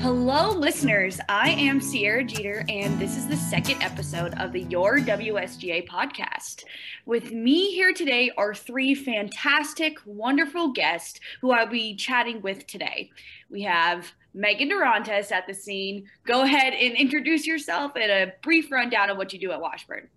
Hello, 0.00 0.52
listeners. 0.52 1.18
I 1.28 1.50
am 1.50 1.80
Sierra 1.80 2.22
Jeter, 2.22 2.64
and 2.68 3.00
this 3.00 3.16
is 3.16 3.26
the 3.26 3.36
second 3.36 3.82
episode 3.82 4.32
of 4.34 4.52
the 4.52 4.62
Your 4.62 4.98
WSGA 4.98 5.88
podcast. 5.88 6.62
With 7.04 7.32
me 7.32 7.72
here 7.72 7.92
today 7.92 8.30
are 8.38 8.54
three 8.54 8.94
fantastic, 8.94 9.98
wonderful 10.06 10.72
guests 10.72 11.18
who 11.40 11.50
I'll 11.50 11.66
be 11.66 11.96
chatting 11.96 12.40
with 12.42 12.64
today. 12.68 13.10
We 13.50 13.62
have 13.62 14.12
Megan 14.34 14.70
Dorantes 14.70 15.32
at 15.32 15.48
the 15.48 15.54
scene. 15.54 16.06
Go 16.24 16.42
ahead 16.42 16.74
and 16.74 16.94
introduce 16.94 17.44
yourself 17.44 17.96
and 17.96 18.10
a 18.10 18.32
brief 18.44 18.70
rundown 18.70 19.10
of 19.10 19.16
what 19.16 19.32
you 19.32 19.40
do 19.40 19.50
at 19.50 19.60
Washburn. 19.60 20.08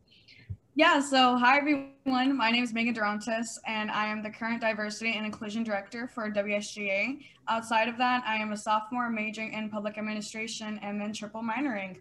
Yeah, 0.76 1.02
so 1.02 1.36
hi 1.36 1.58
everyone. 1.58 2.38
My 2.38 2.50
name 2.50 2.64
is 2.64 2.74
Megan 2.74 2.96
Dorantes, 2.96 3.58
and 3.68 3.92
I 3.92 4.08
am 4.08 4.24
the 4.24 4.30
current 4.30 4.62
Diversity 4.62 5.18
and 5.18 5.26
Inclusion 5.26 5.66
Director 5.66 6.08
for 6.08 6.32
WSGA. 6.32 7.18
Outside 7.50 7.90
of 7.90 7.98
that, 7.98 8.24
I 8.26 8.38
am 8.38 8.54
a 8.54 8.58
sophomore 8.58 9.10
majoring 9.10 9.52
in 9.52 9.70
public 9.70 9.98
administration 9.98 10.80
and 10.82 11.00
then 11.00 11.12
triple 11.12 11.42
minoring. 11.42 11.98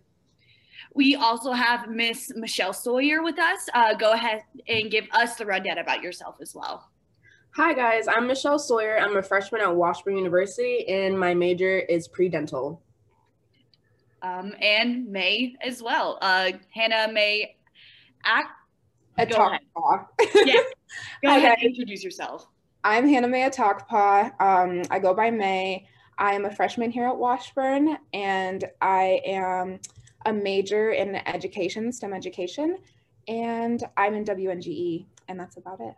We 0.95 1.16
also 1.16 1.51
have 1.51 1.88
Miss 1.88 2.30
Michelle 2.37 2.73
Sawyer 2.73 3.24
with 3.24 3.41
us. 3.41 3.69
Uh, 3.74 3.95
go 3.95 4.12
ahead 4.12 4.43
and 4.69 4.88
give 4.88 5.09
us 5.10 5.34
the 5.34 5.46
rundown 5.46 5.79
about 5.79 6.01
yourself 6.01 6.37
as 6.41 6.55
well. 6.55 6.93
Hi 7.57 7.74
guys, 7.74 8.07
I'm 8.07 8.29
Michelle 8.29 8.60
Sawyer. 8.60 9.01
I'm 9.01 9.16
a 9.16 9.23
freshman 9.23 9.62
at 9.62 9.74
Washburn 9.74 10.16
University, 10.16 10.87
and 10.87 11.18
my 11.18 11.34
major 11.34 11.80
is 11.80 12.07
pre-dental. 12.07 12.80
Um, 14.23 14.55
and 14.60 15.09
Mae 15.09 15.57
as 15.60 15.82
well. 15.82 16.18
Uh, 16.23 16.52
Hannah 16.73 17.12
Mae 17.12 17.57
Act 18.24 18.59
Atakpa. 19.27 20.06
yeah. 20.45 20.60
Go 21.23 21.37
ahead 21.37 21.59
and 21.59 21.69
introduce 21.69 22.02
yourself. 22.02 22.47
I'm 22.83 23.06
Hannah 23.06 23.29
Mae 23.29 23.48
Atakpa. 23.48 24.41
Um, 24.41 24.82
I 24.90 24.99
go 24.99 25.15
by 25.15 25.30
Mae. 25.30 25.87
I 26.18 26.32
am 26.32 26.45
a 26.46 26.51
freshman 26.51 26.90
here 26.90 27.07
at 27.07 27.16
Washburn, 27.16 27.98
and 28.13 28.65
I 28.80 29.21
am 29.26 29.80
a 30.26 30.32
major 30.32 30.91
in 30.91 31.16
education, 31.26 31.93
STEM 31.93 32.13
education, 32.13 32.79
and 33.29 33.82
I'm 33.96 34.15
in 34.15 34.24
WNGE, 34.24 35.07
and 35.29 35.38
that's 35.38 35.57
about 35.57 35.80
it. 35.80 35.95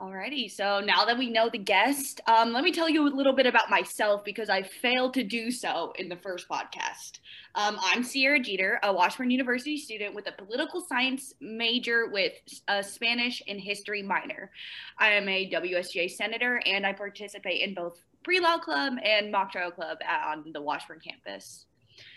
Alrighty, 0.00 0.50
so 0.50 0.80
now 0.80 1.04
that 1.04 1.18
we 1.18 1.28
know 1.28 1.50
the 1.50 1.58
guest, 1.58 2.22
um, 2.26 2.54
let 2.54 2.64
me 2.64 2.72
tell 2.72 2.88
you 2.88 3.06
a 3.06 3.12
little 3.14 3.34
bit 3.34 3.44
about 3.44 3.68
myself 3.68 4.24
because 4.24 4.48
I 4.48 4.62
failed 4.62 5.12
to 5.12 5.22
do 5.22 5.50
so 5.50 5.92
in 5.98 6.08
the 6.08 6.16
first 6.16 6.48
podcast. 6.48 7.18
Um, 7.54 7.76
I'm 7.82 8.02
Sierra 8.02 8.40
Jeter, 8.40 8.80
a 8.82 8.90
Washburn 8.94 9.30
University 9.30 9.76
student 9.76 10.14
with 10.14 10.26
a 10.26 10.32
political 10.32 10.80
science 10.80 11.34
major 11.42 12.08
with 12.08 12.32
a 12.68 12.82
Spanish 12.82 13.42
and 13.46 13.60
history 13.60 14.02
minor. 14.02 14.50
I 14.96 15.10
am 15.10 15.28
a 15.28 15.50
WSGA 15.50 16.10
senator 16.10 16.62
and 16.64 16.86
I 16.86 16.94
participate 16.94 17.60
in 17.60 17.74
both 17.74 18.02
pre-law 18.24 18.56
club 18.56 18.94
and 19.04 19.30
mock 19.30 19.52
trial 19.52 19.70
club 19.70 19.98
on 20.26 20.46
the 20.54 20.62
Washburn 20.62 21.00
campus. 21.06 21.66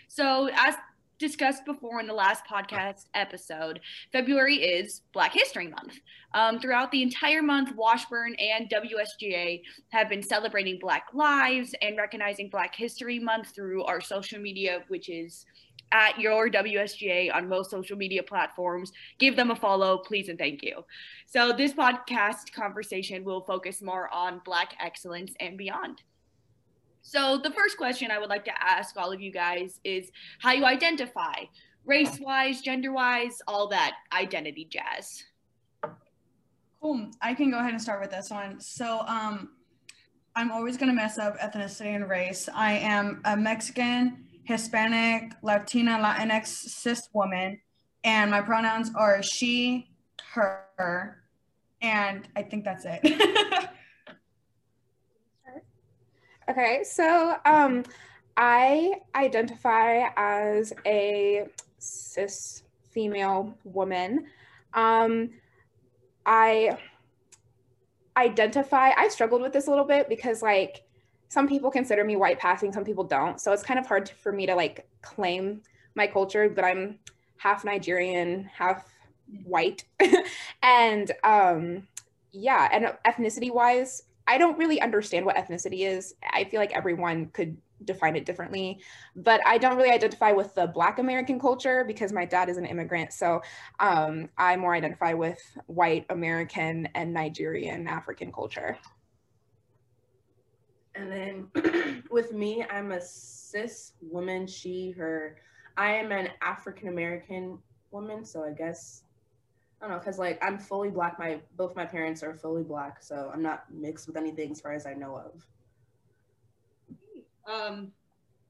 So 0.08 0.48
as 0.54 0.76
discussed 1.18 1.64
before 1.64 2.00
in 2.00 2.06
the 2.06 2.14
last 2.14 2.44
podcast 2.50 3.06
episode, 3.14 3.80
February 4.12 4.56
is 4.56 5.02
Black 5.12 5.32
History 5.32 5.68
Month. 5.68 6.00
Um, 6.32 6.58
throughout 6.58 6.90
the 6.90 7.02
entire 7.02 7.42
month, 7.42 7.74
Washburn 7.76 8.34
and 8.36 8.70
WSGA 8.70 9.62
have 9.90 10.08
been 10.08 10.22
celebrating 10.22 10.78
Black 10.80 11.06
lives 11.12 11.74
and 11.82 11.96
recognizing 11.96 12.48
Black 12.50 12.74
History 12.74 13.18
Month 13.18 13.54
through 13.54 13.84
our 13.84 14.00
social 14.00 14.40
media, 14.40 14.82
which 14.88 15.08
is 15.08 15.46
at 15.92 16.18
your 16.18 16.50
WSGA 16.50 17.32
on 17.32 17.48
most 17.48 17.70
social 17.70 17.96
media 17.96 18.22
platforms. 18.22 18.92
Give 19.18 19.36
them 19.36 19.50
a 19.50 19.56
follow, 19.56 19.98
please, 19.98 20.28
and 20.28 20.38
thank 20.38 20.62
you. 20.62 20.84
So, 21.26 21.52
this 21.52 21.72
podcast 21.72 22.52
conversation 22.52 23.24
will 23.24 23.42
focus 23.42 23.80
more 23.80 24.12
on 24.12 24.40
Black 24.44 24.74
excellence 24.80 25.32
and 25.40 25.56
beyond. 25.56 26.02
So, 27.06 27.36
the 27.36 27.50
first 27.50 27.76
question 27.76 28.10
I 28.10 28.18
would 28.18 28.30
like 28.30 28.46
to 28.46 28.62
ask 28.62 28.96
all 28.96 29.12
of 29.12 29.20
you 29.20 29.30
guys 29.30 29.78
is 29.84 30.10
how 30.38 30.52
you 30.52 30.64
identify 30.64 31.34
race 31.84 32.18
wise, 32.18 32.62
gender 32.62 32.92
wise, 32.92 33.42
all 33.46 33.68
that 33.68 33.92
identity 34.10 34.66
jazz. 34.70 35.22
Cool. 36.80 37.10
I 37.20 37.34
can 37.34 37.50
go 37.50 37.58
ahead 37.58 37.72
and 37.72 37.80
start 37.80 38.00
with 38.00 38.10
this 38.10 38.30
one. 38.30 38.58
So, 38.58 39.00
um, 39.06 39.50
I'm 40.34 40.50
always 40.50 40.78
going 40.78 40.88
to 40.88 40.94
mess 40.94 41.18
up 41.18 41.38
ethnicity 41.38 41.94
and 41.94 42.08
race. 42.08 42.48
I 42.54 42.72
am 42.72 43.20
a 43.26 43.36
Mexican, 43.36 44.24
Hispanic, 44.44 45.34
Latina, 45.42 45.98
Latinx 45.98 46.46
cis 46.46 47.10
woman, 47.12 47.60
and 48.02 48.30
my 48.30 48.40
pronouns 48.40 48.90
are 48.96 49.22
she, 49.22 49.90
her, 50.32 51.22
and 51.82 52.26
I 52.34 52.42
think 52.42 52.64
that's 52.64 52.86
it. 52.86 53.70
Okay, 56.48 56.82
so 56.84 57.36
um, 57.44 57.84
I 58.36 58.94
identify 59.14 60.08
as 60.16 60.72
a 60.84 61.46
cis 61.78 62.62
female 62.90 63.56
woman. 63.64 64.26
Um, 64.74 65.30
I 66.26 66.76
identify, 68.16 68.90
I 68.96 69.08
struggled 69.08 69.42
with 69.42 69.52
this 69.52 69.66
a 69.66 69.70
little 69.70 69.84
bit 69.84 70.08
because, 70.08 70.42
like, 70.42 70.84
some 71.28 71.48
people 71.48 71.70
consider 71.70 72.04
me 72.04 72.16
white 72.16 72.38
passing, 72.38 72.72
some 72.72 72.84
people 72.84 73.04
don't. 73.04 73.40
So 73.40 73.52
it's 73.52 73.62
kind 73.62 73.80
of 73.80 73.86
hard 73.86 74.06
to, 74.06 74.14
for 74.14 74.30
me 74.30 74.46
to 74.46 74.54
like 74.54 74.86
claim 75.02 75.62
my 75.96 76.06
culture, 76.06 76.48
but 76.48 76.64
I'm 76.64 77.00
half 77.38 77.64
Nigerian, 77.64 78.44
half 78.44 78.88
white. 79.44 79.84
and 80.62 81.10
um, 81.24 81.88
yeah, 82.30 82.68
and 82.70 82.94
ethnicity 83.04 83.52
wise, 83.52 84.04
I 84.26 84.38
don't 84.38 84.58
really 84.58 84.80
understand 84.80 85.26
what 85.26 85.36
ethnicity 85.36 85.86
is. 85.86 86.14
I 86.32 86.44
feel 86.44 86.60
like 86.60 86.72
everyone 86.72 87.26
could 87.26 87.56
define 87.84 88.16
it 88.16 88.24
differently, 88.24 88.80
but 89.16 89.40
I 89.46 89.58
don't 89.58 89.76
really 89.76 89.90
identify 89.90 90.32
with 90.32 90.54
the 90.54 90.66
Black 90.66 90.98
American 90.98 91.38
culture 91.38 91.84
because 91.86 92.12
my 92.12 92.24
dad 92.24 92.48
is 92.48 92.56
an 92.56 92.64
immigrant. 92.64 93.12
So 93.12 93.42
um, 93.80 94.28
I 94.38 94.56
more 94.56 94.74
identify 94.74 95.12
with 95.12 95.40
white 95.66 96.06
American 96.10 96.88
and 96.94 97.12
Nigerian 97.12 97.86
African 97.86 98.32
culture. 98.32 98.78
And 100.94 101.10
then 101.10 102.04
with 102.10 102.32
me, 102.32 102.64
I'm 102.70 102.92
a 102.92 103.00
cis 103.00 103.92
woman, 104.00 104.46
she, 104.46 104.92
her. 104.92 105.36
I 105.76 105.94
am 105.94 106.12
an 106.12 106.28
African 106.40 106.88
American 106.88 107.58
woman, 107.90 108.24
so 108.24 108.44
I 108.44 108.52
guess 108.52 109.03
I 109.84 109.88
don't 109.88 109.98
know, 109.98 110.02
cause 110.02 110.18
like 110.18 110.42
I'm 110.42 110.56
fully 110.58 110.88
black. 110.88 111.18
My 111.18 111.40
both 111.58 111.76
my 111.76 111.84
parents 111.84 112.22
are 112.22 112.32
fully 112.32 112.62
black, 112.62 113.02
so 113.02 113.30
I'm 113.32 113.42
not 113.42 113.64
mixed 113.70 114.06
with 114.06 114.16
anything 114.16 114.52
as 114.52 114.60
far 114.60 114.72
as 114.72 114.86
I 114.86 114.94
know 114.94 115.20
of. 115.20 115.46
Um, 117.46 117.92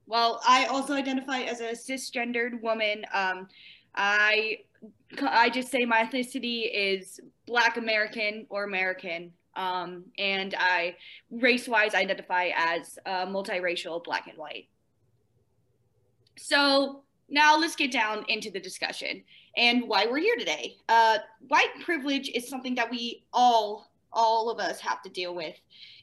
well, 0.07 0.39
I 0.47 0.65
also 0.67 0.93
identify 0.93 1.39
as 1.39 1.59
a 1.59 1.71
cisgendered 1.71 2.61
woman. 2.61 3.05
Um, 3.13 3.49
I 3.95 4.59
I 5.21 5.49
just 5.49 5.71
say 5.71 5.83
my 5.83 6.03
ethnicity 6.03 6.69
is 6.73 7.19
Black 7.45 7.75
American 7.75 8.45
or 8.49 8.63
American, 8.63 9.33
um, 9.57 10.05
and 10.17 10.55
I 10.57 10.95
race-wise 11.31 11.95
identify 11.95 12.51
as 12.55 12.97
uh, 13.05 13.25
multiracial, 13.25 14.01
Black 14.05 14.27
and 14.27 14.37
white. 14.37 14.69
So 16.37 17.03
now 17.29 17.57
let's 17.57 17.75
get 17.75 17.91
down 17.91 18.25
into 18.27 18.51
the 18.51 18.59
discussion 18.59 19.23
and 19.57 19.87
why 19.87 20.05
we're 20.05 20.19
here 20.19 20.35
today. 20.37 20.75
Uh, 20.89 21.17
white 21.47 21.71
privilege 21.83 22.29
is 22.29 22.47
something 22.47 22.75
that 22.75 22.89
we 22.89 23.23
all 23.33 23.91
all 24.15 24.49
of 24.49 24.59
us 24.59 24.79
have 24.79 25.01
to 25.01 25.09
deal 25.09 25.35
with. 25.35 25.55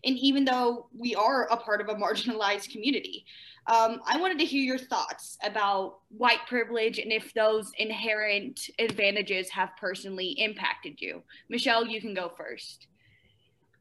And 0.05 0.19
even 0.19 0.45
though 0.45 0.87
we 0.97 1.15
are 1.15 1.45
a 1.51 1.57
part 1.57 1.81
of 1.81 1.89
a 1.89 1.95
marginalized 2.03 2.71
community, 2.71 3.25
um, 3.67 4.01
I 4.07 4.19
wanted 4.21 4.39
to 4.41 4.45
hear 4.45 4.63
your 4.63 4.79
thoughts 4.79 5.39
about 5.43 6.01
white 6.09 6.47
privilege 6.49 6.99
and 6.99 7.13
if 7.13 7.33
those 7.33 7.73
inherent 7.79 8.69
advantages 8.79 9.49
have 9.51 9.71
personally 9.81 10.31
impacted 10.33 11.01
you. 11.01 11.23
Michelle, 11.49 11.87
you 11.87 12.01
can 12.01 12.13
go 12.13 12.33
first. 12.37 12.89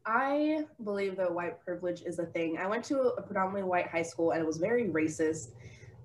I 0.06 0.66
believe 0.84 1.18
that 1.18 1.32
white 1.32 1.64
privilege 1.64 2.02
is 2.04 2.20
a 2.20 2.26
thing. 2.26 2.58
I 2.58 2.68
went 2.68 2.84
to 2.86 3.00
a 3.00 3.22
predominantly 3.22 3.64
white 3.64 3.88
high 3.88 4.02
school 4.02 4.32
and 4.32 4.42
it 4.42 4.46
was 4.46 4.58
very 4.58 4.86
racist. 4.86 5.50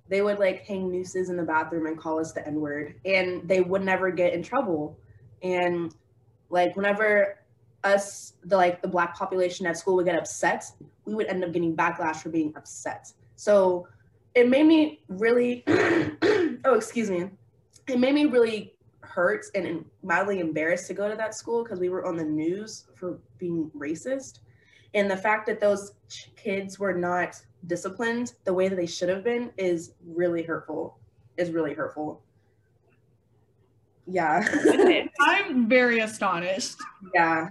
They 0.08 0.22
would 0.22 0.38
like 0.38 0.64
hang 0.64 0.90
nooses 0.90 1.30
in 1.30 1.36
the 1.36 1.42
bathroom 1.42 1.86
and 1.86 1.98
call 1.98 2.20
us 2.20 2.32
the 2.32 2.46
N 2.46 2.60
word, 2.60 2.94
and 3.04 3.46
they 3.48 3.60
would 3.60 3.82
never 3.82 4.10
get 4.10 4.32
in 4.32 4.42
trouble. 4.42 4.98
And 5.42 5.94
like 6.48 6.76
whenever 6.76 7.40
us, 7.82 8.34
the 8.44 8.56
like 8.56 8.82
the 8.82 8.88
black 8.88 9.16
population 9.16 9.66
at 9.66 9.76
school 9.76 9.96
would 9.96 10.06
get 10.06 10.16
upset, 10.16 10.64
we 11.04 11.14
would 11.14 11.26
end 11.26 11.44
up 11.44 11.52
getting 11.52 11.76
backlash 11.76 12.16
for 12.16 12.28
being 12.28 12.52
upset. 12.56 13.12
So 13.36 13.88
it 14.34 14.48
made 14.48 14.66
me 14.66 15.00
really, 15.08 15.64
oh 15.68 16.74
excuse 16.74 17.10
me, 17.10 17.30
it 17.88 17.98
made 17.98 18.14
me 18.14 18.26
really 18.26 18.74
hurt 19.00 19.46
and, 19.54 19.84
mildly 20.02 20.40
embarrassed 20.40 20.86
to 20.86 20.94
go 20.94 21.08
to 21.08 21.16
that 21.16 21.34
school 21.34 21.62
because 21.62 21.80
we 21.80 21.88
were 21.88 22.06
on 22.06 22.16
the 22.16 22.24
news 22.24 22.86
for 22.94 23.18
being 23.38 23.70
racist. 23.76 24.40
And 24.94 25.10
the 25.10 25.16
fact 25.16 25.46
that 25.46 25.60
those 25.60 25.92
kids 26.36 26.78
were 26.78 26.94
not 26.94 27.40
disciplined 27.66 28.34
the 28.44 28.52
way 28.54 28.68
that 28.68 28.76
they 28.76 28.86
should 28.86 29.08
have 29.08 29.24
been 29.24 29.50
is 29.56 29.92
really 30.06 30.42
hurtful. 30.42 30.98
Is 31.36 31.50
really 31.50 31.74
hurtful. 31.74 32.22
Yeah. 34.06 34.46
I'm 35.20 35.68
very 35.68 36.00
astonished. 36.00 36.76
yeah. 37.14 37.48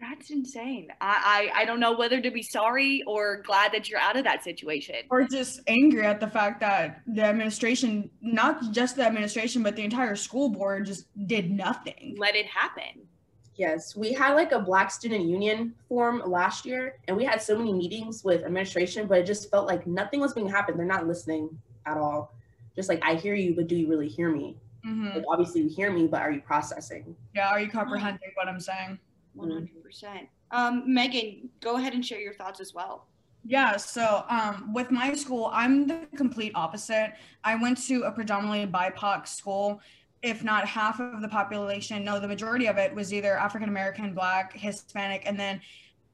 That's 0.00 0.30
insane. 0.30 0.88
I, 1.00 1.50
I 1.54 1.62
I 1.62 1.64
don't 1.64 1.78
know 1.78 1.96
whether 1.96 2.20
to 2.20 2.30
be 2.32 2.42
sorry 2.42 3.04
or 3.06 3.40
glad 3.42 3.72
that 3.72 3.88
you're 3.88 4.00
out 4.00 4.16
of 4.16 4.24
that 4.24 4.42
situation. 4.42 4.96
Or 5.10 5.22
just 5.22 5.60
angry 5.68 6.04
at 6.04 6.18
the 6.18 6.26
fact 6.26 6.58
that 6.58 7.02
the 7.06 7.22
administration, 7.22 8.10
not 8.20 8.72
just 8.72 8.96
the 8.96 9.06
administration, 9.06 9.62
but 9.62 9.76
the 9.76 9.84
entire 9.84 10.16
school 10.16 10.48
board 10.48 10.86
just 10.86 11.06
did 11.28 11.52
nothing. 11.52 12.16
Let 12.18 12.34
it 12.34 12.46
happen. 12.46 13.06
Yes, 13.56 13.94
we 13.94 14.12
had 14.12 14.34
like 14.34 14.52
a 14.52 14.58
Black 14.58 14.90
Student 14.90 15.24
Union 15.26 15.74
form 15.88 16.22
last 16.26 16.64
year, 16.64 16.96
and 17.06 17.16
we 17.16 17.24
had 17.24 17.42
so 17.42 17.56
many 17.56 17.72
meetings 17.72 18.24
with 18.24 18.44
administration, 18.44 19.06
but 19.06 19.18
it 19.18 19.26
just 19.26 19.50
felt 19.50 19.66
like 19.66 19.86
nothing 19.86 20.20
was 20.20 20.32
being 20.32 20.48
happened. 20.48 20.78
They're 20.78 20.86
not 20.86 21.06
listening 21.06 21.50
at 21.84 21.98
all. 21.98 22.32
Just 22.74 22.88
like 22.88 23.00
I 23.04 23.14
hear 23.14 23.34
you, 23.34 23.54
but 23.54 23.66
do 23.66 23.76
you 23.76 23.88
really 23.88 24.08
hear 24.08 24.30
me? 24.30 24.56
Mhm. 24.86 25.14
Like 25.16 25.24
obviously 25.28 25.60
you 25.62 25.68
hear 25.68 25.92
me, 25.92 26.06
but 26.06 26.22
are 26.22 26.32
you 26.32 26.40
processing? 26.40 27.14
Yeah, 27.34 27.50
are 27.50 27.60
you 27.60 27.68
comprehending 27.68 28.30
what 28.34 28.48
I'm 28.48 28.58
saying? 28.60 28.98
One 29.34 29.50
hundred 29.50 29.82
percent. 29.82 30.28
Um, 30.50 30.82
Megan, 30.92 31.50
go 31.60 31.76
ahead 31.76 31.92
and 31.92 32.04
share 32.04 32.20
your 32.20 32.34
thoughts 32.34 32.60
as 32.60 32.72
well. 32.74 33.06
Yeah, 33.44 33.76
so 33.76 34.24
um, 34.28 34.72
with 34.72 34.90
my 34.90 35.14
school, 35.14 35.50
I'm 35.52 35.86
the 35.86 36.06
complete 36.16 36.52
opposite. 36.54 37.14
I 37.42 37.56
went 37.56 37.84
to 37.88 38.02
a 38.02 38.12
predominantly 38.12 38.66
BIPOC 38.66 39.26
school. 39.26 39.80
If 40.22 40.44
not 40.44 40.66
half 40.66 41.00
of 41.00 41.20
the 41.20 41.28
population, 41.28 42.04
no, 42.04 42.20
the 42.20 42.28
majority 42.28 42.66
of 42.66 42.78
it 42.78 42.94
was 42.94 43.12
either 43.12 43.36
African 43.36 43.68
American, 43.68 44.14
Black, 44.14 44.52
Hispanic, 44.52 45.22
and 45.26 45.38
then 45.38 45.60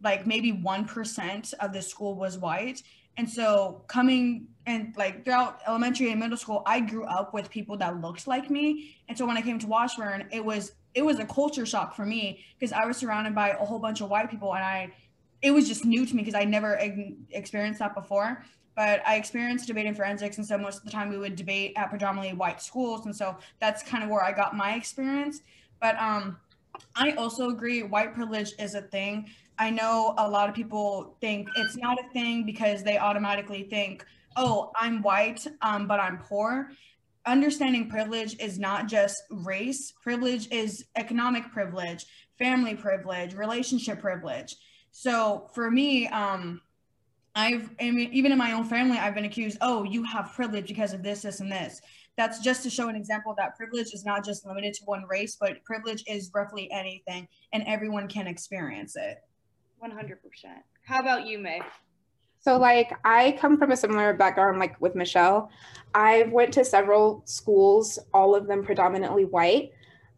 like 0.02 0.26
maybe 0.26 0.52
1% 0.52 1.54
of 1.54 1.72
the 1.72 1.82
school 1.82 2.14
was 2.14 2.38
white. 2.38 2.82
And 3.16 3.28
so 3.28 3.82
coming 3.88 4.46
and 4.64 4.94
like 4.96 5.24
throughout 5.24 5.60
elementary 5.66 6.10
and 6.10 6.20
middle 6.20 6.36
school, 6.36 6.62
I 6.66 6.80
grew 6.80 7.04
up 7.04 7.34
with 7.34 7.50
people 7.50 7.76
that 7.78 8.00
looked 8.00 8.26
like 8.26 8.48
me. 8.48 8.96
And 9.08 9.18
so 9.18 9.26
when 9.26 9.36
I 9.36 9.42
came 9.42 9.58
to 9.58 9.66
Washburn, 9.66 10.28
it 10.30 10.44
was 10.44 10.72
it 10.94 11.02
was 11.04 11.18
a 11.18 11.24
culture 11.26 11.66
shock 11.66 11.94
for 11.94 12.06
me 12.06 12.44
because 12.58 12.72
I 12.72 12.86
was 12.86 12.96
surrounded 12.96 13.34
by 13.34 13.50
a 13.50 13.64
whole 13.64 13.78
bunch 13.78 14.00
of 14.00 14.08
white 14.08 14.30
people 14.30 14.54
and 14.54 14.64
I 14.64 14.92
it 15.42 15.50
was 15.50 15.68
just 15.68 15.84
new 15.84 16.06
to 16.06 16.16
me 16.16 16.22
because 16.22 16.34
I 16.34 16.44
never 16.44 16.76
ex- 16.78 17.12
experienced 17.30 17.80
that 17.80 17.94
before. 17.94 18.44
But 18.78 19.02
I 19.04 19.16
experienced 19.16 19.66
debating 19.66 19.92
forensics, 19.92 20.36
and 20.38 20.46
so 20.46 20.56
most 20.56 20.78
of 20.78 20.84
the 20.84 20.92
time 20.92 21.08
we 21.08 21.18
would 21.18 21.34
debate 21.34 21.72
at 21.74 21.90
predominantly 21.90 22.32
white 22.32 22.62
schools, 22.62 23.06
and 23.06 23.16
so 23.16 23.36
that's 23.58 23.82
kind 23.82 24.04
of 24.04 24.08
where 24.08 24.22
I 24.22 24.30
got 24.30 24.56
my 24.56 24.74
experience. 24.74 25.40
But 25.80 26.00
um, 26.00 26.36
I 26.94 27.10
also 27.14 27.50
agree 27.50 27.82
white 27.82 28.14
privilege 28.14 28.52
is 28.60 28.76
a 28.76 28.82
thing. 28.82 29.30
I 29.58 29.70
know 29.70 30.14
a 30.16 30.30
lot 30.30 30.48
of 30.48 30.54
people 30.54 31.16
think 31.20 31.48
it's 31.56 31.76
not 31.76 31.98
a 31.98 32.08
thing 32.12 32.46
because 32.46 32.84
they 32.84 32.98
automatically 32.98 33.64
think, 33.64 34.06
"Oh, 34.36 34.70
I'm 34.80 35.02
white, 35.02 35.44
um, 35.60 35.88
but 35.88 35.98
I'm 35.98 36.18
poor." 36.18 36.70
Understanding 37.26 37.90
privilege 37.90 38.38
is 38.38 38.60
not 38.60 38.86
just 38.86 39.20
race. 39.28 39.92
Privilege 40.00 40.46
is 40.52 40.84
economic 40.94 41.50
privilege, 41.50 42.06
family 42.38 42.76
privilege, 42.76 43.34
relationship 43.34 43.98
privilege. 43.98 44.54
So 44.92 45.50
for 45.52 45.68
me, 45.68 46.06
um, 46.06 46.60
I've 47.38 47.70
I 47.80 47.92
mean, 47.92 48.10
even 48.12 48.32
in 48.32 48.38
my 48.38 48.52
own 48.52 48.64
family, 48.64 48.98
I've 48.98 49.14
been 49.14 49.24
accused, 49.24 49.58
oh, 49.60 49.84
you 49.84 50.02
have 50.02 50.32
privilege 50.34 50.66
because 50.66 50.92
of 50.92 51.04
this, 51.04 51.22
this, 51.22 51.38
and 51.38 51.50
this. 51.50 51.80
That's 52.16 52.40
just 52.40 52.64
to 52.64 52.70
show 52.70 52.88
an 52.88 52.96
example 52.96 53.32
that 53.38 53.56
privilege 53.56 53.94
is 53.94 54.04
not 54.04 54.24
just 54.24 54.44
limited 54.44 54.74
to 54.74 54.84
one 54.86 55.04
race, 55.08 55.36
but 55.40 55.62
privilege 55.62 56.02
is 56.08 56.32
roughly 56.34 56.68
anything, 56.72 57.28
and 57.52 57.62
everyone 57.64 58.08
can 58.08 58.26
experience 58.26 58.96
it. 58.96 59.18
One 59.78 59.92
hundred 59.92 60.20
percent. 60.20 60.62
How 60.84 60.98
about 60.98 61.26
you, 61.26 61.38
Mae? 61.38 61.60
So 62.40 62.56
like 62.56 62.92
I 63.04 63.36
come 63.40 63.56
from 63.56 63.70
a 63.70 63.76
similar 63.76 64.14
background 64.14 64.58
like 64.58 64.80
with 64.80 64.96
Michelle. 64.96 65.50
I've 65.94 66.32
went 66.32 66.52
to 66.54 66.64
several 66.64 67.22
schools, 67.24 68.00
all 68.12 68.34
of 68.34 68.48
them 68.48 68.64
predominantly 68.64 69.26
white. 69.26 69.70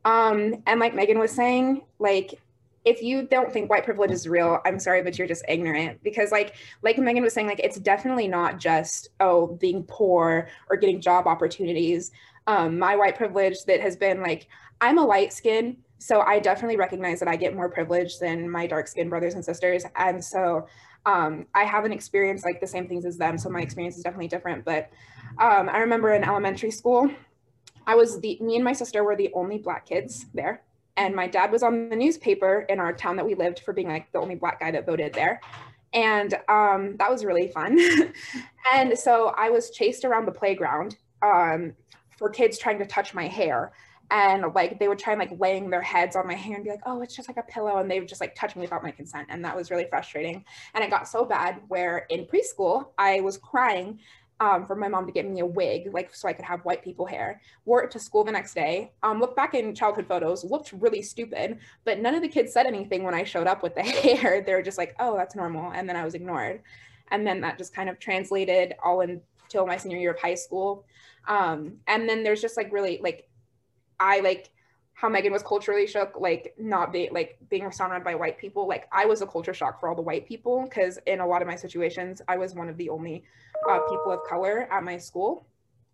Um, 0.06 0.62
and 0.66 0.80
like 0.80 0.94
Megan 0.94 1.18
was 1.18 1.32
saying, 1.32 1.82
like 1.98 2.40
if 2.84 3.02
you 3.02 3.26
don't 3.26 3.52
think 3.52 3.68
white 3.68 3.84
privilege 3.84 4.10
is 4.10 4.26
real, 4.26 4.60
I'm 4.64 4.78
sorry, 4.78 5.02
but 5.02 5.18
you're 5.18 5.28
just 5.28 5.44
ignorant 5.48 6.02
because 6.02 6.32
like 6.32 6.54
like 6.82 6.98
Megan 6.98 7.22
was 7.22 7.34
saying, 7.34 7.46
like 7.46 7.60
it's 7.60 7.78
definitely 7.78 8.28
not 8.28 8.58
just 8.58 9.08
oh 9.20 9.48
being 9.60 9.84
poor 9.84 10.48
or 10.68 10.76
getting 10.76 11.00
job 11.00 11.26
opportunities. 11.26 12.10
Um, 12.46 12.78
my 12.78 12.96
white 12.96 13.16
privilege 13.16 13.64
that 13.66 13.80
has 13.80 13.96
been 13.96 14.22
like 14.22 14.48
I'm 14.80 14.98
a 14.98 15.04
light 15.04 15.32
skin, 15.32 15.76
so 15.98 16.22
I 16.22 16.38
definitely 16.38 16.78
recognize 16.78 17.20
that 17.20 17.28
I 17.28 17.36
get 17.36 17.54
more 17.54 17.68
privilege 17.68 18.18
than 18.18 18.48
my 18.48 18.66
dark 18.66 18.88
skinned 18.88 19.10
brothers 19.10 19.34
and 19.34 19.44
sisters. 19.44 19.84
And 19.96 20.24
so 20.24 20.66
um, 21.04 21.46
I 21.54 21.64
haven't 21.64 21.92
experienced 21.92 22.44
like 22.44 22.60
the 22.60 22.66
same 22.66 22.88
things 22.88 23.04
as 23.04 23.18
them. 23.18 23.36
So 23.36 23.50
my 23.50 23.60
experience 23.60 23.98
is 23.98 24.02
definitely 24.02 24.28
different. 24.28 24.64
But 24.64 24.90
um, 25.38 25.68
I 25.68 25.78
remember 25.78 26.14
in 26.14 26.24
elementary 26.24 26.70
school, 26.70 27.10
I 27.86 27.94
was 27.94 28.20
the, 28.20 28.38
me 28.40 28.56
and 28.56 28.64
my 28.64 28.72
sister 28.72 29.04
were 29.04 29.16
the 29.16 29.30
only 29.34 29.58
black 29.58 29.86
kids 29.86 30.26
there. 30.32 30.62
And 30.96 31.14
my 31.14 31.26
dad 31.26 31.50
was 31.50 31.62
on 31.62 31.88
the 31.88 31.96
newspaper 31.96 32.66
in 32.68 32.78
our 32.78 32.92
town 32.92 33.16
that 33.16 33.26
we 33.26 33.34
lived 33.34 33.60
for 33.60 33.72
being 33.72 33.88
like 33.88 34.10
the 34.12 34.18
only 34.18 34.34
black 34.34 34.60
guy 34.60 34.70
that 34.70 34.86
voted 34.86 35.12
there. 35.14 35.40
And 35.92 36.34
um, 36.48 36.96
that 36.98 37.10
was 37.10 37.24
really 37.24 37.48
fun. 37.48 37.78
and 38.74 38.98
so 38.98 39.32
I 39.36 39.50
was 39.50 39.70
chased 39.70 40.04
around 40.04 40.26
the 40.26 40.32
playground 40.32 40.96
um, 41.22 41.72
for 42.16 42.28
kids 42.28 42.58
trying 42.58 42.78
to 42.78 42.86
touch 42.86 43.14
my 43.14 43.26
hair 43.26 43.72
and 44.10 44.44
like 44.54 44.78
they 44.78 44.88
would 44.88 44.98
try 44.98 45.12
and 45.12 45.20
like 45.20 45.38
laying 45.38 45.70
their 45.70 45.82
heads 45.82 46.16
on 46.16 46.26
my 46.26 46.34
hair 46.34 46.56
and 46.56 46.64
be 46.64 46.70
like 46.70 46.80
oh 46.86 47.00
it's 47.00 47.14
just 47.14 47.28
like 47.28 47.36
a 47.36 47.42
pillow 47.42 47.78
and 47.78 47.90
they 47.90 48.00
would 48.00 48.08
just 48.08 48.20
like 48.20 48.34
touch 48.34 48.56
me 48.56 48.62
without 48.62 48.82
my 48.82 48.90
consent 48.90 49.26
and 49.30 49.44
that 49.44 49.56
was 49.56 49.70
really 49.70 49.86
frustrating 49.88 50.44
and 50.74 50.82
it 50.82 50.90
got 50.90 51.08
so 51.08 51.24
bad 51.24 51.60
where 51.68 52.06
in 52.10 52.26
preschool 52.26 52.88
i 52.98 53.20
was 53.20 53.38
crying 53.38 53.98
um, 54.40 54.66
for 54.66 54.74
my 54.74 54.88
mom 54.88 55.06
to 55.06 55.12
get 55.12 55.28
me 55.28 55.40
a 55.40 55.46
wig 55.46 55.90
like 55.92 56.14
so 56.14 56.28
i 56.28 56.32
could 56.32 56.44
have 56.44 56.60
white 56.64 56.82
people 56.82 57.06
hair. 57.06 57.40
Wore 57.64 57.82
it 57.84 57.90
to 57.92 57.98
school 57.98 58.24
the 58.24 58.32
next 58.32 58.54
day 58.54 58.92
um, 59.02 59.20
look 59.20 59.36
back 59.36 59.54
in 59.54 59.74
childhood 59.74 60.06
photos 60.08 60.44
looked 60.44 60.72
really 60.72 61.02
stupid 61.02 61.58
but 61.84 62.00
none 62.00 62.14
of 62.14 62.22
the 62.22 62.28
kids 62.28 62.52
said 62.52 62.66
anything 62.66 63.02
when 63.02 63.14
i 63.14 63.22
showed 63.22 63.46
up 63.46 63.62
with 63.62 63.74
the 63.74 63.82
hair. 63.82 64.42
They 64.42 64.54
were 64.54 64.62
just 64.62 64.78
like 64.78 64.94
oh 64.98 65.16
that's 65.16 65.36
normal 65.36 65.72
and 65.72 65.88
then 65.88 65.96
i 65.96 66.04
was 66.04 66.14
ignored. 66.14 66.62
And 67.10 67.26
then 67.26 67.40
that 67.40 67.58
just 67.58 67.74
kind 67.74 67.88
of 67.88 67.98
translated 67.98 68.74
all 68.84 69.00
until 69.00 69.66
my 69.66 69.76
senior 69.76 69.98
year 69.98 70.12
of 70.12 70.20
high 70.20 70.34
school. 70.34 70.84
Um, 71.26 71.78
and 71.88 72.08
then 72.08 72.22
there's 72.22 72.40
just 72.40 72.56
like 72.56 72.72
really 72.72 73.00
like 73.02 73.28
I 73.98 74.20
like 74.20 74.50
how 75.00 75.08
Megan 75.08 75.32
was 75.32 75.42
culturally 75.42 75.86
shook, 75.86 76.20
like 76.20 76.54
not 76.58 76.92
being 76.92 77.10
like 77.10 77.38
being 77.48 77.72
surrounded 77.72 78.04
by 78.04 78.14
white 78.14 78.36
people. 78.36 78.68
Like 78.68 78.86
I 78.92 79.06
was 79.06 79.22
a 79.22 79.26
culture 79.26 79.54
shock 79.54 79.80
for 79.80 79.88
all 79.88 79.94
the 79.94 80.02
white 80.02 80.28
people 80.28 80.66
because 80.68 80.98
in 81.06 81.20
a 81.20 81.26
lot 81.26 81.40
of 81.40 81.48
my 81.48 81.56
situations, 81.56 82.20
I 82.28 82.36
was 82.36 82.54
one 82.54 82.68
of 82.68 82.76
the 82.76 82.90
only 82.90 83.24
uh, 83.70 83.78
people 83.88 84.12
of 84.12 84.20
color 84.28 84.68
at 84.70 84.82
my 84.84 84.98
school. 84.98 85.46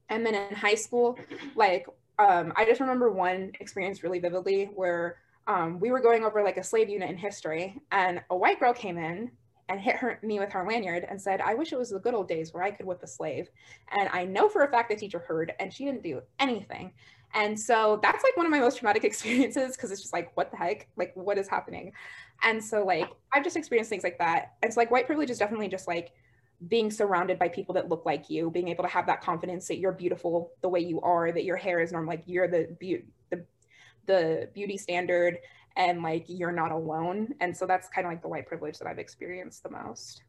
And 0.09 0.27
then 0.27 0.35
in 0.35 0.57
high 0.57 0.75
school, 0.75 1.17
like 1.55 1.87
um, 2.19 2.53
I 2.57 2.65
just 2.65 2.81
remember 2.81 3.13
one 3.13 3.53
experience 3.61 4.03
really 4.03 4.19
vividly 4.19 4.71
where 4.75 5.19
um, 5.47 5.79
we 5.79 5.93
were 5.93 6.01
going 6.01 6.25
over 6.25 6.43
like 6.43 6.57
a 6.57 6.65
slave 6.65 6.89
unit 6.89 7.09
in 7.09 7.17
history, 7.17 7.81
and 7.93 8.21
a 8.31 8.37
white 8.37 8.59
girl 8.59 8.73
came 8.73 8.99
in 8.99 9.31
and 9.69 9.81
hit 9.81 9.97
her 9.97 10.19
me 10.23 10.39
with 10.41 10.51
her 10.53 10.67
lanyard 10.67 11.07
and 11.09 11.21
said, 11.21 11.41
"I 11.41 11.55
wish 11.55 11.73
it 11.73 11.79
was 11.79 11.91
the 11.91 12.01
good 12.01 12.15
old 12.15 12.27
days 12.27 12.53
where 12.53 12.65
I 12.65 12.73
could 12.73 12.87
whip 12.87 13.05
a 13.05 13.07
slave." 13.07 13.49
And 13.93 14.09
I 14.13 14.25
know 14.25 14.49
for 14.49 14.63
a 14.63 14.71
fact 14.71 14.91
the 14.91 14.97
teacher 14.97 15.21
heard, 15.21 15.53
and 15.61 15.73
she 15.73 15.85
didn't 15.85 16.03
do 16.03 16.23
anything. 16.41 16.93
And 17.37 17.59
so 17.61 18.01
that's 18.03 18.25
like 18.25 18.35
one 18.37 18.47
of 18.47 18.51
my 18.51 18.59
most 18.59 18.79
traumatic 18.79 19.05
experiences 19.11 19.77
because 19.77 19.93
it's 19.93 20.01
just 20.01 20.13
like, 20.13 20.35
what 20.37 20.51
the 20.51 20.57
heck? 20.57 20.89
Like, 20.97 21.13
what 21.15 21.39
is 21.39 21.49
happening? 21.49 21.93
And 22.43 22.65
so, 22.65 22.85
like, 22.85 23.09
I've 23.33 23.45
just 23.45 23.57
experienced 23.57 23.91
things 23.91 24.03
like 24.03 24.19
that. 24.19 24.55
And 24.63 24.73
so, 24.73 24.81
like, 24.81 24.91
white 24.91 25.07
privilege 25.07 25.31
is 25.31 25.39
definitely 25.39 25.69
just 25.69 25.87
like 25.87 26.13
being 26.69 26.91
surrounded 26.91 27.39
by 27.39 27.49
people 27.49 27.75
that 27.75 27.91
look 27.91 28.07
like 28.07 28.31
you, 28.31 28.51
being 28.51 28.69
able 28.69 28.83
to 28.85 28.91
have 28.91 29.07
that 29.07 29.21
confidence 29.21 29.69
that 29.69 29.77
you're 29.77 29.93
beautiful 29.93 30.53
the 30.63 30.69
way 30.69 30.81
you 30.81 31.01
are, 31.03 31.31
that 31.31 31.45
your 31.45 31.57
hair 31.57 31.81
is 31.81 31.93
normal, 31.93 32.09
like, 32.09 32.23
you're 32.27 32.49
the, 32.49 32.75
beauty, 32.81 33.05
the, 33.31 33.45
the 34.07 34.49
beauty 34.55 34.79
standard 34.79 35.39
and 35.77 36.03
like 36.03 36.25
you're 36.29 36.53
not 36.53 36.73
alone. 36.73 37.35
And 37.41 37.55
so, 37.55 37.67
that's 37.67 37.87
kind 37.89 38.07
of 38.07 38.13
like 38.13 38.23
the 38.23 38.29
white 38.29 38.47
privilege 38.47 38.79
that 38.79 38.89
I've 38.89 38.99
experienced 38.99 39.63
the 39.63 39.71
most. 39.71 40.23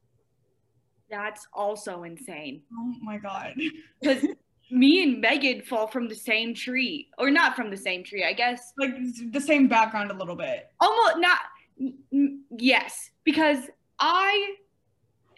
That's 1.09 1.47
also 1.53 2.03
insane. 2.03 2.63
Oh 2.73 2.93
my 3.01 3.17
God. 3.17 3.53
Because 4.01 4.25
me 4.71 5.03
and 5.03 5.21
Megan 5.21 5.61
fall 5.61 5.87
from 5.87 6.07
the 6.07 6.15
same 6.15 6.53
tree, 6.53 7.09
or 7.17 7.29
not 7.31 7.55
from 7.55 7.69
the 7.69 7.77
same 7.77 8.03
tree, 8.03 8.23
I 8.23 8.33
guess. 8.33 8.73
Like 8.77 8.95
the 9.31 9.41
same 9.41 9.67
background 9.67 10.11
a 10.11 10.13
little 10.13 10.35
bit. 10.35 10.69
Almost 10.79 11.17
not. 11.17 11.39
n- 12.11 12.43
Yes, 12.57 13.11
because 13.23 13.59
I 13.99 14.55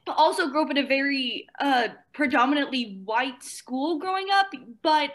also 0.07 0.47
grew 0.49 0.63
up 0.63 0.71
in 0.71 0.77
a 0.77 0.85
very 0.87 1.47
uh, 1.59 1.89
predominantly 2.13 3.01
white 3.05 3.43
school 3.43 3.99
growing 3.99 4.27
up, 4.33 4.47
but 4.81 5.11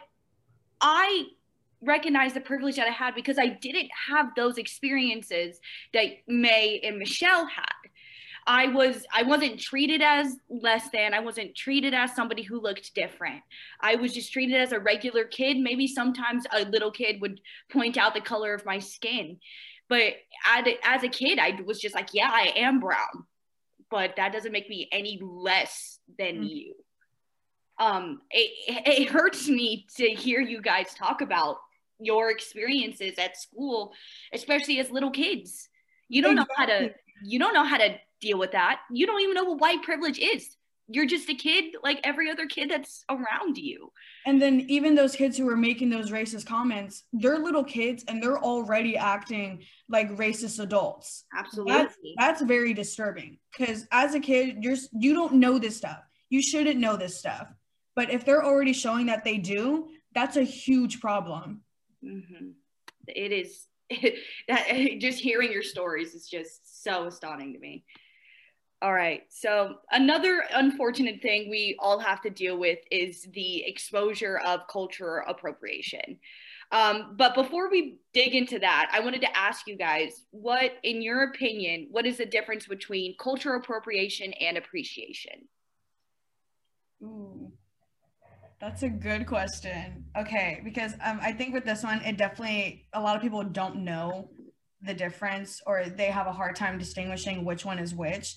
I 0.80 1.24
recognize 1.80 2.32
the 2.34 2.40
privilege 2.40 2.76
that 2.76 2.86
I 2.86 2.90
had 2.90 3.14
because 3.14 3.38
I 3.38 3.46
didn't 3.48 3.90
have 4.08 4.28
those 4.36 4.58
experiences 4.58 5.58
that 5.92 6.06
Mae 6.28 6.80
and 6.84 6.98
Michelle 6.98 7.46
had. 7.46 7.90
I 8.46 8.66
was 8.68 9.06
I 9.12 9.22
wasn't 9.22 9.58
treated 9.58 10.02
as 10.02 10.36
less 10.50 10.90
than. 10.90 11.14
I 11.14 11.20
wasn't 11.20 11.54
treated 11.54 11.94
as 11.94 12.14
somebody 12.14 12.42
who 12.42 12.60
looked 12.60 12.94
different. 12.94 13.42
I 13.80 13.96
was 13.96 14.12
just 14.12 14.32
treated 14.32 14.60
as 14.60 14.72
a 14.72 14.78
regular 14.80 15.24
kid. 15.24 15.56
Maybe 15.56 15.86
sometimes 15.86 16.44
a 16.52 16.64
little 16.64 16.90
kid 16.90 17.20
would 17.20 17.40
point 17.70 17.96
out 17.96 18.14
the 18.14 18.20
color 18.20 18.52
of 18.54 18.66
my 18.66 18.78
skin. 18.78 19.38
But 19.88 20.14
as 20.46 21.02
a, 21.04 21.08
kid, 21.08 21.38
I 21.38 21.60
was 21.64 21.80
just 21.80 21.94
like, 21.94 22.08
yeah, 22.12 22.30
I 22.32 22.52
am 22.56 22.80
brown. 22.80 23.26
But 23.90 24.16
that 24.16 24.32
doesn't 24.32 24.52
make 24.52 24.68
me 24.68 24.88
any 24.92 25.20
less 25.22 25.98
than 26.18 26.42
Mm. 26.42 26.48
you. 26.50 26.74
Um, 27.78 28.20
it, 28.30 28.50
it 28.86 29.08
hurts 29.08 29.48
me 29.48 29.86
to 29.96 30.08
hear 30.08 30.40
you 30.40 30.60
guys 30.62 30.94
talk 30.94 31.20
about 31.20 31.58
your 32.00 32.30
experiences 32.30 33.18
at 33.18 33.36
school, 33.36 33.92
especially 34.32 34.78
as 34.80 34.90
little 34.90 35.10
kids 35.10 35.68
You 36.08 36.22
don't 36.22 36.36
know 36.36 36.46
how 36.56 36.66
to 36.66 36.94
you 37.22 37.38
don't 37.38 37.54
know 37.54 37.64
how 37.64 37.78
to 37.78 37.96
deal 38.24 38.38
with 38.38 38.52
that. 38.52 38.80
You 38.90 39.06
don't 39.06 39.20
even 39.20 39.34
know 39.34 39.44
what 39.44 39.60
white 39.60 39.82
privilege 39.82 40.18
is. 40.18 40.56
You're 40.88 41.06
just 41.06 41.30
a 41.30 41.34
kid 41.34 41.76
like 41.82 42.00
every 42.04 42.30
other 42.30 42.46
kid 42.46 42.70
that's 42.70 43.04
around 43.08 43.56
you. 43.56 43.90
And 44.26 44.40
then 44.40 44.66
even 44.68 44.94
those 44.94 45.16
kids 45.16 45.38
who 45.38 45.48
are 45.48 45.56
making 45.56 45.88
those 45.88 46.10
racist 46.10 46.46
comments, 46.46 47.04
they're 47.12 47.38
little 47.38 47.64
kids 47.64 48.04
and 48.06 48.22
they're 48.22 48.38
already 48.38 48.96
acting 48.96 49.64
like 49.88 50.10
racist 50.16 50.62
adults. 50.62 51.24
Absolutely. 51.36 52.14
That's 52.18 52.42
very 52.42 52.74
disturbing 52.74 53.38
because 53.56 53.86
as 53.92 54.14
a 54.14 54.20
kid, 54.20 54.58
you're 54.62 54.76
you 54.92 55.14
don't 55.14 55.34
know 55.34 55.58
this 55.58 55.76
stuff. 55.76 56.00
You 56.28 56.42
shouldn't 56.42 56.80
know 56.80 56.96
this 56.96 57.18
stuff. 57.18 57.48
But 57.96 58.10
if 58.10 58.24
they're 58.26 58.44
already 58.44 58.72
showing 58.72 59.06
that 59.06 59.24
they 59.24 59.38
do, 59.38 59.88
that's 60.14 60.36
a 60.36 60.42
huge 60.42 61.00
problem. 61.00 61.62
hmm 62.02 62.50
It 63.06 63.32
is 63.32 63.66
that 64.48 64.66
just 64.98 65.18
hearing 65.18 65.52
your 65.52 65.62
stories 65.62 66.14
is 66.14 66.28
just 66.28 66.82
so 66.82 67.06
astounding 67.06 67.52
to 67.54 67.58
me. 67.58 67.84
All 68.82 68.92
right. 68.92 69.22
So 69.30 69.76
another 69.92 70.44
unfortunate 70.52 71.22
thing 71.22 71.48
we 71.48 71.76
all 71.78 71.98
have 71.98 72.20
to 72.22 72.30
deal 72.30 72.58
with 72.58 72.78
is 72.90 73.26
the 73.32 73.64
exposure 73.64 74.38
of 74.44 74.60
culture 74.70 75.24
appropriation. 75.26 76.18
Um, 76.70 77.14
but 77.16 77.34
before 77.34 77.70
we 77.70 77.98
dig 78.12 78.34
into 78.34 78.58
that, 78.58 78.90
I 78.92 79.00
wanted 79.00 79.20
to 79.22 79.36
ask 79.36 79.66
you 79.66 79.76
guys, 79.76 80.24
what, 80.32 80.72
in 80.82 81.02
your 81.02 81.24
opinion, 81.24 81.88
what 81.90 82.04
is 82.04 82.18
the 82.18 82.26
difference 82.26 82.66
between 82.66 83.14
culture 83.18 83.54
appropriation 83.54 84.32
and 84.34 84.58
appreciation? 84.58 85.48
Ooh, 87.02 87.52
that's 88.60 88.82
a 88.82 88.88
good 88.88 89.26
question. 89.26 90.04
Okay, 90.18 90.60
because 90.64 90.94
um, 91.04 91.20
I 91.22 91.32
think 91.32 91.54
with 91.54 91.64
this 91.64 91.84
one, 91.84 92.00
it 92.00 92.16
definitely 92.16 92.86
a 92.92 93.00
lot 93.00 93.14
of 93.14 93.22
people 93.22 93.44
don't 93.44 93.84
know 93.84 94.30
the 94.82 94.94
difference, 94.94 95.60
or 95.66 95.84
they 95.84 96.06
have 96.06 96.26
a 96.26 96.32
hard 96.32 96.56
time 96.56 96.78
distinguishing 96.78 97.44
which 97.44 97.64
one 97.64 97.78
is 97.78 97.94
which. 97.94 98.36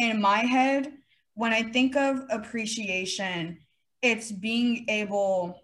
In 0.00 0.18
my 0.18 0.38
head, 0.38 0.94
when 1.34 1.52
I 1.52 1.62
think 1.62 1.94
of 1.94 2.24
appreciation, 2.30 3.58
it's 4.00 4.32
being 4.32 4.86
able 4.88 5.60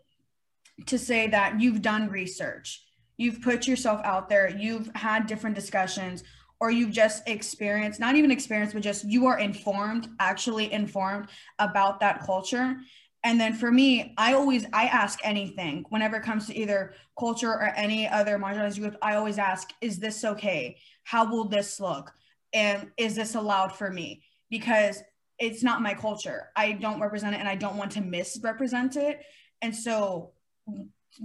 to 0.85 0.99
say 0.99 1.27
that 1.29 1.59
you've 1.59 1.81
done 1.81 2.11
research, 2.11 2.85
you've 3.17 3.41
put 3.41 3.67
yourself 3.67 4.03
out 4.05 4.29
there, 4.29 4.55
you've 4.55 4.91
had 4.95 5.27
different 5.27 5.57
discussions, 5.57 6.23
or 6.61 6.71
you've 6.71 6.91
just 6.91 7.27
experienced, 7.27 7.99
not 7.99 8.15
even 8.15 8.31
experienced, 8.31 8.75
but 8.75 8.83
just 8.83 9.07
you 9.07 9.25
are 9.25 9.39
informed, 9.39 10.11
actually 10.21 10.71
informed 10.71 11.29
about 11.59 11.99
that 12.01 12.23
culture. 12.23 12.77
And 13.25 13.41
then 13.41 13.55
for 13.55 13.73
me, 13.73 14.13
I 14.19 14.35
always 14.35 14.67
I 14.75 14.85
ask 14.89 15.19
anything 15.25 15.87
whenever 15.89 16.17
it 16.19 16.25
comes 16.25 16.47
to 16.49 16.55
either 16.55 16.93
culture 17.19 17.53
or 17.53 17.73
any 17.75 18.07
other 18.07 18.39
marginalized 18.39 18.79
group. 18.79 18.99
I 19.01 19.15
always 19.15 19.39
ask, 19.39 19.71
is 19.81 19.99
this 19.99 20.25
okay? 20.25 20.77
How 21.05 21.25
will 21.25 21.45
this 21.45 21.81
look? 21.81 22.13
And 22.53 22.91
is 22.97 23.15
this 23.15 23.35
allowed 23.35 23.75
for 23.77 23.91
me? 23.91 24.23
Because 24.51 25.03
it's 25.39 25.63
not 25.63 25.83
my 25.83 25.95
culture. 25.95 26.51
I 26.57 26.73
don't 26.73 27.01
represent 27.01 27.35
it 27.35 27.39
and 27.39 27.49
I 27.49 27.57
don't 27.57 27.77
want 27.77 27.93
to 27.93 28.01
misrepresent 28.01 28.97
it. 28.97 29.21
And 29.63 29.75
so 29.75 30.33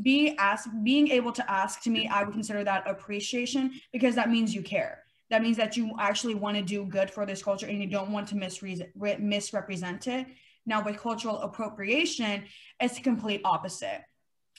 be 0.02 0.36
asked 0.38 0.70
being 0.84 1.10
able 1.10 1.32
to 1.34 1.52
ask 1.52 1.82
to 1.84 1.90
me, 1.90 2.08
I 2.08 2.24
would 2.24 2.34
consider 2.34 2.64
that 2.64 2.90
appreciation 2.90 3.72
because 3.92 4.16
that 4.16 4.30
means 4.30 4.54
you 4.54 4.62
care. 4.62 5.04
That 5.30 5.42
means 5.42 5.58
that 5.58 5.78
you 5.78 5.94
actually 6.00 6.36
want 6.36 6.58
to 6.58 6.64
do 6.64 6.86
good 6.86 7.10
for 7.10 7.26
this 7.26 7.42
culture 7.42 7.66
and 7.66 7.82
you 7.82 7.88
don't 7.88 8.12
want 8.12 8.28
to 8.30 8.36
misre- 8.36 9.20
misrepresent 9.20 10.08
it. 10.08 10.28
Now, 10.66 10.84
with 10.84 10.98
cultural 10.98 11.40
appropriation, 11.40 12.44
it's 12.80 12.96
the 12.96 13.02
complete 13.02 13.42
opposite. 13.44 14.02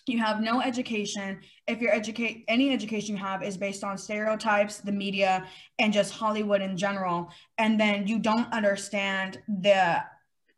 You 0.06 0.18
have 0.18 0.40
no 0.40 0.60
education. 0.60 1.40
If 1.68 1.80
your 1.80 1.92
educate 1.92 2.44
any 2.48 2.72
education 2.72 3.16
you 3.16 3.22
have 3.22 3.42
is 3.42 3.56
based 3.56 3.84
on 3.84 3.96
stereotypes, 3.96 4.78
the 4.78 4.92
media, 4.92 5.46
and 5.78 5.92
just 5.92 6.12
Hollywood 6.12 6.60
in 6.60 6.76
general, 6.76 7.30
and 7.58 7.78
then 7.78 8.06
you 8.06 8.18
don't 8.18 8.52
understand 8.52 9.40
the 9.60 10.02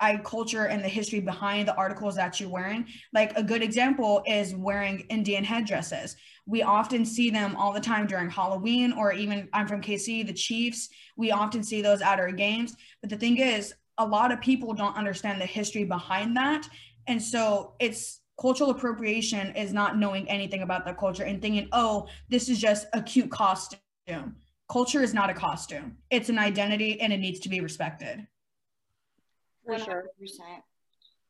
I 0.00 0.16
culture 0.18 0.66
and 0.66 0.82
the 0.82 0.88
history 0.88 1.20
behind 1.20 1.68
the 1.68 1.74
articles 1.76 2.16
that 2.16 2.40
you're 2.40 2.48
wearing. 2.48 2.86
Like 3.12 3.36
a 3.38 3.42
good 3.42 3.62
example 3.62 4.22
is 4.26 4.54
wearing 4.54 5.00
Indian 5.08 5.44
headdresses. 5.44 6.16
We 6.46 6.62
often 6.62 7.04
see 7.04 7.30
them 7.30 7.54
all 7.56 7.72
the 7.72 7.80
time 7.80 8.06
during 8.06 8.28
Halloween, 8.30 8.92
or 8.92 9.12
even 9.12 9.48
I'm 9.52 9.68
from 9.68 9.80
KC, 9.80 10.26
the 10.26 10.32
Chiefs. 10.32 10.88
We 11.16 11.30
often 11.30 11.62
see 11.62 11.80
those 11.80 12.02
at 12.02 12.18
our 12.18 12.32
games. 12.32 12.76
But 13.00 13.10
the 13.10 13.16
thing 13.16 13.38
is, 13.38 13.74
a 13.98 14.06
lot 14.06 14.32
of 14.32 14.40
people 14.40 14.74
don't 14.74 14.96
understand 14.96 15.40
the 15.40 15.46
history 15.46 15.84
behind 15.84 16.36
that. 16.36 16.68
And 17.06 17.22
so 17.22 17.74
it's 17.78 18.20
cultural 18.40 18.70
appropriation 18.70 19.54
is 19.56 19.72
not 19.72 19.98
knowing 19.98 20.28
anything 20.28 20.62
about 20.62 20.84
the 20.84 20.92
culture 20.94 21.24
and 21.24 21.40
thinking, 21.40 21.68
oh, 21.72 22.06
this 22.28 22.48
is 22.48 22.58
just 22.58 22.86
a 22.92 23.02
cute 23.02 23.30
costume. 23.30 24.36
Culture 24.70 25.02
is 25.02 25.12
not 25.14 25.30
a 25.30 25.34
costume, 25.34 25.96
it's 26.10 26.28
an 26.28 26.38
identity 26.38 27.00
and 27.00 27.12
it 27.12 27.18
needs 27.18 27.40
to 27.40 27.48
be 27.48 27.60
respected. 27.60 28.26
For 29.66 29.78
sure. 29.78 30.04
100%. 30.20 30.62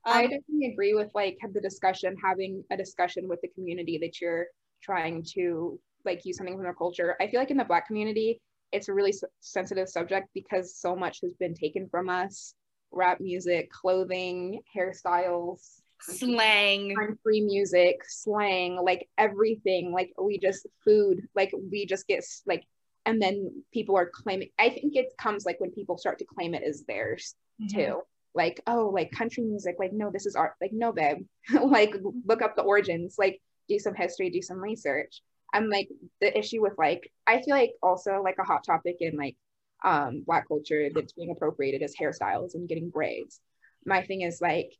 I 0.06 0.24
Um, 0.24 0.30
definitely 0.30 0.66
agree 0.72 0.94
with 0.94 1.10
like 1.14 1.38
the 1.52 1.60
discussion, 1.60 2.14
having 2.22 2.62
a 2.70 2.76
discussion 2.76 3.26
with 3.28 3.40
the 3.40 3.48
community 3.48 3.98
that 3.98 4.20
you're 4.20 4.46
trying 4.82 5.22
to 5.34 5.80
like 6.04 6.24
use 6.24 6.36
something 6.36 6.54
from 6.54 6.62
their 6.64 6.74
culture. 6.74 7.16
I 7.20 7.26
feel 7.28 7.40
like 7.40 7.50
in 7.50 7.56
the 7.56 7.64
Black 7.64 7.86
community, 7.86 8.40
it's 8.72 8.88
a 8.88 8.92
really 8.92 9.10
s- 9.10 9.24
sensitive 9.40 9.88
subject 9.88 10.28
because 10.34 10.76
so 10.76 10.94
much 10.94 11.20
has 11.22 11.32
been 11.34 11.54
taken 11.54 11.88
from 11.88 12.08
us 12.10 12.54
rap 12.92 13.18
music, 13.20 13.70
clothing, 13.70 14.60
hairstyles, 14.76 15.80
slang. 16.04 16.94
country 16.94 17.40
music, 17.40 18.02
slang, 18.06 18.76
like 18.76 19.08
everything. 19.18 19.92
Like 19.92 20.12
we 20.20 20.38
just 20.38 20.66
food, 20.84 21.28
like 21.34 21.52
we 21.70 21.86
just 21.86 22.06
get 22.06 22.24
like, 22.46 22.64
and 23.06 23.20
then 23.20 23.62
people 23.72 23.96
are 23.96 24.10
claiming. 24.12 24.48
I 24.58 24.70
think 24.70 24.96
it 24.96 25.12
comes 25.18 25.44
like 25.44 25.60
when 25.60 25.70
people 25.70 25.98
start 25.98 26.18
to 26.20 26.24
claim 26.24 26.54
it 26.54 26.62
as 26.62 26.84
theirs 26.86 27.34
too. 27.68 28.02
Like, 28.34 28.60
oh, 28.66 28.90
like 28.92 29.12
country 29.12 29.44
music, 29.44 29.76
like, 29.78 29.92
no, 29.92 30.10
this 30.10 30.26
is 30.26 30.34
art. 30.34 30.54
Like, 30.60 30.72
no, 30.72 30.92
babe. 30.92 31.18
like, 31.62 31.94
look 32.26 32.42
up 32.42 32.56
the 32.56 32.62
origins, 32.62 33.14
like, 33.18 33.40
do 33.68 33.78
some 33.78 33.94
history, 33.94 34.30
do 34.30 34.42
some 34.42 34.58
research. 34.58 35.22
I'm 35.52 35.70
like, 35.70 35.88
the 36.20 36.36
issue 36.36 36.60
with 36.60 36.74
like, 36.76 37.10
I 37.26 37.40
feel 37.42 37.54
like 37.54 37.74
also 37.82 38.20
like 38.22 38.36
a 38.40 38.44
hot 38.44 38.64
topic 38.64 38.96
in 39.00 39.16
like 39.16 39.36
um 39.84 40.22
black 40.26 40.48
culture 40.48 40.88
that's 40.94 41.12
being 41.12 41.30
appropriated 41.30 41.82
as 41.82 41.94
hairstyles 41.94 42.54
and 42.54 42.68
getting 42.68 42.90
braids. 42.90 43.40
My 43.86 44.02
thing 44.02 44.22
is 44.22 44.40
like, 44.40 44.72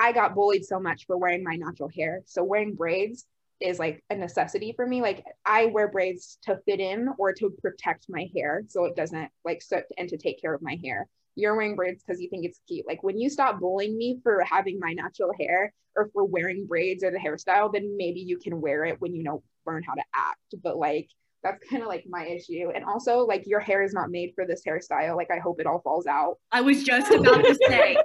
I 0.00 0.12
got 0.12 0.34
bullied 0.34 0.64
so 0.64 0.80
much 0.80 1.06
for 1.06 1.16
wearing 1.16 1.44
my 1.44 1.56
natural 1.56 1.88
hair. 1.88 2.22
So 2.26 2.42
wearing 2.42 2.74
braids 2.74 3.26
is 3.60 3.78
like 3.78 4.02
a 4.08 4.16
necessity 4.16 4.72
for 4.74 4.86
me. 4.86 5.02
Like 5.02 5.24
I 5.44 5.66
wear 5.66 5.88
braids 5.88 6.38
to 6.44 6.58
fit 6.64 6.80
in 6.80 7.08
or 7.18 7.34
to 7.34 7.50
protect 7.62 8.06
my 8.08 8.28
hair 8.34 8.62
so 8.66 8.86
it 8.86 8.96
doesn't 8.96 9.28
like 9.44 9.60
so 9.60 9.82
and 9.98 10.08
to 10.08 10.16
take 10.16 10.40
care 10.40 10.54
of 10.54 10.62
my 10.62 10.78
hair 10.82 11.06
you're 11.36 11.56
wearing 11.56 11.76
braids 11.76 12.02
because 12.04 12.20
you 12.20 12.28
think 12.28 12.44
it's 12.44 12.60
cute. 12.68 12.86
Like 12.86 13.02
when 13.02 13.18
you 13.18 13.30
stop 13.30 13.60
bullying 13.60 13.96
me 13.96 14.20
for 14.22 14.44
having 14.44 14.78
my 14.78 14.92
natural 14.92 15.32
hair 15.38 15.72
or 15.96 16.10
for 16.12 16.24
wearing 16.24 16.66
braids 16.66 17.02
or 17.02 17.10
the 17.10 17.18
hairstyle, 17.18 17.72
then 17.72 17.96
maybe 17.96 18.20
you 18.20 18.38
can 18.38 18.60
wear 18.60 18.84
it 18.84 19.00
when 19.00 19.14
you 19.14 19.22
know 19.22 19.42
learn 19.66 19.82
how 19.82 19.94
to 19.94 20.02
act. 20.14 20.54
But 20.62 20.76
like 20.76 21.08
that's 21.42 21.64
kind 21.68 21.82
of 21.82 21.88
like 21.88 22.04
my 22.08 22.26
issue. 22.26 22.70
And 22.74 22.84
also 22.84 23.20
like 23.20 23.46
your 23.46 23.60
hair 23.60 23.82
is 23.82 23.94
not 23.94 24.10
made 24.10 24.32
for 24.34 24.46
this 24.46 24.62
hairstyle. 24.66 25.16
Like 25.16 25.30
I 25.30 25.38
hope 25.38 25.60
it 25.60 25.66
all 25.66 25.80
falls 25.80 26.06
out. 26.06 26.36
I 26.52 26.60
was 26.60 26.84
just 26.84 27.10
about 27.12 27.44
to 27.44 27.54
say, 27.54 27.96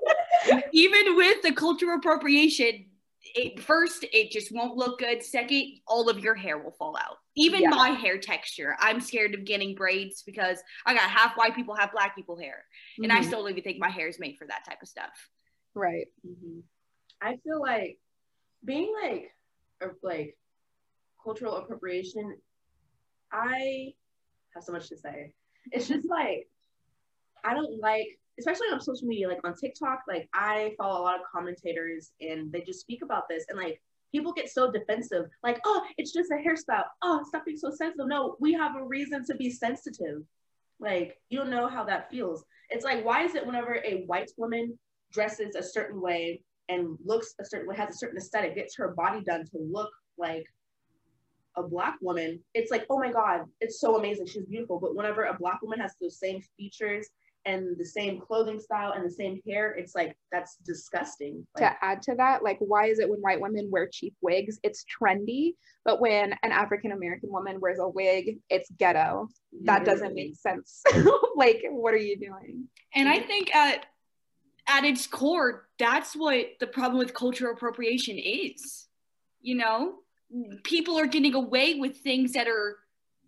even 0.72 1.16
with 1.16 1.42
the 1.42 1.52
cultural 1.54 1.98
appropriation, 1.98 2.86
it 3.36 3.60
first 3.60 4.06
it 4.14 4.32
just 4.32 4.52
won't 4.54 4.78
look 4.78 5.00
good. 5.00 5.24
Second, 5.24 5.80
all 5.88 6.10
of 6.10 6.20
your 6.20 6.36
hair 6.36 6.58
will 6.58 6.72
fall 6.72 6.96
out. 6.98 7.18
Even 7.36 7.64
Yeah. 7.64 7.70
my 7.70 7.90
hair 7.90 8.18
texture. 8.18 8.76
I'm 8.80 9.02
scared 9.02 9.34
of 9.34 9.44
getting 9.46 9.76
braids 9.76 10.22
because 10.24 10.62
I 10.86 10.94
got 10.94 11.10
half 11.10 11.36
white 11.36 11.56
people, 11.56 11.76
half 11.76 11.92
black 11.92 12.16
people 12.16 12.38
hair, 12.38 12.66
and 13.02 13.12
I 13.12 13.20
Mhm. 13.20 13.26
still 13.26 13.42
don't 13.42 13.52
even 13.52 13.64
think 13.64 13.80
my 13.80 13.90
hair 13.90 14.08
is 14.08 14.20
made 14.20 14.38
for 14.38 14.48
that 14.48 14.64
type 14.66 14.82
of 14.82 14.88
stuff. 14.88 15.30
right. 15.74 16.08
Mhm. 16.26 16.64
I 17.20 17.36
feel 17.38 17.60
like 17.60 18.00
being 18.64 18.94
like 19.04 19.36
or 19.82 19.98
like 20.02 20.38
cultural 21.22 21.56
appropriation. 21.58 22.40
I 23.32 23.94
have 24.54 24.64
so 24.64 24.72
much 24.72 24.88
to 24.90 24.98
say. 24.98 25.34
It's 25.74 25.90
just 25.90 26.08
like 26.08 26.50
I 27.44 27.54
don't 27.54 27.78
like, 27.80 28.20
especially 28.39 28.68
on 28.72 28.82
social 28.82 29.08
media, 29.08 29.27
like 29.27 29.39
on 29.44 29.56
TikTok. 29.56 30.01
Like 30.08 30.30
I 30.34 30.74
follow 30.77 31.01
a 31.01 31.04
lot 31.04 31.15
of 31.15 31.22
commentators, 31.32 32.12
and 32.22 32.51
they 32.51 32.62
just 32.62 32.82
speak 32.82 33.01
about 33.04 33.27
this, 33.30 33.46
and 33.50 33.58
like 33.58 33.82
people 34.12 34.34
get 34.34 34.50
so 34.50 34.72
defensive, 34.72 35.25
like, 35.44 35.60
oh, 35.65 35.84
it's 35.98 36.13
just 36.13 36.32
a 36.32 36.36
hairstyle. 36.36 36.86
Oh, 37.01 37.24
stop 37.27 37.46
being 37.46 37.58
so 37.58 37.70
sensitive. 37.72 38.08
No, 38.08 38.36
we 38.39 38.54
have 38.54 38.75
a 38.75 38.84
reason 38.84 39.25
to 39.25 39.36
be 39.36 39.50
sensitive. 39.50 40.24
Like 40.80 41.20
you 41.30 41.38
don't 41.38 41.50
know 41.50 41.68
how 41.68 41.84
that 41.86 42.10
feels. 42.10 42.46
It's 42.70 42.86
like, 42.86 43.06
why 43.06 43.24
is 43.24 43.36
it 43.36 43.46
whenever 43.46 43.82
a 43.86 44.04
white 44.08 44.32
woman 44.38 44.77
dresses 45.12 45.56
a 45.56 45.63
certain 45.63 46.01
way 46.01 46.42
and 46.68 46.98
looks 47.06 47.36
a 47.39 47.46
certain 47.46 47.68
way, 47.68 47.75
has 47.75 47.92
a 47.92 47.98
certain 47.98 48.18
aesthetic, 48.18 48.56
gets 48.56 48.75
her 48.75 48.89
body 48.89 49.22
done 49.24 49.46
to 49.46 49.58
look 49.60 49.92
like 50.18 50.46
a 51.58 51.63
black 51.63 51.98
woman, 52.01 52.39
it's 52.54 52.72
like, 52.72 52.86
oh 52.89 53.00
my 53.00 53.12
God, 53.12 53.42
it's 53.62 53.80
so 53.80 53.98
amazing. 53.98 54.27
She's 54.27 54.46
beautiful. 54.46 54.80
But 54.80 54.96
whenever 54.96 55.24
a 55.24 55.38
black 55.38 55.62
woman 55.62 55.80
has 55.80 55.94
those 56.01 56.20
same 56.20 56.42
features 56.58 57.10
and 57.46 57.78
the 57.78 57.86
same 57.86 58.20
clothing 58.20 58.60
style 58.60 58.94
and 58.94 59.06
the 59.06 59.12
same 59.12 59.40
hair, 59.48 59.72
it's 59.74 59.96
like 59.96 60.16
that's 60.32 60.58
disgusting. 60.66 61.46
Like, 61.56 61.72
to 61.80 61.86
add 61.86 62.02
to 62.04 62.16
that, 62.16 62.44
like 62.44 62.58
why 62.60 62.88
is 62.88 63.00
it 63.00 63.10
when 63.10 63.20
white 63.20 63.40
women 63.40 63.70
wear 63.72 63.88
cheap 63.88 64.16
wigs, 64.22 64.60
it's 64.64 64.86
trendy, 64.86 65.54
but 65.84 66.02
when 66.02 66.34
an 66.44 66.52
African 66.52 66.92
American 66.92 67.32
woman 67.32 67.60
wears 67.60 67.80
a 67.80 67.88
wig, 67.88 68.40
it's 68.50 68.70
ghetto. 68.78 69.30
That 69.64 69.86
doesn't 69.86 70.16
make 70.16 70.36
sense. 70.36 70.84
like, 71.36 71.64
what 71.70 71.94
are 71.94 71.98
you 71.98 72.18
doing? 72.18 72.68
And 72.94 73.08
I 73.08 73.20
think 73.20 73.56
at 73.56 73.86
at 74.68 74.84
its 74.84 75.06
core, 75.06 75.68
that's 75.78 76.16
what 76.16 76.46
the 76.60 76.68
problem 76.68 76.98
with 76.98 77.14
cultural 77.14 77.54
appropriation 77.54 78.18
is. 78.18 78.88
You 79.42 79.56
know, 79.56 79.96
people 80.64 80.98
are 80.98 81.06
getting 81.06 81.36
away 81.36 81.75
with 81.75 81.98
things 81.98 82.34
that 82.34 82.48
are 82.48 82.78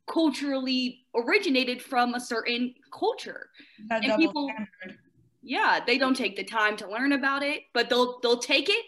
culturally 0.08 1.06
originated 1.18 1.82
from 1.82 2.14
a 2.14 2.20
certain 2.20 2.74
culture. 2.92 3.50
That 3.90 4.04
and 4.04 4.18
people, 4.18 4.50
standard. 4.50 5.00
yeah, 5.42 5.80
they 5.86 5.98
don't 5.98 6.16
take 6.16 6.36
the 6.36 6.44
time 6.44 6.78
to 6.78 6.90
learn 6.90 7.14
about 7.14 7.44
it, 7.44 7.64
but 7.74 7.90
they'll 7.90 8.20
they'll 8.22 8.40
take 8.40 8.70
it 8.70 8.86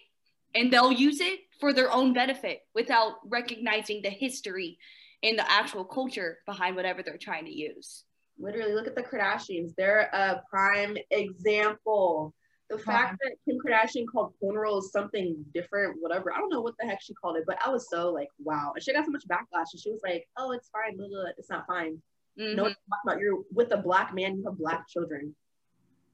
and 0.56 0.72
they'll 0.72 0.92
use 0.92 1.20
it 1.20 1.40
for 1.60 1.74
their 1.74 1.92
own 1.92 2.14
benefit 2.14 2.62
without 2.74 3.14
recognizing 3.26 4.02
the 4.02 4.10
history 4.10 4.78
and 5.24 5.38
the 5.38 5.52
actual 5.52 5.84
culture 5.84 6.38
behind 6.46 6.76
whatever 6.76 7.04
they're 7.04 7.18
trying 7.18 7.46
to 7.46 7.52
use. 7.52 8.04
Literally, 8.40 8.74
look 8.74 8.88
at 8.88 8.96
the 8.96 9.04
Kardashians. 9.04 9.74
They're 9.76 10.10
a 10.14 10.42
prime 10.50 10.98
example. 11.12 12.34
The 12.70 12.78
fact 12.78 13.18
that 13.22 13.36
Kim 13.46 13.58
Kardashian 13.58 14.06
called 14.10 14.34
cornrows 14.42 14.84
something 14.84 15.44
different, 15.56 15.98
whatever, 16.00 16.32
I 16.32 16.38
don't 16.38 16.50
know 16.50 16.62
what 16.62 16.76
the 16.80 16.86
heck 16.86 17.02
she 17.02 17.16
called 17.16 17.36
it, 17.36 17.44
but 17.48 17.58
I 17.66 17.70
was 17.70 17.90
so 17.90 18.12
like, 18.12 18.30
wow. 18.38 18.74
And 18.76 18.84
she 18.84 18.94
got 18.94 19.06
so 19.06 19.12
much 19.12 19.28
backlash, 19.28 19.74
and 19.74 19.82
she 19.82 19.92
was 19.92 20.02
like, 20.04 20.26
oh, 20.38 20.52
it's 20.52 20.70
fine, 20.70 20.96
blah, 20.96 21.08
blah, 21.08 21.32
it's 21.38 21.50
not 21.50 21.66
fine. 21.68 22.00
Mm-hmm. 22.38 22.56
No, 22.56 22.74
about 23.04 23.20
you're 23.20 23.44
with 23.52 23.72
a 23.72 23.78
black 23.78 24.14
man, 24.14 24.38
you 24.38 24.46
have 24.46 24.58
black 24.58 24.88
children. 24.88 25.36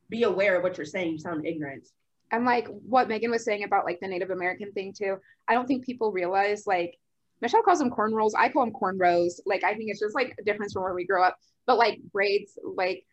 Be 0.10 0.24
aware 0.24 0.56
of 0.56 0.64
what 0.64 0.78
you're 0.78 0.86
saying. 0.86 1.14
You 1.14 1.20
sound 1.20 1.46
ignorant. 1.46 1.88
And 2.32 2.46
like 2.46 2.68
what 2.68 3.08
Megan 3.08 3.32
was 3.32 3.46
saying 3.46 3.64
about 3.64 3.86
like 3.86 4.00
the 4.00 4.08
Native 4.08 4.30
American 4.30 4.72
thing 4.72 4.94
too, 4.94 5.18
I 5.48 5.54
don't 5.54 5.68
think 5.68 5.86
people 5.86 6.12
realize 6.12 6.66
like 6.66 6.98
Michelle 7.42 7.64
calls 7.64 7.80
them 7.80 7.92
cornrows. 7.92 8.32
I 8.38 8.50
call 8.50 8.66
them 8.66 8.74
cornrows. 8.74 9.40
Like 9.46 9.64
I 9.64 9.74
think 9.76 9.90
it's 9.90 10.00
just 10.00 10.16
like 10.16 10.36
a 10.40 10.44
difference 10.44 10.74
from 10.74 10.84
where 10.84 10.94
we 10.94 11.06
grow 11.06 11.24
up. 11.24 11.38
But 11.66 11.78
like 11.78 12.00
braids, 12.12 12.58
like 12.64 13.06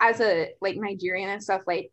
as 0.00 0.20
a 0.20 0.50
like 0.60 0.76
Nigerian 0.76 1.30
and 1.30 1.42
stuff, 1.42 1.62
like 1.66 1.90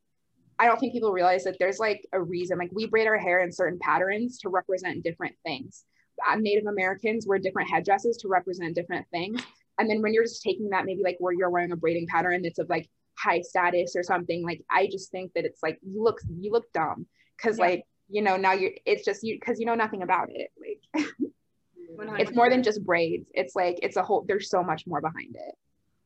I 0.59 0.67
don't 0.67 0.79
think 0.79 0.93
people 0.93 1.11
realize 1.11 1.43
that 1.45 1.57
there's 1.59 1.79
like 1.79 2.05
a 2.13 2.21
reason. 2.21 2.57
Like 2.57 2.71
we 2.71 2.87
braid 2.87 3.07
our 3.07 3.17
hair 3.17 3.39
in 3.39 3.51
certain 3.51 3.79
patterns 3.79 4.39
to 4.39 4.49
represent 4.49 5.03
different 5.03 5.35
things. 5.45 5.83
Uh, 6.27 6.35
Native 6.35 6.67
Americans 6.67 7.25
wear 7.27 7.39
different 7.39 7.69
headdresses 7.69 8.17
to 8.17 8.27
represent 8.27 8.75
different 8.75 9.07
things. 9.11 9.41
And 9.79 9.89
then 9.89 10.01
when 10.01 10.13
you're 10.13 10.23
just 10.23 10.43
taking 10.43 10.69
that, 10.69 10.85
maybe 10.85 11.03
like 11.03 11.17
where 11.19 11.33
you're 11.33 11.49
wearing 11.49 11.71
a 11.71 11.75
braiding 11.75 12.07
pattern 12.07 12.41
that's 12.43 12.59
of 12.59 12.69
like 12.69 12.89
high 13.17 13.41
status 13.41 13.95
or 13.95 14.03
something, 14.03 14.43
like 14.43 14.61
I 14.69 14.87
just 14.87 15.11
think 15.11 15.33
that 15.33 15.45
it's 15.45 15.63
like 15.63 15.79
you 15.81 16.03
look 16.03 16.19
you 16.39 16.51
look 16.51 16.71
dumb 16.73 17.07
because 17.37 17.57
yeah. 17.57 17.65
like 17.65 17.83
you 18.09 18.21
know 18.21 18.37
now 18.37 18.53
you're 18.53 18.71
it's 18.85 19.05
just 19.05 19.23
you 19.23 19.35
because 19.39 19.59
you 19.59 19.65
know 19.65 19.75
nothing 19.75 20.03
about 20.03 20.29
it. 20.31 20.51
Like 20.59 21.07
it's 22.19 22.35
more 22.35 22.49
than 22.49 22.63
just 22.63 22.85
braids. 22.85 23.29
It's 23.33 23.55
like 23.55 23.79
it's 23.81 23.97
a 23.97 24.03
whole. 24.03 24.25
There's 24.27 24.49
so 24.49 24.63
much 24.63 24.85
more 24.85 25.01
behind 25.01 25.35
it. 25.35 25.55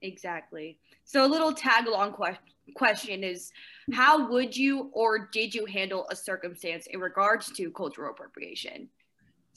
Exactly. 0.01 0.77
So 1.05 1.25
a 1.25 1.27
little 1.27 1.53
tag 1.53 1.87
along 1.87 2.15
question 2.75 3.23
is 3.23 3.51
how 3.93 4.29
would 4.29 4.55
you 4.55 4.91
or 4.93 5.29
did 5.31 5.55
you 5.55 5.65
handle 5.65 6.05
a 6.11 6.15
circumstance 6.15 6.87
in 6.87 6.99
regards 6.99 7.51
to 7.53 7.71
cultural 7.71 8.11
appropriation? 8.11 8.89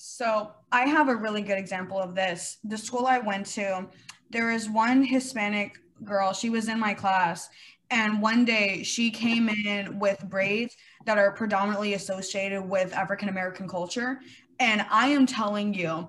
So 0.02 0.52
I 0.72 0.86
have 0.86 1.10
a 1.10 1.14
really 1.14 1.42
good 1.42 1.58
example 1.58 1.98
of 1.98 2.14
this. 2.14 2.56
The 2.64 2.78
school 2.78 3.04
I 3.04 3.18
went 3.18 3.44
to, 3.48 3.86
there 4.30 4.50
is 4.50 4.66
one 4.66 5.02
Hispanic 5.02 5.78
girl, 6.04 6.32
she 6.32 6.48
was 6.48 6.70
in 6.70 6.80
my 6.80 6.94
class, 6.94 7.50
and 7.90 8.22
one 8.22 8.46
day 8.46 8.82
she 8.82 9.10
came 9.10 9.50
in 9.50 9.98
with 9.98 10.24
braids 10.30 10.74
that 11.04 11.18
are 11.18 11.32
predominantly 11.32 11.92
associated 11.92 12.62
with 12.62 12.94
African 12.94 13.28
American 13.28 13.68
culture. 13.68 14.20
And 14.58 14.86
I 14.90 15.08
am 15.08 15.26
telling 15.26 15.74
you, 15.74 16.08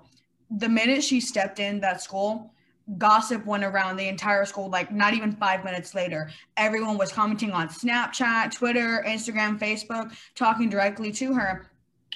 the 0.50 0.70
minute 0.70 1.04
she 1.04 1.20
stepped 1.20 1.58
in 1.58 1.78
that 1.80 2.00
school, 2.00 2.50
gossip 2.96 3.44
went 3.44 3.62
around 3.62 3.96
the 3.96 4.08
entire 4.08 4.46
school 4.46 4.68
like 4.70 4.90
not 4.90 5.14
even 5.14 5.30
five 5.36 5.64
minutes 5.64 5.94
later 5.94 6.28
everyone 6.56 6.98
was 6.98 7.12
commenting 7.12 7.52
on 7.52 7.68
snapchat 7.68 8.50
twitter 8.50 9.04
instagram 9.06 9.56
facebook 9.56 10.12
talking 10.34 10.68
directly 10.68 11.12
to 11.12 11.32
her 11.32 11.70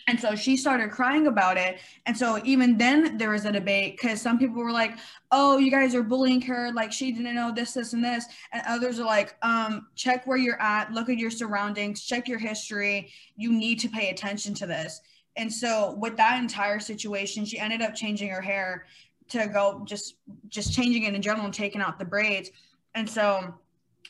and 0.08 0.20
so 0.20 0.36
she 0.36 0.56
started 0.56 0.90
crying 0.90 1.26
about 1.26 1.56
it. 1.56 1.80
And 2.06 2.16
so 2.16 2.40
even 2.44 2.78
then 2.78 3.18
there 3.18 3.30
was 3.30 3.44
a 3.44 3.52
debate 3.52 3.96
because 3.96 4.20
some 4.20 4.38
people 4.38 4.62
were 4.62 4.72
like 4.72 4.98
oh 5.32 5.58
you 5.58 5.70
guys 5.70 5.94
are 5.94 6.02
bullying 6.02 6.40
her. 6.42 6.72
Like 6.72 6.92
she 6.92 7.12
didn't 7.12 7.34
know 7.34 7.52
this 7.52 7.72
this 7.72 7.92
and 7.92 8.04
this. 8.04 8.26
And 8.52 8.62
others 8.66 9.00
are 9.00 9.06
like 9.06 9.36
um 9.42 9.88
check 9.96 10.26
where 10.26 10.36
you're 10.36 10.60
at. 10.60 10.92
Look 10.92 11.08
at 11.08 11.18
your 11.18 11.30
surroundings. 11.30 12.04
Check 12.04 12.28
your 12.28 12.38
history. 12.38 13.10
You 13.36 13.52
need 13.52 13.80
to 13.80 13.88
pay 13.88 14.10
attention 14.10 14.54
to 14.54 14.66
this. 14.66 15.00
And 15.36 15.52
so 15.52 15.96
with 15.98 16.16
that 16.16 16.40
entire 16.40 16.78
situation 16.78 17.44
she 17.44 17.58
ended 17.58 17.82
up 17.82 17.94
changing 17.94 18.28
her 18.28 18.40
hair 18.40 18.86
to 19.30 19.48
go 19.48 19.82
just 19.84 20.16
just 20.48 20.72
changing 20.72 21.02
it 21.02 21.14
in 21.14 21.22
general 21.22 21.46
and 21.46 21.54
taking 21.54 21.80
out 21.80 21.98
the 21.98 22.04
braids. 22.04 22.50
And 22.94 23.08
so 23.08 23.54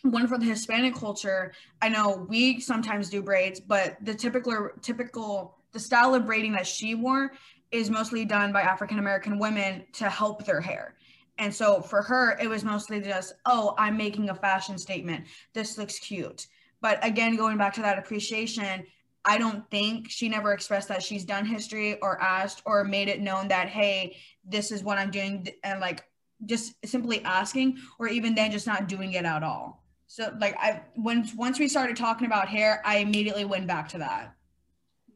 one 0.02 0.26
for 0.28 0.38
the 0.38 0.44
Hispanic 0.44 0.94
culture, 0.94 1.52
I 1.82 1.88
know 1.88 2.26
we 2.28 2.60
sometimes 2.60 3.10
do 3.10 3.22
braids, 3.22 3.60
but 3.60 3.96
the 4.02 4.14
typical 4.14 4.70
typical 4.82 5.55
the 5.76 5.80
style 5.80 6.14
of 6.14 6.24
braiding 6.24 6.52
that 6.52 6.66
she 6.66 6.94
wore 6.94 7.32
is 7.70 7.90
mostly 7.90 8.24
done 8.24 8.50
by 8.50 8.62
African 8.62 8.98
American 8.98 9.38
women 9.38 9.84
to 9.92 10.08
help 10.08 10.46
their 10.46 10.58
hair. 10.58 10.94
And 11.36 11.54
so 11.54 11.82
for 11.82 12.00
her, 12.00 12.38
it 12.40 12.48
was 12.48 12.64
mostly 12.64 12.98
just, 12.98 13.34
oh, 13.44 13.74
I'm 13.76 13.94
making 13.94 14.30
a 14.30 14.34
fashion 14.34 14.78
statement. 14.78 15.26
This 15.52 15.76
looks 15.76 15.98
cute. 15.98 16.46
But 16.80 16.98
again, 17.04 17.36
going 17.36 17.58
back 17.58 17.74
to 17.74 17.82
that 17.82 17.98
appreciation, 17.98 18.86
I 19.26 19.36
don't 19.36 19.70
think 19.70 20.08
she 20.08 20.30
never 20.30 20.54
expressed 20.54 20.88
that 20.88 21.02
she's 21.02 21.26
done 21.26 21.44
history 21.44 22.00
or 22.00 22.22
asked 22.22 22.62
or 22.64 22.82
made 22.82 23.08
it 23.08 23.20
known 23.20 23.48
that, 23.48 23.68
hey, 23.68 24.16
this 24.46 24.72
is 24.72 24.82
what 24.82 24.96
I'm 24.96 25.10
doing. 25.10 25.46
And 25.62 25.78
like 25.78 26.04
just 26.46 26.72
simply 26.86 27.22
asking, 27.22 27.76
or 27.98 28.08
even 28.08 28.34
then 28.34 28.50
just 28.50 28.66
not 28.66 28.88
doing 28.88 29.12
it 29.12 29.26
at 29.26 29.42
all. 29.42 29.84
So 30.06 30.34
like 30.40 30.56
I 30.58 30.84
when 30.94 31.28
once 31.36 31.58
we 31.58 31.68
started 31.68 31.98
talking 31.98 32.26
about 32.26 32.48
hair, 32.48 32.80
I 32.82 32.98
immediately 32.98 33.44
went 33.44 33.66
back 33.66 33.90
to 33.90 33.98
that. 33.98 34.35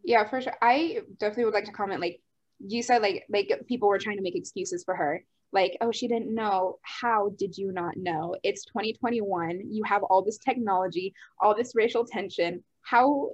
Yeah, 0.04 0.28
for 0.28 0.40
sure. 0.40 0.56
I 0.60 1.00
definitely 1.18 1.46
would 1.46 1.54
like 1.54 1.64
to 1.64 1.72
comment. 1.72 2.00
Like 2.00 2.20
you 2.58 2.82
said, 2.82 3.02
like 3.02 3.24
like 3.28 3.64
people 3.66 3.88
were 3.88 3.98
trying 3.98 4.16
to 4.16 4.22
make 4.22 4.36
excuses 4.36 4.84
for 4.84 4.94
her. 4.94 5.24
Like, 5.52 5.76
oh, 5.80 5.90
she 5.90 6.06
didn't 6.06 6.32
know. 6.32 6.78
How 6.82 7.30
did 7.36 7.58
you 7.58 7.72
not 7.72 7.96
know? 7.96 8.36
It's 8.44 8.64
2021. 8.66 9.62
You 9.70 9.82
have 9.84 10.04
all 10.04 10.22
this 10.22 10.38
technology, 10.38 11.12
all 11.40 11.56
this 11.56 11.74
racial 11.74 12.04
tension 12.04 12.62
how 12.82 13.30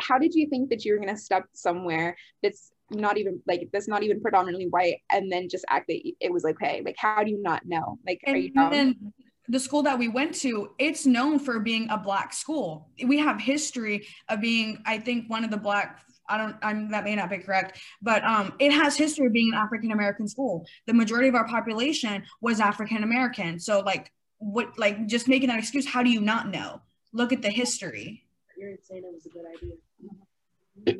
how 0.00 0.18
did 0.18 0.34
you 0.34 0.48
think 0.48 0.70
that 0.70 0.84
you 0.84 0.92
were 0.92 0.98
going 0.98 1.14
to 1.14 1.20
step 1.20 1.44
somewhere 1.52 2.16
that's 2.42 2.72
not 2.90 3.18
even 3.18 3.40
like 3.46 3.68
that's 3.72 3.88
not 3.88 4.02
even 4.02 4.20
predominantly 4.20 4.66
white 4.66 5.00
and 5.10 5.30
then 5.30 5.48
just 5.48 5.64
act 5.68 5.86
that 5.88 6.00
it 6.20 6.32
was 6.32 6.44
okay 6.44 6.82
like 6.84 6.96
how 6.98 7.22
do 7.22 7.30
you 7.30 7.40
not 7.42 7.64
know 7.66 7.98
like 8.06 8.20
and 8.26 8.36
are 8.36 8.38
you 8.38 8.50
dumb? 8.50 9.12
The 9.48 9.60
school 9.60 9.82
that 9.82 9.98
we 9.98 10.08
went 10.08 10.34
to 10.34 10.70
it's 10.78 11.06
known 11.06 11.38
for 11.38 11.58
being 11.60 11.88
a 11.90 11.98
black 11.98 12.32
school 12.32 12.90
we 13.06 13.18
have 13.18 13.40
history 13.40 14.06
of 14.28 14.40
being 14.40 14.82
i 14.86 14.98
think 14.98 15.28
one 15.28 15.44
of 15.44 15.50
the 15.50 15.56
black 15.56 16.00
I 16.30 16.36
don't, 16.36 16.56
I'm, 16.60 16.90
that 16.90 17.04
may 17.04 17.16
not 17.16 17.30
be 17.30 17.38
correct, 17.38 17.80
but 18.02 18.22
um, 18.22 18.52
it 18.58 18.70
has 18.70 18.98
history 18.98 19.24
of 19.24 19.32
being 19.32 19.54
an 19.54 19.58
African 19.58 19.92
American 19.92 20.28
school. 20.28 20.66
The 20.86 20.92
majority 20.92 21.26
of 21.28 21.34
our 21.34 21.48
population 21.48 22.22
was 22.42 22.60
African 22.60 23.02
American. 23.02 23.58
So, 23.58 23.80
like, 23.80 24.12
what, 24.36 24.78
like, 24.78 25.06
just 25.06 25.26
making 25.26 25.48
that 25.48 25.58
excuse, 25.58 25.86
how 25.86 26.02
do 26.02 26.10
you 26.10 26.20
not 26.20 26.50
know? 26.50 26.82
Look 27.14 27.32
at 27.32 27.40
the 27.40 27.48
history 27.48 28.28
you're 28.58 28.76
saying 28.82 29.04
it 29.04 29.14
was 29.14 29.26
a 29.26 29.30
good 29.30 29.44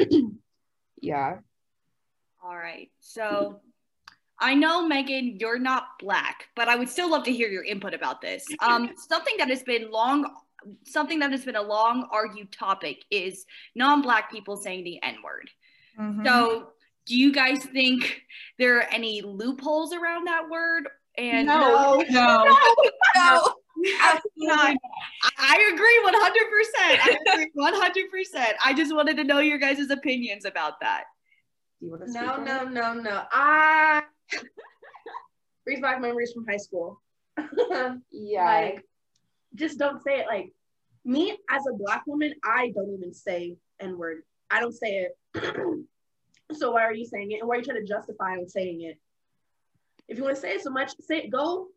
idea. 0.06 0.28
yeah. 1.00 1.38
All 2.42 2.56
right. 2.56 2.90
So 3.00 3.60
I 4.40 4.54
know 4.54 4.86
Megan, 4.86 5.36
you're 5.40 5.58
not 5.58 5.98
black, 5.98 6.46
but 6.54 6.68
I 6.68 6.76
would 6.76 6.88
still 6.88 7.10
love 7.10 7.24
to 7.24 7.32
hear 7.32 7.48
your 7.48 7.64
input 7.64 7.92
about 7.92 8.20
this. 8.20 8.46
Um, 8.60 8.90
something 8.96 9.34
that 9.38 9.48
has 9.48 9.62
been 9.62 9.90
long 9.90 10.30
something 10.84 11.20
that 11.20 11.30
has 11.30 11.44
been 11.44 11.56
a 11.56 11.62
long 11.62 12.08
argued 12.10 12.50
topic 12.52 13.04
is 13.10 13.46
non-black 13.74 14.30
people 14.30 14.56
saying 14.56 14.84
the 14.84 15.00
n-word. 15.02 15.50
Mm-hmm. 15.98 16.24
So 16.26 16.70
do 17.06 17.16
you 17.16 17.32
guys 17.32 17.64
think 17.64 18.22
there 18.58 18.78
are 18.78 18.86
any 18.90 19.22
loopholes 19.22 19.92
around 19.92 20.26
that 20.26 20.48
word? 20.50 20.88
And 21.16 21.46
no, 21.46 22.04
no, 22.10 22.44
no. 22.44 22.44
no. 23.16 23.54
not. 24.36 24.76
I 25.38 25.72
agree 25.72 26.00
100%. 26.04 26.12
I 27.02 27.18
agree 27.32 28.36
100%. 28.36 28.52
I 28.64 28.74
just 28.74 28.94
wanted 28.94 29.16
to 29.16 29.24
know 29.24 29.38
your 29.38 29.58
guys' 29.58 29.90
opinions 29.90 30.44
about 30.44 30.80
that. 30.80 31.04
No, 31.80 32.36
no, 32.42 32.64
no, 32.64 32.92
no. 32.94 33.22
I 33.30 34.02
brings 35.64 35.80
back 35.80 36.00
memories 36.00 36.32
from 36.32 36.46
high 36.46 36.56
school. 36.56 37.00
yeah. 37.38 37.94
Like, 38.12 38.84
just 39.54 39.78
don't 39.78 40.02
say 40.02 40.20
it. 40.20 40.26
Like, 40.26 40.52
me 41.04 41.36
as 41.50 41.62
a 41.72 41.74
black 41.76 42.02
woman, 42.06 42.34
I 42.44 42.70
don't 42.74 42.92
even 42.92 43.12
say 43.14 43.56
N 43.80 43.96
word. 43.98 44.22
I 44.50 44.60
don't 44.60 44.74
say 44.74 45.06
it. 45.08 45.16
so 46.52 46.72
why 46.72 46.82
are 46.84 46.94
you 46.94 47.06
saying 47.06 47.32
it? 47.32 47.40
And 47.40 47.48
why 47.48 47.56
are 47.56 47.58
you 47.58 47.64
trying 47.64 47.80
to 47.80 47.86
justify 47.86 48.32
on 48.32 48.48
saying 48.48 48.82
it? 48.82 48.98
If 50.08 50.16
you 50.18 50.24
want 50.24 50.36
to 50.36 50.40
say 50.40 50.54
it 50.54 50.62
so 50.62 50.70
much, 50.70 50.92
say 51.00 51.18
it. 51.18 51.30
Go 51.30 51.68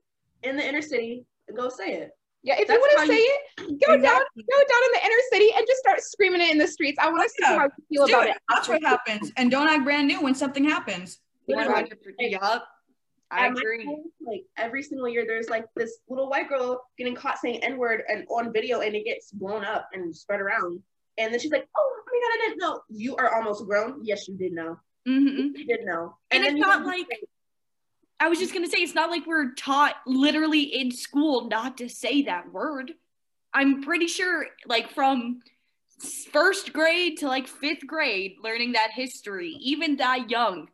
in 0.44 0.56
the 0.58 0.68
inner 0.68 0.82
city 0.82 1.26
and 1.48 1.58
go 1.58 1.70
say 1.70 1.94
it. 1.94 2.12
Yeah, 2.44 2.56
if 2.60 2.68
That's 2.68 2.78
you 2.78 2.82
want 2.82 3.08
to 3.10 3.14
say 3.14 3.20
you- 3.20 3.40
it, 3.70 3.80
go 3.86 3.94
down, 3.98 4.02
go 4.02 4.58
down 4.58 4.84
in 4.86 4.92
the 4.94 5.06
inner 5.06 5.22
city 5.32 5.52
and 5.56 5.66
just 5.68 5.80
start 5.80 6.02
screaming 6.02 6.42
it 6.42 6.50
in 6.52 6.58
the 6.58 6.68
streets. 6.68 6.98
I 7.00 7.10
want 7.10 7.24
to 7.24 7.30
see 7.30 7.36
Yeah. 7.42 7.58
how 7.60 7.70
you 7.90 8.00
feel 8.00 8.08
Do 8.08 8.14
about 8.16 8.28
it. 8.28 8.36
it. 8.36 8.42
That's 8.50 8.68
what 8.68 8.82
happens. 8.84 9.32
And 9.38 9.52
don't 9.52 9.68
act 9.68 9.84
brand 9.84 10.08
new 10.08 10.22
when 10.22 10.34
something 10.36 10.64
happens. 10.64 11.20
Literally. 11.48 11.84
100%. 11.84 11.96
Yup. 12.20 12.68
I 13.34 13.48
agree. 13.48 13.88
like 14.20 14.44
every 14.58 14.84
single 14.84 15.08
year, 15.08 15.24
there's 15.26 15.50
like 15.50 15.66
this 15.76 16.00
little 16.10 16.30
white 16.30 16.50
girl 16.50 16.84
getting 16.98 17.16
caught 17.16 17.40
saying 17.40 17.64
N 17.64 17.78
word 17.78 18.04
and 18.10 18.26
on 18.30 18.52
video, 18.52 18.82
and 18.82 18.94
it 18.94 19.06
gets 19.06 19.32
blown 19.32 19.64
up 19.64 19.88
and 19.94 20.14
spread 20.14 20.42
around. 20.42 20.82
And 21.18 21.32
then 21.32 21.40
she's 21.40 21.52
like, 21.52 21.66
"Oh 21.78 22.02
my 22.06 22.20
god, 22.20 22.34
I 22.34 22.48
didn't 22.50 22.60
know." 22.60 22.82
You 22.90 23.16
are 23.16 23.34
almost 23.34 23.66
grown. 23.66 24.02
Yes, 24.04 24.28
you 24.28 24.36
did 24.36 24.52
know. 24.52 24.78
hmm 25.06 25.28
You 25.56 25.66
did 25.66 25.86
know. 25.86 26.18
And 26.30 26.44
then 26.44 26.58
it's 26.58 26.60
not 26.62 26.86
like- 26.86 27.08
say- 27.10 27.28
I 28.20 28.28
was 28.28 28.38
just 28.38 28.54
gonna 28.54 28.68
say 28.68 28.80
it's 28.80 28.94
not 28.96 29.10
like 29.10 29.26
we're 29.26 29.54
taught 29.54 29.96
literally 30.06 30.62
in 30.64 30.92
school 30.92 31.48
not 31.48 31.78
to 31.78 31.88
say 31.90 32.24
that 32.24 32.52
word. 32.52 32.92
I'm 33.54 33.82
pretty 33.82 34.08
sure, 34.08 34.46
like 34.68 34.92
from 34.92 35.40
first 36.32 36.74
grade 36.74 37.18
to 37.20 37.28
like 37.28 37.48
fifth 37.48 37.88
grade, 37.88 38.36
learning 38.44 38.74
that 38.74 38.92
history, 38.94 39.58
even 39.62 39.96
that 39.98 40.30
young, 40.30 40.70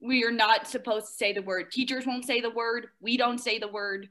we 0.00 0.24
are 0.24 0.32
not 0.32 0.66
supposed 0.66 1.06
to 1.06 1.12
say 1.12 1.32
the 1.32 1.42
word. 1.42 1.70
Teachers 1.70 2.06
won't 2.06 2.24
say 2.24 2.40
the 2.40 2.50
word. 2.50 2.88
We 3.00 3.16
don't 3.16 3.38
say 3.38 3.58
the 3.58 3.68
word. 3.68 4.08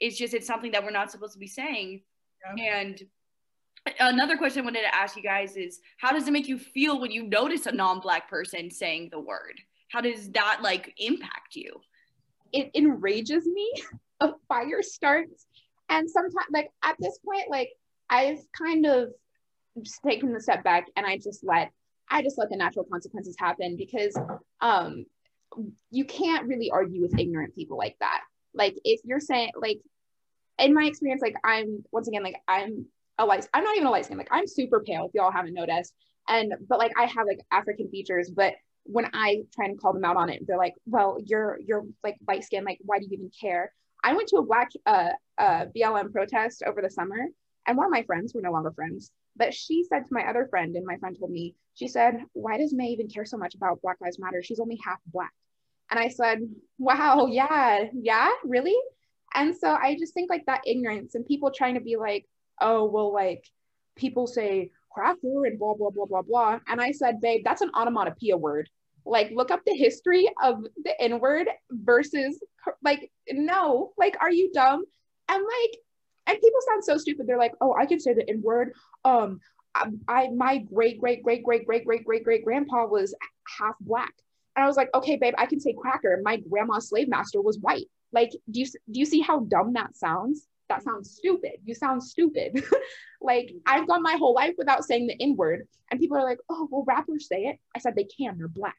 It's 0.00 0.16
just 0.16 0.34
it's 0.34 0.46
something 0.46 0.72
that 0.72 0.84
we're 0.84 0.90
not 0.90 1.10
supposed 1.10 1.34
to 1.34 1.38
be 1.38 1.46
saying. 1.46 2.02
And 2.58 3.00
another 3.98 4.36
question 4.36 4.62
I 4.62 4.64
wanted 4.64 4.82
to 4.82 4.94
ask 4.94 5.16
you 5.16 5.22
guys 5.22 5.56
is 5.56 5.80
how 5.98 6.12
does 6.12 6.26
it 6.26 6.32
make 6.32 6.48
you 6.48 6.58
feel 6.58 7.00
when 7.00 7.10
you 7.10 7.24
notice 7.24 7.66
a 7.66 7.72
non-black 7.72 8.28
person 8.28 8.70
saying 8.70 9.10
the 9.12 9.20
word? 9.20 9.60
How 9.88 10.00
does 10.00 10.30
that 10.30 10.60
like 10.62 10.94
impact 10.98 11.54
you? 11.54 11.80
it 12.52 12.70
enrages 12.74 13.46
me. 13.46 13.72
A 14.20 14.32
fire 14.48 14.82
starts. 14.82 15.46
And 15.88 16.08
sometimes, 16.08 16.34
like 16.52 16.70
at 16.82 16.96
this 16.98 17.18
point, 17.24 17.50
like 17.50 17.70
I've 18.08 18.40
kind 18.56 18.86
of 18.86 19.10
just 19.82 20.02
taken 20.02 20.32
the 20.32 20.40
step 20.40 20.62
back 20.62 20.86
and 20.96 21.06
I 21.06 21.16
just 21.16 21.42
let 21.42 21.70
I 22.08 22.22
just 22.22 22.38
let 22.38 22.50
the 22.50 22.56
natural 22.56 22.84
consequences 22.84 23.36
happen 23.38 23.76
because 23.76 24.14
um 24.60 25.06
you 25.90 26.04
can't 26.04 26.46
really 26.46 26.70
argue 26.70 27.02
with 27.02 27.18
ignorant 27.18 27.54
people 27.54 27.76
like 27.76 27.96
that. 28.00 28.22
Like 28.54 28.76
if 28.84 29.00
you're 29.04 29.20
saying 29.20 29.52
like 29.56 29.80
in 30.58 30.74
my 30.74 30.84
experience, 30.84 31.22
like 31.22 31.36
I'm 31.44 31.84
once 31.92 32.08
again 32.08 32.22
like 32.22 32.36
I'm 32.46 32.86
a 33.18 33.24
light 33.26 33.48
I'm 33.52 33.64
not 33.64 33.76
even 33.76 33.86
a 33.86 33.90
light 33.90 34.04
skin, 34.04 34.18
like 34.18 34.28
I'm 34.30 34.46
super 34.46 34.80
pale 34.80 35.06
if 35.06 35.14
y'all 35.14 35.32
haven't 35.32 35.54
noticed. 35.54 35.94
And 36.28 36.54
but 36.68 36.78
like 36.78 36.92
I 36.96 37.06
have 37.06 37.26
like 37.26 37.40
African 37.50 37.88
features, 37.88 38.30
but 38.30 38.54
when 38.84 39.06
I 39.12 39.42
try 39.54 39.66
and 39.66 39.80
call 39.80 39.92
them 39.92 40.04
out 40.04 40.16
on 40.16 40.30
it, 40.30 40.46
they're 40.46 40.56
like, 40.56 40.74
"Well, 40.86 41.18
you're 41.24 41.58
you're 41.64 41.84
like 42.02 42.16
light 42.26 42.44
skin. 42.44 42.64
Like, 42.64 42.78
why 42.82 42.98
do 42.98 43.04
you 43.04 43.12
even 43.12 43.30
care?" 43.38 43.72
I 44.02 44.14
went 44.14 44.28
to 44.28 44.36
a 44.36 44.42
black 44.42 44.70
uh, 44.86 45.10
uh, 45.38 45.66
BLM 45.76 46.12
protest 46.12 46.62
over 46.66 46.80
the 46.80 46.90
summer, 46.90 47.18
and 47.66 47.76
one 47.76 47.86
of 47.86 47.92
my 47.92 48.02
friends, 48.02 48.32
we're 48.34 48.40
no 48.40 48.52
longer 48.52 48.72
friends, 48.72 49.12
but 49.36 49.54
she 49.54 49.84
said 49.84 50.06
to 50.06 50.14
my 50.14 50.28
other 50.28 50.46
friend, 50.48 50.76
and 50.76 50.86
my 50.86 50.96
friend 50.96 51.16
told 51.18 51.30
me, 51.30 51.54
she 51.74 51.88
said, 51.88 52.24
"Why 52.32 52.58
does 52.58 52.74
Mae 52.74 52.88
even 52.88 53.08
care 53.08 53.24
so 53.24 53.36
much 53.36 53.54
about 53.54 53.82
Black 53.82 53.96
Lives 54.00 54.18
Matter? 54.18 54.42
She's 54.42 54.60
only 54.60 54.78
half 54.84 54.98
black." 55.06 55.32
And 55.90 55.98
I 55.98 56.08
said, 56.08 56.40
"Wow, 56.78 57.26
yeah, 57.30 57.86
yeah, 57.92 58.30
really." 58.44 58.76
And 59.34 59.56
so 59.56 59.70
I 59.72 59.96
just 59.98 60.14
think 60.14 60.28
like 60.30 60.46
that 60.46 60.62
ignorance 60.66 61.14
and 61.14 61.24
people 61.26 61.50
trying 61.50 61.74
to 61.74 61.80
be 61.80 61.96
like, 61.96 62.26
"Oh, 62.60 62.84
well, 62.84 63.12
like 63.12 63.44
people 63.96 64.26
say." 64.26 64.70
cracker 64.92 65.46
and 65.46 65.56
blah 65.56 65.74
blah 65.74 65.90
blah 65.90 66.04
blah 66.04 66.22
blah 66.22 66.58
and 66.66 66.80
i 66.80 66.90
said 66.90 67.20
babe 67.20 67.42
that's 67.44 67.60
an 67.60 67.70
onomatopoeia 67.74 68.36
word 68.36 68.68
like 69.06 69.30
look 69.32 69.50
up 69.50 69.60
the 69.64 69.74
history 69.74 70.28
of 70.42 70.62
the 70.84 71.00
n 71.00 71.20
word 71.20 71.48
versus 71.70 72.42
like 72.82 73.10
no 73.30 73.92
like 73.96 74.16
are 74.20 74.32
you 74.32 74.50
dumb 74.52 74.84
and 75.28 75.42
like 75.42 75.78
and 76.30 76.40
people 76.40 76.60
sound 76.66 76.84
so 76.84 76.96
stupid. 76.96 77.26
They're 77.26 77.38
like 77.38 77.54
oh 77.60 77.74
i 77.78 77.86
can 77.86 78.00
say 78.00 78.14
the 78.14 78.28
n 78.28 78.40
word. 78.42 78.72
Um 79.04 79.40
I, 79.74 79.90
I 80.08 80.28
my 80.28 80.58
great 80.58 81.00
great 81.00 81.22
great 81.22 81.44
great 81.44 81.66
great 81.66 81.84
great 81.84 82.04
great 82.04 82.24
great 82.24 82.44
grandpa 82.44 82.86
was 82.86 83.14
half 83.58 83.74
black. 83.80 84.12
And 84.56 84.64
i 84.64 84.66
was 84.66 84.76
like 84.76 84.90
okay 84.94 85.16
babe 85.16 85.34
i 85.38 85.46
can 85.46 85.60
say 85.60 85.74
cracker. 85.78 86.20
My 86.22 86.36
grandma's 86.36 86.88
slave 86.88 87.08
master 87.08 87.40
was 87.40 87.58
white. 87.58 87.86
Like 88.12 88.30
do 88.50 88.60
you 88.60 88.66
do 88.66 89.00
you 89.00 89.06
see 89.06 89.20
how 89.20 89.40
dumb 89.40 89.72
that 89.74 89.96
sounds? 89.96 90.46
That 90.68 90.82
sounds 90.82 91.10
stupid. 91.10 91.56
You 91.64 91.74
sound 91.74 92.02
stupid. 92.02 92.64
Like 93.22 93.52
i've 93.66 93.86
gone 93.86 94.02
my 94.02 94.16
whole 94.16 94.32
life 94.32 94.54
without 94.56 94.82
saying 94.82 95.06
the 95.06 95.22
n 95.22 95.36
word. 95.36 95.68
And 95.90 96.00
people 96.00 96.16
are 96.16 96.24
like 96.24 96.38
oh 96.48 96.68
well 96.70 96.84
rappers 96.86 97.28
say 97.28 97.42
it? 97.42 97.58
I 97.76 97.78
said 97.78 97.94
they 97.94 98.04
can. 98.04 98.38
They're 98.38 98.48
black. 98.48 98.78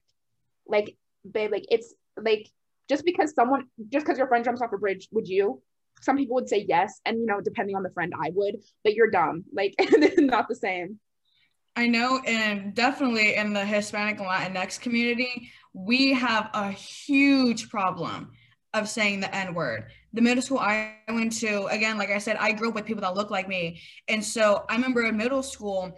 Like 0.65 0.97
babe 1.31 1.51
like 1.51 1.65
it's 1.69 1.93
like 2.17 2.49
just 2.89 3.05
because 3.05 3.35
someone 3.35 3.67
just 3.89 4.03
because 4.05 4.17
your 4.17 4.27
friend 4.27 4.43
jumps 4.43 4.61
off 4.61 4.73
a 4.73 4.77
bridge 4.77 5.07
would 5.11 5.27
you 5.27 5.61
some 6.01 6.17
people 6.17 6.35
would 6.35 6.49
say 6.49 6.65
yes 6.67 6.99
and 7.05 7.19
you 7.19 7.25
know 7.25 7.41
depending 7.41 7.75
on 7.75 7.83
the 7.83 7.91
friend 7.91 8.13
i 8.21 8.31
would 8.33 8.57
but 8.83 8.93
you're 8.93 9.09
dumb 9.09 9.43
like 9.53 9.73
not 10.17 10.47
the 10.47 10.55
same 10.55 10.99
I 11.75 11.87
know, 11.87 12.21
and 12.27 12.75
definitely 12.75 13.35
in 13.35 13.53
the 13.53 13.65
Hispanic 13.65 14.19
and 14.19 14.27
Latinx 14.27 14.79
community, 14.79 15.49
we 15.73 16.13
have 16.13 16.49
a 16.53 16.69
huge 16.71 17.69
problem 17.69 18.31
of 18.73 18.89
saying 18.89 19.21
the 19.21 19.33
N 19.33 19.53
word. 19.53 19.87
The 20.13 20.21
middle 20.21 20.41
school 20.41 20.59
I 20.59 20.95
went 21.07 21.31
to, 21.39 21.65
again, 21.67 21.97
like 21.97 22.09
I 22.09 22.17
said, 22.17 22.37
I 22.37 22.51
grew 22.51 22.69
up 22.69 22.75
with 22.75 22.85
people 22.85 23.01
that 23.01 23.15
look 23.15 23.31
like 23.31 23.47
me. 23.47 23.81
And 24.07 24.23
so 24.23 24.65
I 24.69 24.75
remember 24.75 25.03
in 25.03 25.15
middle 25.15 25.43
school, 25.43 25.93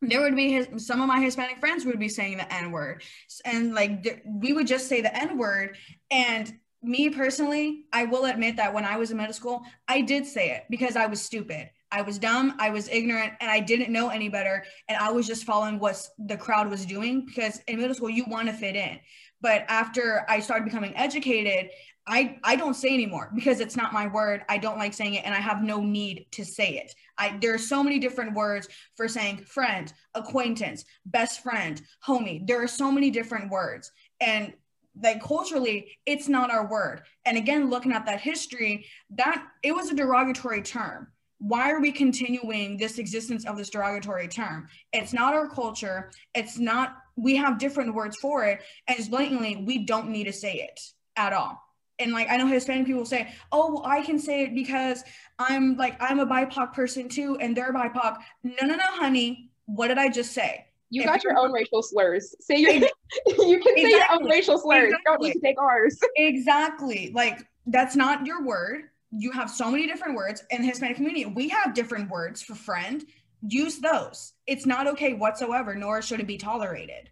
there 0.00 0.20
would 0.20 0.36
be 0.36 0.52
his, 0.52 0.86
some 0.86 1.00
of 1.00 1.08
my 1.08 1.20
Hispanic 1.20 1.58
friends 1.58 1.84
would 1.84 1.98
be 1.98 2.08
saying 2.08 2.36
the 2.36 2.52
N 2.52 2.70
word. 2.70 3.02
And 3.44 3.74
like 3.74 4.22
we 4.26 4.52
would 4.52 4.66
just 4.66 4.88
say 4.88 5.00
the 5.00 5.14
N 5.14 5.38
word. 5.38 5.76
And 6.10 6.52
me 6.82 7.10
personally, 7.10 7.84
I 7.92 8.04
will 8.04 8.26
admit 8.26 8.56
that 8.56 8.72
when 8.72 8.84
I 8.84 8.96
was 8.96 9.10
in 9.10 9.16
middle 9.16 9.32
school, 9.32 9.62
I 9.88 10.00
did 10.00 10.26
say 10.26 10.50
it 10.50 10.64
because 10.70 10.96
I 10.96 11.06
was 11.06 11.20
stupid. 11.20 11.70
I 11.90 12.02
was 12.02 12.18
dumb, 12.18 12.54
I 12.58 12.70
was 12.70 12.88
ignorant, 12.88 13.32
and 13.40 13.50
I 13.50 13.60
didn't 13.60 13.90
know 13.90 14.10
any 14.10 14.28
better. 14.28 14.64
And 14.88 14.98
I 14.98 15.10
was 15.10 15.26
just 15.26 15.44
following 15.44 15.78
what 15.78 16.06
the 16.18 16.36
crowd 16.36 16.68
was 16.68 16.84
doing 16.84 17.24
because 17.24 17.60
in 17.66 17.78
middle 17.78 17.94
school, 17.94 18.10
you 18.10 18.24
want 18.28 18.48
to 18.48 18.52
fit 18.52 18.76
in. 18.76 18.98
But 19.40 19.64
after 19.68 20.26
I 20.28 20.40
started 20.40 20.64
becoming 20.64 20.94
educated, 20.96 21.70
I, 22.06 22.38
I 22.42 22.56
don't 22.56 22.74
say 22.74 22.94
anymore 22.94 23.30
because 23.34 23.60
it's 23.60 23.76
not 23.76 23.92
my 23.92 24.06
word. 24.06 24.42
I 24.48 24.58
don't 24.58 24.78
like 24.78 24.94
saying 24.94 25.14
it 25.14 25.24
and 25.24 25.34
I 25.34 25.40
have 25.40 25.62
no 25.62 25.80
need 25.80 26.26
to 26.32 26.44
say 26.44 26.78
it. 26.78 26.94
I 27.18 27.36
there 27.38 27.52
are 27.52 27.58
so 27.58 27.84
many 27.84 27.98
different 27.98 28.34
words 28.34 28.66
for 28.96 29.08
saying 29.08 29.44
friend, 29.44 29.92
acquaintance, 30.14 30.84
best 31.04 31.42
friend, 31.42 31.80
homie. 32.06 32.46
There 32.46 32.62
are 32.62 32.68
so 32.68 32.90
many 32.90 33.10
different 33.10 33.50
words. 33.50 33.92
And 34.20 34.54
like 35.00 35.22
culturally, 35.22 35.96
it's 36.06 36.28
not 36.28 36.50
our 36.50 36.68
word. 36.68 37.02
And 37.24 37.36
again, 37.36 37.70
looking 37.70 37.92
at 37.92 38.06
that 38.06 38.20
history, 38.20 38.86
that 39.10 39.44
it 39.62 39.72
was 39.72 39.90
a 39.90 39.94
derogatory 39.94 40.62
term. 40.62 41.08
Why 41.40 41.70
are 41.70 41.80
we 41.80 41.92
continuing 41.92 42.76
this 42.76 42.98
existence 42.98 43.46
of 43.46 43.56
this 43.56 43.70
derogatory 43.70 44.26
term? 44.26 44.68
It's 44.92 45.12
not 45.12 45.34
our 45.34 45.48
culture. 45.48 46.10
It's 46.34 46.58
not, 46.58 46.96
we 47.16 47.36
have 47.36 47.58
different 47.58 47.94
words 47.94 48.16
for 48.16 48.44
it. 48.44 48.62
And 48.88 49.08
blatantly, 49.08 49.62
we 49.64 49.84
don't 49.84 50.10
need 50.10 50.24
to 50.24 50.32
say 50.32 50.54
it 50.54 50.80
at 51.16 51.32
all 51.32 51.62
and 51.98 52.12
like 52.12 52.28
I 52.30 52.36
know 52.36 52.46
Hispanic 52.46 52.86
people 52.86 53.04
say, 53.04 53.32
"Oh, 53.52 53.74
well, 53.74 53.86
I 53.86 54.02
can 54.02 54.18
say 54.18 54.44
it 54.44 54.54
because 54.54 55.02
I'm 55.38 55.76
like 55.76 55.96
I'm 56.00 56.20
a 56.20 56.26
BIPOC 56.26 56.72
person 56.72 57.08
too, 57.08 57.36
and 57.40 57.56
they're 57.56 57.72
BIPOC." 57.72 58.18
No, 58.44 58.66
no, 58.66 58.76
no, 58.76 58.84
honey. 58.86 59.50
What 59.66 59.88
did 59.88 59.98
I 59.98 60.08
just 60.08 60.32
say? 60.32 60.66
You 60.90 61.04
got 61.04 61.22
your 61.22 61.36
own 61.36 61.52
racial 61.52 61.82
slurs 61.82 62.34
say 62.40 62.56
your 62.56 62.72
you 63.46 63.60
can 63.60 63.76
say 63.76 63.90
your 63.90 64.12
own 64.12 64.24
racial 64.28 64.58
slurs 64.58 64.90
you 64.90 64.98
don't 65.04 65.20
need 65.20 65.32
to 65.32 65.40
take 65.40 65.60
ours 65.60 65.98
Exactly. 66.16 67.12
Like 67.14 67.46
that's 67.66 67.96
not 67.96 68.26
your 68.26 68.44
word. 68.44 68.84
You 69.10 69.30
have 69.32 69.50
so 69.50 69.70
many 69.70 69.86
different 69.86 70.16
words 70.16 70.42
in 70.50 70.62
the 70.62 70.68
Hispanic 70.68 70.96
community. 70.96 71.26
We 71.26 71.48
have 71.48 71.74
different 71.74 72.10
words 72.10 72.42
for 72.42 72.54
friend. 72.54 73.04
Use 73.46 73.78
those. 73.78 74.34
It's 74.46 74.66
not 74.66 74.86
okay 74.88 75.14
whatsoever, 75.14 75.74
nor 75.74 76.02
should 76.02 76.20
it 76.20 76.26
be 76.26 76.38
tolerated. 76.38 77.08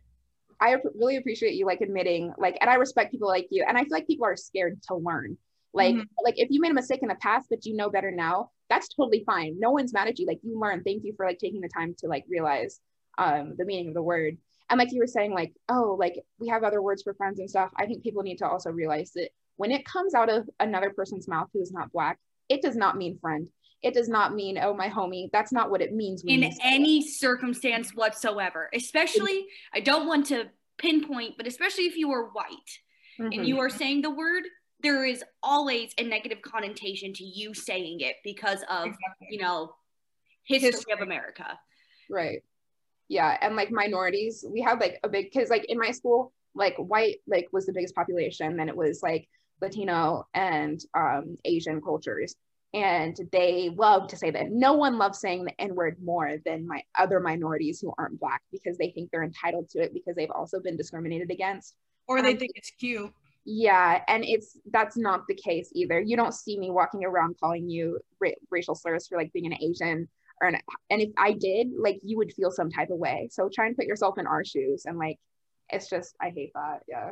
I 0.61 0.77
really 0.95 1.17
appreciate 1.17 1.55
you 1.55 1.67
like 1.67 1.81
admitting 1.83 2.33
like 2.39 2.57
and 2.61 2.71
I 2.71 2.75
respect 2.77 3.13
people 3.13 3.29
like 3.29 3.47
you 3.51 3.65
and 3.67 3.77
I 3.77 3.83
feel 3.83 3.93
like 3.93 4.07
people 4.07 4.27
are 4.27 4.37
scared 4.37 4.83
to 4.89 4.95
learn. 4.95 5.37
Like 5.73 5.95
Mhm. 5.95 6.09
like 6.25 6.39
if 6.39 6.49
you 6.51 6.61
made 6.61 6.71
a 6.71 6.75
mistake 6.75 7.03
in 7.03 7.09
the 7.09 7.15
past 7.17 7.49
but 7.51 7.67
you 7.67 7.77
know 7.77 7.91
better 7.91 8.11
now, 8.11 8.51
that's 8.71 8.89
totally 8.89 9.23
fine. 9.25 9.59
No 9.59 9.71
one's 9.71 9.93
mad 9.93 10.09
at 10.09 10.19
you. 10.19 10.27
Like 10.27 10.41
you 10.43 10.59
learn. 10.59 10.83
Thank 10.83 11.05
you 11.05 11.15
for 11.17 11.27
like 11.27 11.39
taking 11.39 11.61
the 11.61 11.69
time 11.69 11.95
to 11.99 12.09
like 12.09 12.25
realize 12.29 12.81
um 13.19 13.55
the 13.57 13.65
meaning 13.65 13.89
of 13.89 13.95
the 13.95 14.03
word. 14.03 14.37
And 14.69 14.79
like 14.79 14.93
you 14.93 14.99
were 15.01 15.07
saying 15.07 15.33
like 15.33 15.53
oh 15.69 15.97
like 15.99 16.15
we 16.39 16.49
have 16.49 16.65
other 16.65 16.83
words 16.83 17.03
for 17.03 17.15
friends 17.15 17.39
and 17.39 17.49
stuff. 17.49 17.71
I 17.77 17.87
think 17.87 18.03
people 18.03 18.23
need 18.23 18.39
to 18.39 18.49
also 18.49 18.71
realize 18.71 19.13
that 19.15 19.31
when 19.57 19.71
it 19.71 19.85
comes 19.85 20.15
out 20.15 20.29
of 20.29 20.49
another 20.61 20.91
person's 20.91 21.29
mouth 21.29 21.49
who 21.53 21.61
is 21.63 21.73
not 21.73 21.93
black, 21.93 22.19
it 22.49 22.63
does 22.63 22.77
not 22.77 22.97
mean 22.97 23.19
friend. 23.19 23.49
It 23.83 23.95
does 23.95 24.09
not 24.09 24.35
mean 24.35 24.59
oh 24.59 24.75
my 24.75 24.89
homie. 24.89 25.31
That's 25.33 25.53
not 25.53 25.71
what 25.71 25.83
it 25.83 25.93
means 25.95 26.25
when 26.25 26.43
in 26.43 26.53
say 26.53 26.59
it. 26.59 26.61
any 26.65 27.07
circumstance 27.07 27.95
whatsoever. 27.95 28.69
Especially, 28.75 29.47
I 29.73 29.81
don't 29.81 30.07
want 30.07 30.27
to 30.27 30.47
pinpoint, 30.79 31.35
but 31.37 31.47
especially 31.47 31.85
if 31.85 31.97
you 31.97 32.11
are 32.13 32.25
white 32.31 32.71
Mhm. 33.19 33.35
and 33.35 33.47
you 33.49 33.59
are 33.61 33.71
saying 33.71 34.03
the 34.03 34.11
word, 34.11 34.43
there 34.81 35.07
is 35.07 35.25
always 35.43 35.93
a 35.99 36.03
negative 36.03 36.43
connotation 36.43 37.15
to 37.15 37.25
you 37.25 37.55
saying 37.55 38.01
it 38.01 38.17
because 38.25 38.63
of, 38.69 38.87
Exactly. 38.89 39.29
you 39.31 39.39
know, 39.39 39.75
history, 40.45 40.71
History. 40.73 40.93
of 40.93 41.01
America. 41.01 41.59
Right. 42.11 42.43
Yeah. 43.09 43.37
And 43.41 43.57
like 43.57 43.71
minorities, 43.71 44.45
we 44.49 44.61
had 44.61 44.81
like 44.81 44.99
a 45.05 45.09
big, 45.09 45.33
cause 45.33 45.49
like 45.51 45.65
in 45.67 45.79
my 45.79 45.91
school, 45.93 46.33
like 46.55 46.77
white, 46.77 47.17
like 47.27 47.49
was 47.53 47.67
the 47.67 47.73
biggest 47.73 47.95
population. 47.95 48.57
Then 48.57 48.69
it 48.69 48.77
was 48.77 49.03
like 49.03 49.29
Latino 49.61 50.27
and 50.35 50.81
um, 50.95 51.37
Asian 51.45 51.81
cultures. 51.81 52.35
and 52.75 53.17
they 53.33 53.71
love 53.77 54.09
to 54.09 54.17
say 54.17 54.31
that 54.31 54.51
no 54.51 54.73
one 54.75 54.99
loves 54.99 55.21
saying 55.21 55.45
the 55.45 55.61
n 55.61 55.75
word 55.75 55.97
more 56.03 56.37
than 56.45 56.67
my 56.67 56.83
other 56.99 57.21
minorities 57.21 57.81
who 57.81 57.93
aren't 57.97 58.19
black 58.19 58.43
because 58.51 58.77
they 58.77 58.91
think 58.91 59.11
they're 59.11 59.23
entitled 59.23 59.69
to 59.71 59.79
it 59.81 59.95
because 59.95 60.15
they've 60.17 60.33
also 60.33 60.61
been 60.61 60.77
discriminated 60.77 61.31
against 61.31 61.77
or 62.09 62.21
they 62.23 62.33
Um, 62.33 62.39
think 62.39 62.53
it's 62.57 62.73
cute. 62.73 63.11
yeah 63.45 64.03
and 64.09 64.25
it's 64.25 64.59
that's 64.73 64.97
not 64.97 65.21
the 65.29 65.35
case 65.35 65.71
either 65.75 66.01
you 66.01 66.17
don't 66.17 66.35
see 66.35 66.59
me 66.59 66.71
walking 66.71 67.05
around 67.05 67.37
calling 67.41 67.71
you 67.71 68.01
ra- 68.21 68.41
racial 68.51 68.75
slurs 68.75 69.07
for 69.07 69.17
like 69.17 69.33
being 69.33 69.47
an 69.47 69.57
asian 69.63 70.09
or 70.41 70.49
an, 70.49 70.57
and 70.91 71.01
if 71.01 71.11
i 71.17 71.33
did 71.33 71.69
like 71.79 71.99
you 72.03 72.17
would 72.17 72.33
feel 72.33 72.51
some 72.51 72.71
type 72.71 72.91
of 72.91 72.99
way 72.99 73.29
so 73.31 73.49
try 73.53 73.67
and 73.67 73.77
put 73.77 73.87
yourself 73.87 74.19
in 74.19 74.27
our 74.27 74.45
shoes 74.45 74.85
and 74.87 74.99
like 74.99 75.19
it's 75.71 75.89
just 75.89 76.15
i 76.21 76.31
hate 76.31 76.53
that 76.55 76.81
yeah 76.89 77.11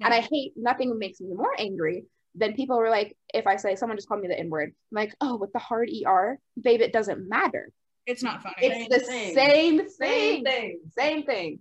and 0.00 0.14
I 0.14 0.20
hate 0.20 0.52
nothing 0.56 0.98
makes 0.98 1.20
me 1.20 1.34
more 1.34 1.54
angry 1.58 2.04
than 2.34 2.54
people 2.54 2.78
were 2.78 2.90
like, 2.90 3.16
if 3.34 3.46
I 3.46 3.56
say 3.56 3.74
someone 3.74 3.98
just 3.98 4.08
called 4.08 4.20
me 4.20 4.28
the 4.28 4.38
N 4.38 4.50
word, 4.50 4.72
I'm 4.90 4.96
like, 4.96 5.14
oh, 5.20 5.36
with 5.36 5.52
the 5.52 5.58
hard 5.58 5.90
ER, 6.06 6.38
babe, 6.60 6.80
it 6.80 6.92
doesn't 6.92 7.28
matter. 7.28 7.70
It's 8.06 8.22
not 8.22 8.42
funny. 8.42 8.54
It's 8.62 8.74
Same 8.74 8.88
the 8.88 8.98
thing. 8.98 9.34
same 9.34 9.88
Same 9.88 10.44
thing. 10.44 10.44
thing. 10.44 10.80
Same 10.96 11.22
thing. 11.24 11.58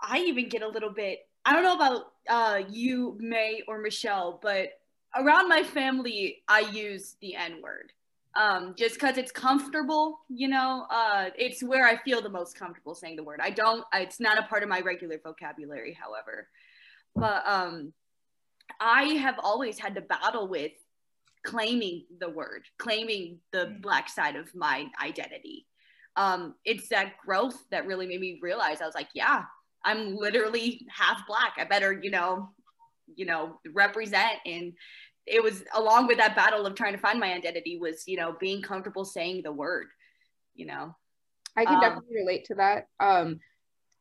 I 0.00 0.18
even 0.20 0.48
get 0.48 0.62
a 0.62 0.68
little 0.68 0.92
bit. 0.92 1.20
I 1.44 1.52
don't 1.52 1.64
know 1.64 1.74
about 1.74 2.02
uh, 2.28 2.62
you, 2.70 3.16
Mae 3.20 3.62
or 3.66 3.80
Michelle, 3.80 4.38
but 4.40 4.70
around 5.16 5.48
my 5.48 5.64
family, 5.64 6.42
I 6.48 6.60
use 6.60 7.16
the 7.20 7.34
N 7.34 7.60
word. 7.60 7.92
Um, 8.34 8.74
just 8.76 8.94
because 8.94 9.18
it's 9.18 9.30
comfortable, 9.30 10.20
you 10.28 10.48
know, 10.48 10.86
uh, 10.90 11.28
it's 11.36 11.62
where 11.62 11.86
I 11.86 11.98
feel 11.98 12.22
the 12.22 12.30
most 12.30 12.58
comfortable 12.58 12.94
saying 12.94 13.16
the 13.16 13.22
word. 13.22 13.40
I 13.42 13.50
don't, 13.50 13.84
it's 13.92 14.20
not 14.20 14.38
a 14.38 14.42
part 14.44 14.62
of 14.62 14.70
my 14.70 14.80
regular 14.80 15.20
vocabulary, 15.22 15.92
however. 16.00 16.48
But 17.14 17.46
um, 17.46 17.92
I 18.80 19.02
have 19.20 19.38
always 19.38 19.78
had 19.78 19.94
to 19.96 20.00
battle 20.00 20.48
with 20.48 20.72
claiming 21.44 22.06
the 22.20 22.30
word, 22.30 22.64
claiming 22.78 23.40
the 23.50 23.66
Mm. 23.66 23.82
black 23.82 24.08
side 24.08 24.36
of 24.36 24.54
my 24.54 24.86
identity. 25.02 25.66
Um, 26.16 26.54
it's 26.64 26.88
that 26.88 27.18
growth 27.18 27.58
that 27.70 27.86
really 27.86 28.06
made 28.06 28.20
me 28.20 28.38
realize 28.40 28.80
I 28.80 28.86
was 28.86 28.94
like, 28.94 29.08
yeah, 29.14 29.44
I'm 29.84 30.16
literally 30.16 30.86
half 30.90 31.26
black. 31.26 31.54
I 31.58 31.64
better, 31.64 31.92
you 31.92 32.10
know, 32.10 32.50
you 33.14 33.26
know, 33.26 33.60
represent. 33.72 34.38
And 34.46 34.72
it 35.26 35.42
was 35.42 35.62
along 35.74 36.06
with 36.08 36.18
that 36.18 36.36
battle 36.36 36.66
of 36.66 36.74
trying 36.74 36.92
to 36.92 36.98
find 36.98 37.20
my 37.20 37.32
identity 37.32 37.78
was, 37.78 38.04
you 38.06 38.16
know, 38.16 38.36
being 38.40 38.62
comfortable 38.62 39.04
saying 39.04 39.42
the 39.42 39.52
word, 39.52 39.86
you 40.54 40.66
know. 40.66 40.94
I 41.56 41.64
can 41.64 41.76
Um, 41.76 41.80
definitely 41.80 42.16
relate 42.16 42.44
to 42.46 42.54
that. 42.56 42.86
Um, 42.98 43.40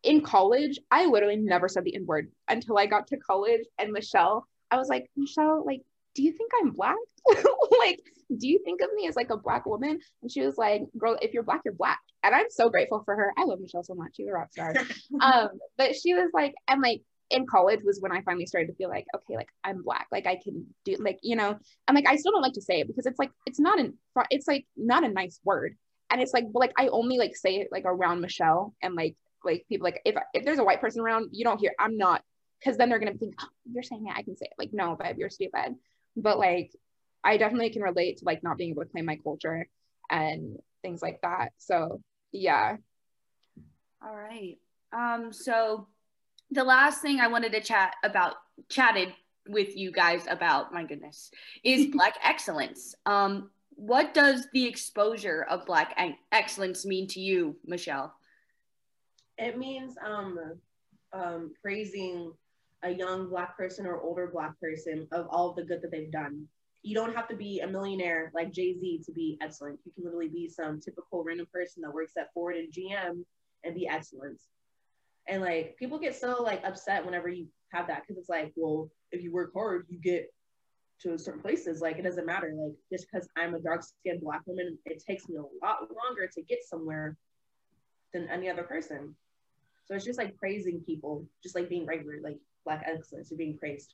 in 0.04 0.22
college, 0.22 0.80
I 0.90 1.06
literally 1.06 1.38
never 1.38 1.68
said 1.68 1.84
the 1.84 1.96
N 1.96 2.06
word 2.06 2.32
until 2.48 2.78
I 2.78 2.86
got 2.88 3.08
to 3.08 3.18
college. 3.18 3.62
And 3.78 3.92
Michelle, 3.92 4.48
I 4.72 4.78
was 4.78 4.90
like, 4.90 5.12
Michelle, 5.16 5.64
like, 5.66 5.82
do 6.16 6.24
you 6.24 6.32
think 6.32 6.52
I'm 6.60 6.72
black? 6.72 6.96
like, 7.80 8.00
do 8.38 8.48
you 8.48 8.60
think 8.64 8.82
of 8.82 8.90
me 8.96 9.08
as 9.08 9.16
like 9.16 9.30
a 9.30 9.38
black 9.38 9.66
woman? 9.66 10.00
And 10.22 10.32
she 10.32 10.42
was 10.42 10.58
like, 10.58 10.84
girl, 10.98 11.18
if 11.22 11.34
you're 11.34 11.44
black, 11.44 11.62
you're 11.66 11.74
black. 11.74 12.00
And 12.24 12.34
I'm 12.34 12.50
so 12.50 12.70
grateful 12.70 13.02
for 13.04 13.16
her. 13.16 13.34
I 13.38 13.44
love 13.44 13.60
Michelle 13.60 13.84
so 13.84 13.94
much. 13.94 14.16
She's 14.16 14.28
a 14.28 14.32
rock 14.32 14.52
star. 14.52 14.74
um, 15.22 15.50
but 15.78 15.96
she 15.96 16.14
was 16.14 16.30
like, 16.34 16.54
and 16.68 16.82
like 16.82 17.02
in 17.32 17.46
college 17.48 17.82
was 17.84 18.00
when 18.02 18.12
I 18.12 18.22
finally 18.22 18.46
started 18.46 18.68
to 18.68 18.76
feel 18.76 18.90
like, 18.90 19.06
okay, 19.16 19.36
like 19.36 19.50
I'm 19.64 19.84
black, 19.84 20.08
like 20.12 20.28
I 20.28 20.38
can 20.38 20.68
do, 20.86 20.96
like 21.00 21.20
you 21.22 21.36
know, 21.36 21.58
I'm 21.88 21.96
like 21.96 22.08
I 22.08 22.16
still 22.18 22.32
don't 22.32 22.42
like 22.42 22.54
to 22.54 22.62
say 22.62 22.82
it 22.82 22.88
because 22.88 23.06
it's 23.06 23.20
like 23.20 23.32
it's 23.46 23.60
not 23.60 23.80
an, 23.80 23.98
it's 24.30 24.48
like 24.48 24.66
not 24.78 25.04
a 25.04 25.10
nice 25.10 25.40
word, 25.44 25.76
and 26.10 26.22
it's 26.22 26.34
like, 26.34 26.46
but 26.52 26.60
like 26.60 26.74
I 26.78 26.88
only 26.88 27.18
like 27.18 27.36
say 27.36 27.58
it 27.58 27.70
like 27.72 27.86
around 27.86 28.22
Michelle 28.22 28.74
and 28.82 28.96
like 28.96 29.16
like 29.44 29.66
people 29.70 29.86
like 29.86 30.02
if 30.06 30.16
if 30.34 30.46
there's 30.46 30.60
a 30.60 30.64
white 30.64 30.82
person 30.82 31.02
around, 31.02 31.30
you 31.32 31.44
don't 31.44 31.60
hear, 31.60 31.74
I'm 31.80 31.98
not, 31.98 32.24
because 32.60 32.78
then 32.78 32.90
they're 32.90 33.00
gonna 33.00 33.14
think, 33.18 33.36
oh, 33.42 33.48
you're 33.72 33.84
saying 33.84 34.08
it, 34.08 34.16
I 34.16 34.24
can 34.24 34.38
say 34.38 34.46
it, 34.46 34.54
like 34.58 34.72
no, 34.74 34.96
babe, 34.96 35.18
you're 35.18 35.30
stupid, 35.30 35.76
but 36.16 36.40
like 36.40 36.72
I 37.24 37.38
definitely 37.38 37.70
can 37.72 37.84
relate 37.84 38.18
to 38.18 38.26
like 38.26 38.44
not 38.44 38.58
being 38.58 38.72
able 38.72 38.84
to 38.84 38.90
claim 38.90 39.06
my 39.06 39.18
culture 39.18 39.68
and 40.10 40.58
things 40.82 41.02
like 41.02 41.22
that. 41.22 41.54
So 41.58 42.02
yeah, 42.32 42.78
All 44.04 44.16
right. 44.16 44.58
Um, 44.94 45.32
so 45.32 45.88
the 46.52 46.64
last 46.64 47.02
thing 47.02 47.20
I 47.20 47.28
wanted 47.28 47.54
to 47.54 47.62
chat 47.62 47.96
about, 48.04 48.36
chatted 48.70 49.14
with 49.48 49.76
you 49.76 49.92
guys 49.92 50.26
about, 50.30 50.74
my 50.74 50.84
goodness, 50.84 51.32
is 51.64 51.88
Black 51.92 52.16
excellence. 52.24 52.94
Um, 53.06 53.50
what 53.76 54.14
does 54.14 54.48
the 54.54 54.66
exposure 54.68 55.46
of 55.50 55.66
Black 55.66 55.98
excellence 56.32 56.86
mean 56.86 57.08
to 57.08 57.20
you, 57.20 57.56
Michelle? 57.66 58.14
It 59.38 59.58
means 59.58 59.96
um, 60.06 60.38
um, 61.14 61.54
praising 61.62 62.34
a 62.84 62.92
young 62.92 63.30
black 63.30 63.56
person 63.58 63.86
or 63.86 64.02
older 64.02 64.30
black 64.32 64.60
person 64.60 65.08
of 65.12 65.28
all 65.30 65.54
the 65.54 65.64
good 65.64 65.82
that 65.82 65.92
they've 65.92 66.12
done. 66.12 66.46
You 66.84 66.96
don't 66.96 67.16
have 67.16 67.28
to 67.28 67.36
be 67.36 67.60
a 67.60 67.68
millionaire 67.68 68.32
like 68.34 68.52
Jay 68.52 68.78
Z 68.80 69.02
to 69.06 69.12
be 69.12 69.38
excellent. 69.42 69.80
You 69.86 69.92
can 69.94 70.04
literally 70.04 70.30
be 70.30 70.50
some 70.50 70.80
typical 70.80 71.24
random 71.24 71.48
person 71.54 71.84
that 71.84 71.94
works 71.94 72.14
at 72.18 72.34
Ford 72.34 72.56
and 72.56 72.74
GM 72.74 73.24
and 73.64 73.76
be 73.76 73.88
excellent. 73.88 74.42
And 75.28 75.42
like 75.42 75.76
people 75.78 76.00
get 76.00 76.16
so 76.16 76.42
like 76.42 76.62
upset 76.66 77.06
whenever 77.06 77.30
you 77.30 77.48
have 77.72 77.88
that 77.88 78.02
because 78.02 78.18
it's 78.18 78.30
like, 78.30 78.52
well, 78.56 78.90
if 79.12 79.22
you 79.22 79.32
work 79.32 79.52
hard, 79.54 79.86
you 79.90 80.00
get 80.00 80.34
to 81.02 81.18
certain 81.18 81.42
places. 81.42 81.82
Like 81.82 81.98
it 81.98 82.04
doesn't 82.04 82.26
matter. 82.26 82.54
Like 82.56 82.74
just 82.92 83.08
because 83.12 83.28
I'm 83.38 83.54
a 83.54 83.60
dark 83.60 83.84
skinned 83.84 84.22
black 84.22 84.42
woman, 84.46 84.78
it 84.86 85.04
takes 85.08 85.28
me 85.30 85.38
a 85.38 85.66
lot 85.66 85.80
longer 85.82 86.30
to 86.34 86.42
get 86.44 86.60
somewhere 86.64 87.18
than 88.14 88.28
any 88.30 88.50
other 88.50 88.64
person. 88.64 89.16
So 89.86 89.96
it's 89.96 90.06
just 90.06 90.20
like 90.20 90.38
praising 90.38 90.82
people, 90.86 91.26
just 91.44 91.56
like 91.56 91.70
being 91.70 91.86
regular, 91.86 92.18
like 92.24 92.38
black 92.66 92.84
excellence, 92.86 93.32
or 93.32 93.36
being 93.36 93.58
praised. 93.58 93.94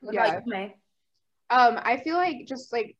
What 0.00 0.14
Yeah. 0.14 0.26
about 0.26 0.46
you, 0.46 0.70
um 1.50 1.78
i 1.84 1.96
feel 1.98 2.16
like 2.16 2.38
just 2.46 2.72
like 2.72 2.96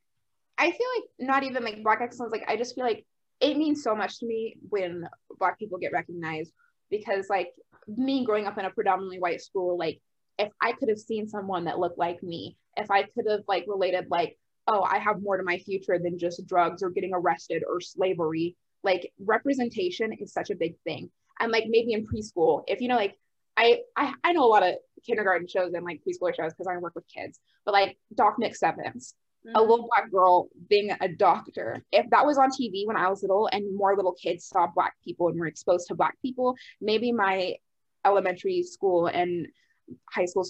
i 0.59 0.70
feel 0.70 0.87
like 0.96 1.28
not 1.28 1.42
even 1.42 1.64
like 1.64 1.82
black 1.82 2.00
excellence 2.00 2.32
like 2.32 2.44
i 2.48 2.56
just 2.56 2.74
feel 2.74 2.85
like 2.85 3.04
it 3.40 3.56
means 3.56 3.82
so 3.82 3.94
much 3.94 4.18
to 4.18 4.26
me 4.26 4.56
when 4.68 5.06
black 5.38 5.59
people 5.59 5.78
get 5.78 5.92
recognized 5.92 6.52
because 6.90 7.27
like 7.29 7.49
me 7.88 8.25
growing 8.25 8.46
up 8.46 8.59
in 8.59 8.64
a 8.64 8.70
predominantly 8.70 9.18
white 9.18 9.40
school 9.40 9.79
like 9.79 10.01
if 10.38 10.51
i 10.61 10.72
could 10.72 10.88
have 10.88 10.99
seen 10.99 11.29
someone 11.29 11.64
that 11.64 11.79
looked 11.79 11.99
like 11.99 12.22
me 12.22 12.57
if 12.77 12.90
i 12.90 13.03
could 13.03 13.27
have 13.29 13.42
like 13.49 13.64
related 13.68 14.07
like 14.11 14.37
oh 14.66 14.83
i 14.83 14.99
have 14.99 15.22
more 15.22 15.37
to 15.37 15.44
my 15.44 15.59
future 15.59 15.99
than 15.99 16.18
just 16.18 16.46
drugs 16.46 16.83
or 16.83 16.90
getting 16.90 17.14
arrested 17.14 17.62
or 17.68 17.81
slavery 17.81 18.57
like 18.87 19.12
representation 19.18 20.12
is 20.20 20.33
such 20.33 20.51
a 20.51 20.55
big 20.55 20.77
thing. 20.85 21.11
And 21.40 21.53
like 21.53 21.64
maybe 21.68 21.92
in 21.92 22.07
preschool 22.07 22.62
if 22.66 22.81
you 22.81 22.88
know 22.88 22.96
like 22.96 23.18
I, 23.59 23.81
I 23.96 24.14
I 24.25 24.33
know 24.33 24.44
a 24.44 24.46
lot 24.46 24.66
of 24.66 24.75
kindergarten 25.05 25.49
shows 25.49 25.72
and 25.75 25.85
like 25.85 26.01
preschool 26.01 26.35
shows 26.35 26.53
because 26.53 26.68
I 26.70 26.77
work 26.79 26.94
with 26.94 27.05
kids, 27.09 27.40
but 27.64 27.72
like 27.72 27.99
Doc 28.14 28.37
McStuffins, 28.40 29.12
a 29.46 29.59
mm-hmm. 29.59 29.70
little 29.70 29.88
black 29.88 30.11
girl 30.11 30.48
being 30.68 30.90
a 31.00 31.09
doctor. 31.09 31.82
If 31.92 32.11
that 32.11 32.26
was 32.26 32.38
on 32.38 32.50
TV 32.50 32.87
when 32.87 32.96
I 32.96 33.09
was 33.09 33.22
little 33.22 33.48
and 33.52 33.76
more 33.76 33.94
little 33.94 34.14
kids 34.14 34.46
saw 34.46 34.66
black 34.66 34.94
people 35.04 35.28
and 35.28 35.38
were 35.38 35.46
exposed 35.46 35.88
to 35.88 35.94
black 35.94 36.20
people, 36.20 36.56
maybe 36.80 37.12
my 37.12 37.54
elementary 38.04 38.62
school 38.62 39.06
and 39.06 39.46
high 40.11 40.24
school 40.24 40.44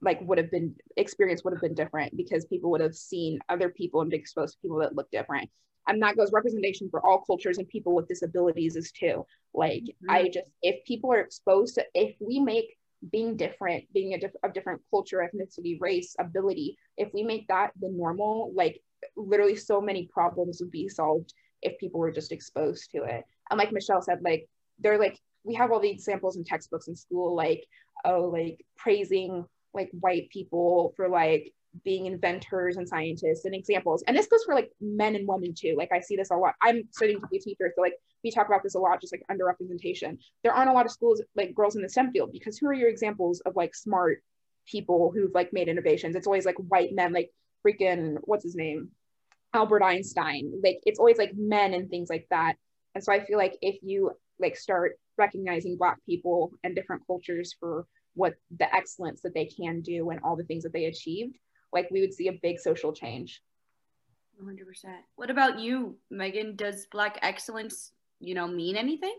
like 0.00 0.20
would 0.22 0.38
have 0.38 0.50
been 0.50 0.74
experience 0.96 1.44
would 1.44 1.52
have 1.52 1.60
been 1.60 1.74
different 1.74 2.16
because 2.16 2.44
people 2.46 2.70
would 2.70 2.80
have 2.80 2.94
seen 2.94 3.38
other 3.48 3.68
people 3.68 4.00
and 4.00 4.10
been 4.10 4.20
exposed 4.20 4.54
to 4.54 4.60
people 4.62 4.78
that 4.78 4.96
look 4.96 5.10
different. 5.10 5.48
And 5.86 6.02
that 6.02 6.16
goes 6.16 6.32
representation 6.32 6.88
for 6.90 7.04
all 7.04 7.24
cultures 7.24 7.58
and 7.58 7.68
people 7.68 7.94
with 7.94 8.08
disabilities 8.08 8.76
is 8.76 8.92
too. 8.92 9.26
Like 9.54 9.84
I 10.08 10.22
mm-hmm. 10.22 10.32
just 10.32 10.50
if 10.62 10.84
people 10.84 11.12
are 11.12 11.20
exposed 11.20 11.76
to 11.76 11.84
if 11.94 12.16
we 12.20 12.40
make 12.40 12.76
being 13.10 13.36
different, 13.36 13.84
being 13.92 14.14
a 14.14 14.18
diff- 14.18 14.36
of 14.42 14.52
different 14.52 14.82
culture, 14.90 15.18
ethnicity, 15.18 15.80
race, 15.80 16.14
ability, 16.18 16.76
if 16.96 17.12
we 17.14 17.22
make 17.22 17.48
that 17.48 17.72
the 17.80 17.88
normal, 17.88 18.52
like 18.54 18.82
literally 19.16 19.56
so 19.56 19.80
many 19.80 20.06
problems 20.12 20.60
would 20.60 20.70
be 20.70 20.88
solved 20.88 21.32
if 21.62 21.78
people 21.78 22.00
were 22.00 22.12
just 22.12 22.32
exposed 22.32 22.90
to 22.90 23.04
it. 23.04 23.24
And 23.50 23.58
like 23.58 23.72
Michelle 23.72 24.02
said, 24.02 24.20
like 24.22 24.48
they're 24.78 24.98
like 24.98 25.18
we 25.44 25.54
have 25.54 25.72
all 25.72 25.80
the 25.80 25.90
examples 25.90 26.36
in 26.36 26.44
textbooks 26.44 26.88
in 26.88 26.96
school, 26.96 27.34
like 27.34 27.64
oh, 28.04 28.24
like 28.24 28.64
praising 28.76 29.44
like 29.74 29.90
white 30.00 30.28
people 30.30 30.92
for 30.96 31.08
like 31.08 31.52
being 31.84 32.06
inventors 32.06 32.76
and 32.76 32.88
scientists 32.88 33.44
and 33.44 33.54
examples. 33.54 34.02
And 34.06 34.16
this 34.16 34.26
goes 34.26 34.42
for 34.44 34.54
like 34.54 34.70
men 34.80 35.14
and 35.14 35.26
women 35.26 35.54
too. 35.54 35.74
Like 35.76 35.92
I 35.92 36.00
see 36.00 36.16
this 36.16 36.30
a 36.30 36.36
lot. 36.36 36.54
I'm 36.60 36.82
studying 36.90 37.20
to 37.20 37.26
be 37.28 37.38
a 37.38 37.40
teacher, 37.40 37.72
so 37.74 37.80
like 37.80 37.94
we 38.22 38.30
talk 38.30 38.46
about 38.46 38.62
this 38.62 38.74
a 38.74 38.78
lot, 38.78 39.00
just 39.00 39.12
like 39.12 39.24
underrepresentation. 39.30 40.18
There 40.42 40.52
aren't 40.52 40.70
a 40.70 40.74
lot 40.74 40.86
of 40.86 40.92
schools 40.92 41.22
like 41.34 41.54
girls 41.54 41.76
in 41.76 41.82
the 41.82 41.88
STEM 41.88 42.12
field 42.12 42.32
because 42.32 42.58
who 42.58 42.66
are 42.66 42.74
your 42.74 42.88
examples 42.88 43.40
of 43.40 43.56
like 43.56 43.74
smart 43.74 44.22
people 44.66 45.10
who've 45.14 45.34
like 45.34 45.52
made 45.52 45.68
innovations? 45.68 46.16
It's 46.16 46.26
always 46.26 46.46
like 46.46 46.56
white 46.56 46.92
men, 46.92 47.12
like 47.12 47.30
freaking 47.66 48.16
what's 48.22 48.44
his 48.44 48.56
name, 48.56 48.90
Albert 49.54 49.82
Einstein. 49.82 50.60
Like 50.62 50.80
it's 50.84 50.98
always 50.98 51.18
like 51.18 51.32
men 51.36 51.74
and 51.74 51.88
things 51.88 52.10
like 52.10 52.26
that. 52.30 52.54
And 52.94 53.02
so 53.02 53.12
I 53.12 53.24
feel 53.24 53.38
like 53.38 53.56
if 53.62 53.78
you 53.82 54.12
like 54.38 54.56
start 54.56 54.98
recognizing 55.16 55.76
black 55.76 55.98
people 56.06 56.52
and 56.64 56.74
different 56.74 57.06
cultures 57.06 57.54
for 57.58 57.86
what 58.14 58.34
the 58.58 58.74
excellence 58.74 59.22
that 59.22 59.34
they 59.34 59.46
can 59.46 59.80
do 59.80 60.10
and 60.10 60.20
all 60.24 60.36
the 60.36 60.44
things 60.44 60.64
that 60.64 60.72
they 60.72 60.86
achieved, 60.86 61.36
like 61.72 61.88
we 61.90 62.00
would 62.00 62.14
see 62.14 62.28
a 62.28 62.38
big 62.42 62.58
social 62.58 62.92
change. 62.92 63.42
100%. 64.42 64.56
What 65.16 65.30
about 65.30 65.60
you, 65.60 65.96
Megan? 66.10 66.56
Does 66.56 66.86
Black 66.86 67.18
excellence, 67.22 67.92
you 68.20 68.34
know, 68.34 68.46
mean 68.46 68.76
anything? 68.76 69.16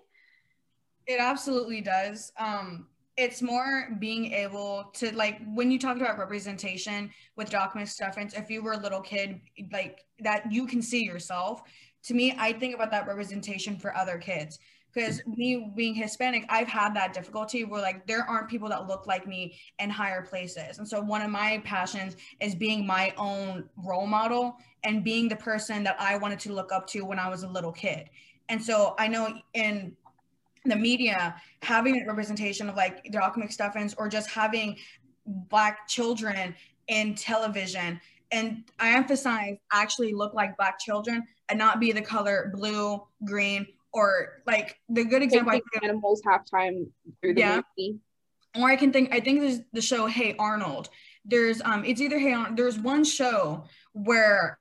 It 1.07 1.19
absolutely 1.19 1.81
does. 1.81 2.31
Um, 2.37 2.87
it's 3.17 3.41
more 3.41 3.89
being 3.99 4.31
able 4.31 4.89
to 4.93 5.13
like 5.15 5.39
when 5.53 5.69
you 5.69 5.77
talked 5.77 5.99
about 5.99 6.17
representation 6.17 7.11
with 7.35 7.49
Doc 7.49 7.73
McStuffins, 7.73 8.37
if 8.39 8.49
you 8.49 8.63
were 8.63 8.73
a 8.73 8.77
little 8.77 9.01
kid, 9.01 9.41
like 9.71 10.05
that 10.19 10.51
you 10.51 10.65
can 10.65 10.81
see 10.81 11.03
yourself. 11.03 11.63
To 12.05 12.13
me, 12.13 12.33
I 12.37 12.53
think 12.53 12.73
about 12.73 12.89
that 12.91 13.07
representation 13.07 13.77
for 13.77 13.95
other 13.95 14.17
kids 14.17 14.59
because 14.93 15.21
me 15.25 15.71
being 15.75 15.93
Hispanic, 15.93 16.45
I've 16.49 16.67
had 16.67 16.93
that 16.95 17.13
difficulty 17.13 17.63
where 17.63 17.81
like 17.81 18.05
there 18.07 18.23
aren't 18.23 18.49
people 18.49 18.69
that 18.69 18.87
look 18.87 19.07
like 19.07 19.27
me 19.27 19.57
in 19.79 19.89
higher 19.89 20.21
places. 20.21 20.79
And 20.79 20.87
so 20.87 21.01
one 21.01 21.21
of 21.21 21.29
my 21.29 21.61
passions 21.63 22.17
is 22.39 22.55
being 22.55 22.85
my 22.85 23.13
own 23.17 23.69
role 23.77 24.07
model 24.07 24.57
and 24.83 25.03
being 25.03 25.29
the 25.29 25.35
person 25.35 25.83
that 25.83 25.95
I 25.99 26.17
wanted 26.17 26.39
to 26.41 26.53
look 26.53 26.71
up 26.71 26.87
to 26.87 27.01
when 27.01 27.19
I 27.19 27.29
was 27.29 27.43
a 27.43 27.47
little 27.47 27.71
kid. 27.71 28.09
And 28.51 28.61
so 28.61 28.95
I 28.99 29.07
know 29.07 29.33
in 29.53 29.95
the 30.65 30.75
media 30.75 31.35
having 31.61 32.01
a 32.01 32.05
representation 32.05 32.67
of 32.67 32.75
like 32.75 33.09
Doc 33.11 33.37
McStuffins 33.37 33.95
or 33.97 34.09
just 34.09 34.29
having 34.29 34.75
black 35.25 35.87
children 35.87 36.53
in 36.89 37.15
television 37.15 37.99
and 38.31 38.63
I 38.77 38.93
emphasize 38.93 39.57
actually 39.71 40.13
look 40.13 40.33
like 40.33 40.57
black 40.57 40.79
children 40.79 41.23
and 41.49 41.57
not 41.57 41.79
be 41.79 41.91
the 41.91 42.01
color 42.01 42.51
blue, 42.53 43.01
green, 43.25 43.67
or 43.93 44.41
like 44.45 44.79
the 44.89 45.03
good 45.03 45.21
example. 45.21 45.53
Like 45.53 45.63
animals 45.81 46.21
halftime 46.25 46.87
through 47.21 47.35
the 47.35 47.41
yeah. 47.41 47.61
movie. 47.77 47.99
Or 48.57 48.69
I 48.69 48.75
can 48.75 48.91
think 48.91 49.13
I 49.13 49.19
think 49.21 49.41
there's 49.41 49.61
the 49.73 49.81
show 49.81 50.07
Hey 50.07 50.35
Arnold. 50.37 50.89
There's 51.25 51.61
um 51.61 51.85
it's 51.85 52.01
either 52.01 52.19
Hey 52.19 52.33
Arnold, 52.33 52.57
there's 52.57 52.79
one 52.79 53.03
show 53.03 53.65
where 53.93 54.59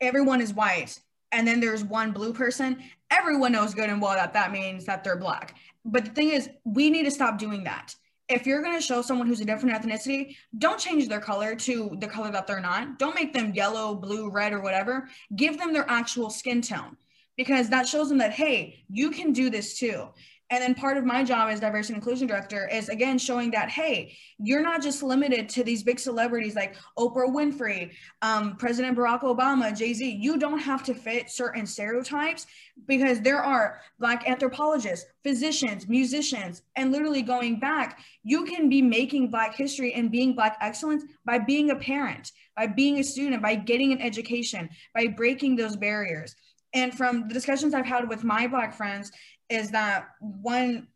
everyone 0.00 0.40
is 0.40 0.52
white 0.52 0.98
and 1.32 1.46
then 1.46 1.60
there's 1.60 1.82
one 1.82 2.12
blue 2.12 2.32
person. 2.32 2.82
Everyone 3.10 3.52
knows 3.52 3.74
good 3.74 3.90
and 3.90 4.00
well 4.00 4.14
that 4.14 4.32
that 4.34 4.52
means 4.52 4.84
that 4.84 5.02
they're 5.02 5.16
black. 5.16 5.56
But 5.84 6.04
the 6.04 6.10
thing 6.12 6.30
is, 6.30 6.48
we 6.64 6.90
need 6.90 7.04
to 7.04 7.10
stop 7.10 7.38
doing 7.38 7.64
that. 7.64 7.94
If 8.28 8.46
you're 8.46 8.62
going 8.62 8.78
to 8.78 8.84
show 8.84 9.02
someone 9.02 9.26
who's 9.26 9.40
a 9.40 9.44
different 9.44 9.76
ethnicity, 9.76 10.36
don't 10.56 10.78
change 10.78 11.08
their 11.08 11.20
color 11.20 11.54
to 11.56 11.96
the 11.98 12.06
color 12.06 12.30
that 12.30 12.46
they're 12.46 12.60
not. 12.60 12.98
Don't 12.98 13.16
make 13.16 13.32
them 13.32 13.52
yellow, 13.52 13.94
blue, 13.94 14.30
red, 14.30 14.52
or 14.52 14.60
whatever. 14.60 15.08
Give 15.34 15.58
them 15.58 15.72
their 15.72 15.88
actual 15.90 16.30
skin 16.30 16.62
tone 16.62 16.96
because 17.36 17.68
that 17.70 17.88
shows 17.88 18.08
them 18.08 18.18
that, 18.18 18.32
hey, 18.32 18.84
you 18.88 19.10
can 19.10 19.32
do 19.32 19.50
this 19.50 19.78
too. 19.78 20.08
And 20.52 20.62
then 20.62 20.74
part 20.74 20.98
of 20.98 21.06
my 21.06 21.24
job 21.24 21.48
as 21.48 21.60
diversity 21.60 21.94
and 21.94 22.02
inclusion 22.02 22.26
director 22.26 22.68
is 22.68 22.90
again 22.90 23.16
showing 23.16 23.50
that, 23.52 23.70
hey, 23.70 24.14
you're 24.38 24.60
not 24.60 24.82
just 24.82 25.02
limited 25.02 25.48
to 25.48 25.64
these 25.64 25.82
big 25.82 25.98
celebrities 25.98 26.54
like 26.54 26.76
Oprah 26.98 27.26
Winfrey, 27.34 27.92
um, 28.20 28.56
President 28.58 28.94
Barack 28.94 29.22
Obama, 29.22 29.74
Jay 29.74 29.94
Z. 29.94 30.18
You 30.20 30.36
don't 30.36 30.58
have 30.58 30.82
to 30.84 30.94
fit 30.94 31.30
certain 31.30 31.64
stereotypes 31.66 32.46
because 32.86 33.22
there 33.22 33.42
are 33.42 33.80
Black 33.98 34.28
anthropologists, 34.28 35.06
physicians, 35.22 35.88
musicians, 35.88 36.60
and 36.76 36.92
literally 36.92 37.22
going 37.22 37.58
back, 37.58 38.00
you 38.22 38.44
can 38.44 38.68
be 38.68 38.82
making 38.82 39.30
Black 39.30 39.54
history 39.54 39.94
and 39.94 40.10
being 40.10 40.34
Black 40.34 40.58
excellence 40.60 41.02
by 41.24 41.38
being 41.38 41.70
a 41.70 41.76
parent, 41.76 42.30
by 42.54 42.66
being 42.66 42.98
a 42.98 43.04
student, 43.04 43.40
by 43.40 43.54
getting 43.54 43.90
an 43.90 44.02
education, 44.02 44.68
by 44.94 45.06
breaking 45.06 45.56
those 45.56 45.76
barriers. 45.76 46.36
And 46.74 46.94
from 46.96 47.28
the 47.28 47.34
discussions 47.34 47.74
I've 47.74 47.86
had 47.86 48.08
with 48.08 48.24
my 48.24 48.46
Black 48.46 48.74
friends, 48.74 49.12
is 49.48 49.70
that 49.70 50.08
one 50.20 50.88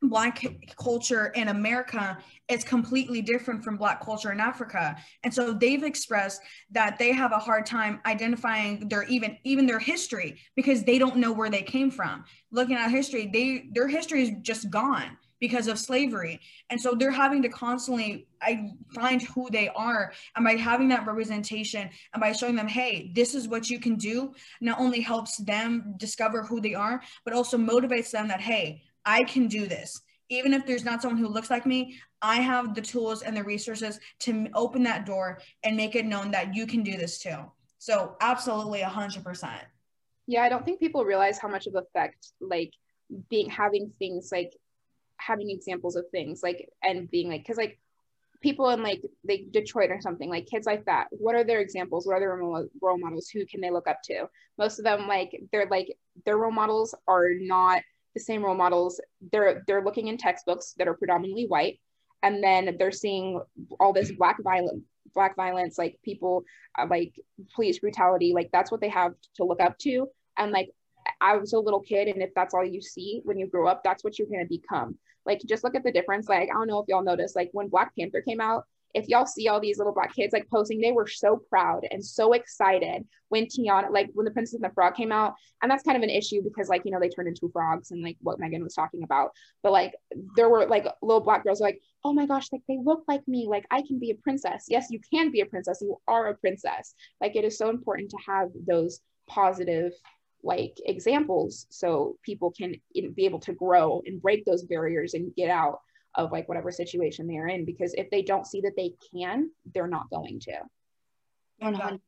black 0.00 0.44
culture 0.80 1.26
in 1.34 1.48
america 1.48 2.16
is 2.48 2.62
completely 2.62 3.20
different 3.20 3.64
from 3.64 3.76
black 3.76 4.00
culture 4.00 4.30
in 4.30 4.38
africa. 4.38 4.96
And 5.24 5.34
so 5.34 5.52
they've 5.52 5.82
expressed 5.82 6.40
that 6.70 6.98
they 6.98 7.12
have 7.12 7.32
a 7.32 7.38
hard 7.38 7.66
time 7.66 8.00
identifying 8.06 8.88
their 8.88 9.02
even 9.04 9.36
even 9.42 9.66
their 9.66 9.80
history 9.80 10.38
because 10.54 10.84
they 10.84 10.98
don't 10.98 11.16
know 11.16 11.32
where 11.32 11.50
they 11.50 11.62
came 11.62 11.90
from. 11.90 12.24
Looking 12.52 12.76
at 12.76 12.90
history 12.90 13.28
they 13.32 13.68
their 13.72 13.88
history 13.88 14.22
is 14.22 14.30
just 14.40 14.70
gone 14.70 15.16
because 15.40 15.68
of 15.68 15.78
slavery. 15.78 16.40
And 16.70 16.80
so 16.80 16.94
they're 16.94 17.10
having 17.10 17.42
to 17.42 17.48
constantly 17.48 18.26
I 18.40 18.70
find 18.94 19.20
who 19.22 19.48
they 19.50 19.68
are. 19.68 20.12
And 20.36 20.44
by 20.44 20.52
having 20.52 20.88
that 20.88 21.06
representation 21.06 21.88
and 22.12 22.20
by 22.20 22.32
showing 22.32 22.56
them, 22.56 22.68
hey, 22.68 23.12
this 23.14 23.34
is 23.34 23.48
what 23.48 23.68
you 23.68 23.80
can 23.80 23.96
do, 23.96 24.32
not 24.60 24.80
only 24.80 25.00
helps 25.00 25.36
them 25.38 25.94
discover 25.96 26.42
who 26.42 26.60
they 26.60 26.74
are, 26.74 27.02
but 27.24 27.34
also 27.34 27.56
motivates 27.56 28.10
them 28.10 28.28
that, 28.28 28.40
hey, 28.40 28.82
I 29.04 29.24
can 29.24 29.48
do 29.48 29.66
this. 29.66 30.00
Even 30.28 30.52
if 30.52 30.66
there's 30.66 30.84
not 30.84 31.00
someone 31.00 31.20
who 31.20 31.28
looks 31.28 31.50
like 31.50 31.64
me, 31.64 31.98
I 32.20 32.36
have 32.36 32.74
the 32.74 32.82
tools 32.82 33.22
and 33.22 33.36
the 33.36 33.44
resources 33.44 33.98
to 34.20 34.48
open 34.54 34.82
that 34.82 35.06
door 35.06 35.40
and 35.64 35.76
make 35.76 35.94
it 35.94 36.04
known 36.04 36.30
that 36.32 36.54
you 36.54 36.66
can 36.66 36.82
do 36.82 36.96
this 36.96 37.18
too. 37.18 37.38
So 37.78 38.16
absolutely 38.20 38.82
a 38.82 38.88
hundred 38.88 39.24
percent. 39.24 39.62
Yeah, 40.26 40.42
I 40.42 40.48
don't 40.48 40.64
think 40.64 40.80
people 40.80 41.04
realize 41.04 41.38
how 41.38 41.48
much 41.48 41.66
of 41.66 41.74
effect 41.74 42.32
like 42.40 42.72
being 43.30 43.48
having 43.48 43.92
things 43.98 44.30
like 44.30 44.54
having 45.18 45.50
examples 45.50 45.96
of 45.96 46.04
things 46.10 46.42
like 46.42 46.68
and 46.82 47.10
being 47.10 47.28
like 47.28 47.42
because 47.42 47.56
like 47.56 47.78
people 48.40 48.70
in 48.70 48.82
like 48.82 49.02
like 49.26 49.46
Detroit 49.50 49.90
or 49.90 50.00
something 50.00 50.30
like 50.30 50.46
kids 50.46 50.66
like 50.66 50.84
that 50.86 51.08
what 51.10 51.34
are 51.34 51.44
their 51.44 51.60
examples? 51.60 52.06
What 52.06 52.14
are 52.14 52.20
their 52.20 52.36
role 52.36 52.98
models? 52.98 53.28
Who 53.28 53.44
can 53.46 53.60
they 53.60 53.70
look 53.70 53.88
up 53.88 53.98
to? 54.04 54.28
Most 54.56 54.78
of 54.78 54.84
them 54.84 55.08
like 55.08 55.40
they're 55.52 55.68
like 55.70 55.96
their 56.24 56.38
role 56.38 56.52
models 56.52 56.94
are 57.06 57.30
not 57.40 57.82
the 58.14 58.20
same 58.20 58.44
role 58.44 58.54
models. 58.54 59.00
They're 59.32 59.62
they're 59.66 59.84
looking 59.84 60.08
in 60.08 60.16
textbooks 60.16 60.74
that 60.78 60.88
are 60.88 60.94
predominantly 60.94 61.46
white 61.46 61.80
and 62.22 62.42
then 62.42 62.76
they're 62.78 62.92
seeing 62.92 63.40
all 63.78 63.92
this 63.92 64.12
black 64.12 64.42
violence 64.42 64.82
black 65.14 65.34
violence 65.36 65.78
like 65.78 65.98
people 66.04 66.44
uh, 66.78 66.86
like 66.88 67.14
police 67.54 67.78
brutality 67.78 68.32
like 68.34 68.50
that's 68.52 68.70
what 68.70 68.80
they 68.80 68.88
have 68.88 69.14
to 69.34 69.44
look 69.44 69.60
up 69.60 69.76
to. 69.78 70.06
And 70.36 70.52
like 70.52 70.70
I 71.20 71.36
was 71.36 71.52
a 71.52 71.58
little 71.58 71.80
kid, 71.80 72.08
and 72.08 72.22
if 72.22 72.30
that's 72.34 72.54
all 72.54 72.64
you 72.64 72.80
see 72.80 73.20
when 73.24 73.38
you 73.38 73.46
grow 73.46 73.68
up, 73.68 73.82
that's 73.82 74.04
what 74.04 74.18
you're 74.18 74.28
gonna 74.28 74.46
become. 74.46 74.98
Like, 75.26 75.40
just 75.46 75.64
look 75.64 75.74
at 75.74 75.84
the 75.84 75.92
difference. 75.92 76.28
Like, 76.28 76.48
I 76.50 76.54
don't 76.54 76.68
know 76.68 76.80
if 76.80 76.88
y'all 76.88 77.02
noticed, 77.02 77.36
like 77.36 77.50
when 77.52 77.68
Black 77.68 77.92
Panther 77.96 78.22
came 78.22 78.40
out, 78.40 78.64
if 78.94 79.06
y'all 79.08 79.26
see 79.26 79.48
all 79.48 79.60
these 79.60 79.76
little 79.76 79.92
black 79.92 80.14
kids 80.14 80.32
like 80.32 80.48
posting, 80.48 80.80
they 80.80 80.92
were 80.92 81.06
so 81.06 81.36
proud 81.50 81.86
and 81.90 82.02
so 82.04 82.32
excited 82.32 83.04
when 83.28 83.44
Tiana, 83.44 83.90
like 83.90 84.08
when 84.14 84.24
the 84.24 84.30
Princess 84.30 84.54
and 84.54 84.64
the 84.64 84.74
Frog 84.74 84.94
came 84.94 85.12
out. 85.12 85.34
And 85.60 85.70
that's 85.70 85.82
kind 85.82 85.96
of 85.96 86.02
an 86.02 86.08
issue 86.08 86.42
because, 86.42 86.70
like, 86.70 86.82
you 86.86 86.90
know, 86.90 86.98
they 86.98 87.10
turned 87.10 87.28
into 87.28 87.50
frogs 87.52 87.90
and 87.90 88.02
like 88.02 88.16
what 88.22 88.40
Megan 88.40 88.64
was 88.64 88.74
talking 88.74 89.02
about. 89.02 89.32
But 89.62 89.72
like, 89.72 89.94
there 90.36 90.48
were 90.48 90.66
like 90.66 90.86
little 91.02 91.20
black 91.20 91.44
girls 91.44 91.60
like, 91.60 91.82
oh 92.02 92.14
my 92.14 92.24
gosh, 92.24 92.48
like 92.50 92.62
they 92.66 92.78
look 92.82 93.04
like 93.06 93.26
me. 93.28 93.46
Like, 93.46 93.66
I 93.70 93.82
can 93.82 93.98
be 93.98 94.10
a 94.10 94.14
princess. 94.14 94.64
Yes, 94.68 94.86
you 94.90 95.00
can 95.12 95.30
be 95.30 95.42
a 95.42 95.46
princess. 95.46 95.80
You 95.82 95.98
are 96.08 96.28
a 96.28 96.34
princess. 96.34 96.94
Like, 97.20 97.36
it 97.36 97.44
is 97.44 97.58
so 97.58 97.68
important 97.68 98.10
to 98.10 98.18
have 98.26 98.48
those 98.66 99.00
positive 99.28 99.92
like 100.42 100.78
examples 100.86 101.66
so 101.68 102.16
people 102.22 102.52
can 102.52 102.76
be 102.94 103.24
able 103.24 103.40
to 103.40 103.52
grow 103.52 104.02
and 104.06 104.22
break 104.22 104.44
those 104.44 104.64
barriers 104.64 105.14
and 105.14 105.34
get 105.34 105.50
out 105.50 105.80
of 106.14 106.32
like 106.32 106.48
whatever 106.48 106.70
situation 106.70 107.26
they're 107.26 107.48
in 107.48 107.64
because 107.64 107.92
if 107.94 108.08
they 108.10 108.22
don't 108.22 108.46
see 108.46 108.60
that 108.60 108.74
they 108.76 108.92
can 109.12 109.50
they're 109.74 109.86
not 109.86 110.08
going 110.10 110.40
to. 110.40 110.52
100% 111.62 111.98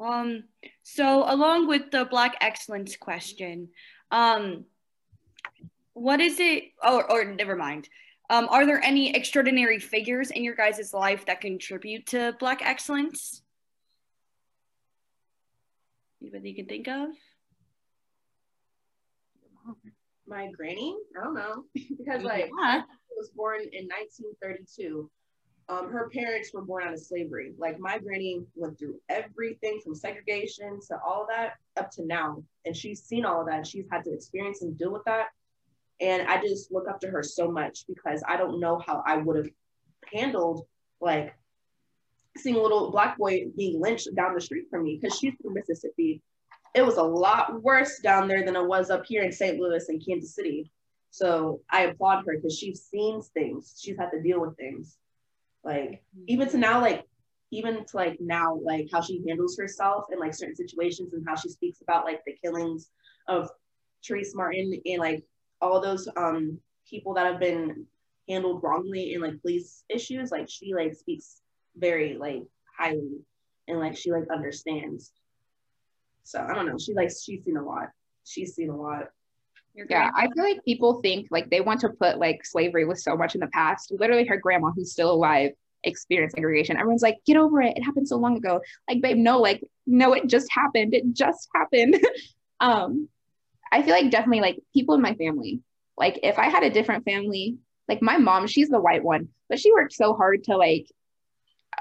um 0.00 0.44
so 0.82 1.24
along 1.32 1.68
with 1.68 1.90
the 1.90 2.04
black 2.04 2.36
excellence 2.40 2.96
question 2.96 3.68
um 4.10 4.64
what 5.98 6.20
is 6.20 6.38
it 6.38 6.64
oh, 6.82 7.02
or 7.08 7.24
never 7.24 7.56
mind. 7.56 7.88
Um, 8.30 8.46
are 8.50 8.66
there 8.66 8.82
any 8.84 9.14
extraordinary 9.14 9.78
figures 9.78 10.30
in 10.30 10.44
your 10.44 10.54
guys' 10.54 10.92
life 10.92 11.24
that 11.26 11.40
contribute 11.40 12.06
to 12.08 12.36
black 12.38 12.60
excellence 12.62 13.42
Anybody 16.20 16.50
you 16.50 16.56
can 16.56 16.66
think 16.66 16.88
of? 16.88 17.10
My 20.26 20.50
granny? 20.56 20.96
I 21.18 21.24
don't 21.24 21.34
know. 21.34 21.64
because 21.74 22.22
like 22.22 22.50
yeah. 22.60 22.82
was 23.16 23.30
born 23.30 23.60
in 23.60 23.88
1932. 23.88 25.10
Um, 25.70 25.90
her 25.90 26.08
parents 26.08 26.50
were 26.54 26.62
born 26.62 26.84
out 26.84 26.94
of 26.94 27.00
slavery. 27.00 27.52
Like 27.58 27.78
my 27.78 27.98
granny 27.98 28.40
went 28.54 28.78
through 28.78 28.98
everything 29.10 29.80
from 29.84 29.94
segregation 29.94 30.80
to 30.88 30.98
all 31.06 31.22
of 31.22 31.28
that 31.28 31.54
up 31.76 31.90
to 31.92 32.06
now. 32.06 32.42
And 32.64 32.74
she's 32.74 33.02
seen 33.02 33.26
all 33.26 33.42
of 33.42 33.48
that. 33.48 33.66
She's 33.66 33.84
had 33.90 34.04
to 34.04 34.12
experience 34.12 34.62
and 34.62 34.78
deal 34.78 34.92
with 34.92 35.04
that. 35.04 35.26
And 36.00 36.26
I 36.26 36.40
just 36.40 36.72
look 36.72 36.88
up 36.88 37.00
to 37.00 37.08
her 37.08 37.22
so 37.22 37.50
much 37.50 37.84
because 37.86 38.22
I 38.26 38.36
don't 38.38 38.60
know 38.60 38.78
how 38.78 39.02
I 39.06 39.18
would 39.18 39.36
have 39.36 39.50
handled 40.14 40.66
like 41.00 41.34
seeing 42.38 42.56
a 42.56 42.62
little 42.62 42.90
black 42.90 43.18
boy 43.18 43.46
being 43.56 43.80
lynched 43.80 44.08
down 44.14 44.34
the 44.34 44.40
street 44.40 44.66
from 44.70 44.84
me 44.84 44.98
because 45.00 45.18
she's 45.18 45.34
from 45.42 45.54
Mississippi. 45.54 46.22
It 46.74 46.82
was 46.82 46.96
a 46.96 47.02
lot 47.02 47.62
worse 47.62 47.98
down 48.00 48.28
there 48.28 48.44
than 48.44 48.56
it 48.56 48.66
was 48.66 48.90
up 48.90 49.04
here 49.06 49.22
in 49.22 49.32
St. 49.32 49.58
Louis 49.58 49.88
and 49.88 50.04
Kansas 50.04 50.34
City. 50.34 50.70
So 51.10 51.62
I 51.70 51.82
applaud 51.82 52.24
her 52.26 52.36
because 52.36 52.56
she's 52.58 52.82
seen 52.82 53.22
things. 53.22 53.78
She's 53.82 53.96
had 53.96 54.10
to 54.10 54.22
deal 54.22 54.40
with 54.40 54.56
things. 54.56 54.96
Like 55.64 56.02
even 56.26 56.48
to 56.50 56.58
now, 56.58 56.80
like 56.80 57.04
even 57.50 57.84
to 57.86 57.96
like 57.96 58.18
now, 58.20 58.58
like 58.62 58.88
how 58.92 59.00
she 59.00 59.24
handles 59.26 59.56
herself 59.58 60.04
in 60.12 60.18
like 60.18 60.34
certain 60.34 60.56
situations 60.56 61.14
and 61.14 61.24
how 61.26 61.34
she 61.34 61.48
speaks 61.48 61.80
about 61.80 62.04
like 62.04 62.20
the 62.26 62.36
killings 62.42 62.90
of 63.26 63.50
Trayvon 64.04 64.34
Martin 64.34 64.80
and 64.86 64.98
like 64.98 65.24
all 65.60 65.80
those 65.80 66.08
um 66.16 66.58
people 66.88 67.14
that 67.14 67.26
have 67.26 67.40
been 67.40 67.86
handled 68.28 68.62
wrongly 68.62 69.14
in 69.14 69.20
like 69.20 69.40
police 69.40 69.84
issues. 69.88 70.30
Like 70.30 70.48
she 70.48 70.74
like 70.74 70.94
speaks 70.94 71.40
very 71.78 72.16
like 72.16 72.42
highly 72.76 73.20
and 73.66 73.78
like 73.78 73.96
she 73.96 74.10
like 74.12 74.24
understands. 74.32 75.12
So 76.24 76.40
I 76.40 76.54
don't 76.54 76.66
know. 76.66 76.78
She 76.78 76.94
like 76.94 77.10
she's 77.10 77.44
seen 77.44 77.56
a 77.56 77.64
lot. 77.64 77.88
She's 78.24 78.54
seen 78.54 78.70
a 78.70 78.76
lot. 78.76 79.08
Your 79.74 79.86
Yeah, 79.88 80.10
grandma? 80.10 80.12
I 80.16 80.28
feel 80.34 80.44
like 80.44 80.64
people 80.64 81.00
think 81.00 81.28
like 81.30 81.50
they 81.50 81.60
want 81.60 81.80
to 81.80 81.90
put 81.90 82.18
like 82.18 82.44
slavery 82.44 82.84
was 82.84 83.02
so 83.04 83.16
much 83.16 83.34
in 83.34 83.40
the 83.40 83.48
past. 83.48 83.92
Literally, 83.92 84.26
her 84.26 84.36
grandma, 84.36 84.70
who's 84.74 84.92
still 84.92 85.10
alive, 85.12 85.52
experienced 85.84 86.36
segregation. 86.36 86.76
Everyone's 86.76 87.02
like, 87.02 87.18
get 87.26 87.36
over 87.36 87.62
it. 87.62 87.76
It 87.76 87.82
happened 87.82 88.08
so 88.08 88.16
long 88.16 88.36
ago. 88.36 88.60
Like, 88.88 89.00
babe, 89.00 89.16
no, 89.16 89.38
like, 89.38 89.62
no, 89.86 90.12
it 90.14 90.26
just 90.26 90.48
happened. 90.50 90.94
It 90.94 91.12
just 91.12 91.48
happened. 91.54 91.96
um, 92.60 93.08
I 93.70 93.82
feel 93.82 93.92
like 93.94 94.10
definitely 94.10 94.40
like 94.40 94.58
people 94.74 94.94
in 94.94 95.02
my 95.02 95.14
family. 95.14 95.60
Like, 95.96 96.20
if 96.22 96.38
I 96.38 96.48
had 96.48 96.62
a 96.62 96.70
different 96.70 97.04
family, 97.04 97.58
like 97.88 98.02
my 98.02 98.18
mom, 98.18 98.46
she's 98.46 98.68
the 98.68 98.80
white 98.80 99.04
one, 99.04 99.28
but 99.48 99.58
she 99.58 99.72
worked 99.72 99.92
so 99.92 100.14
hard 100.14 100.44
to 100.44 100.56
like, 100.56 100.86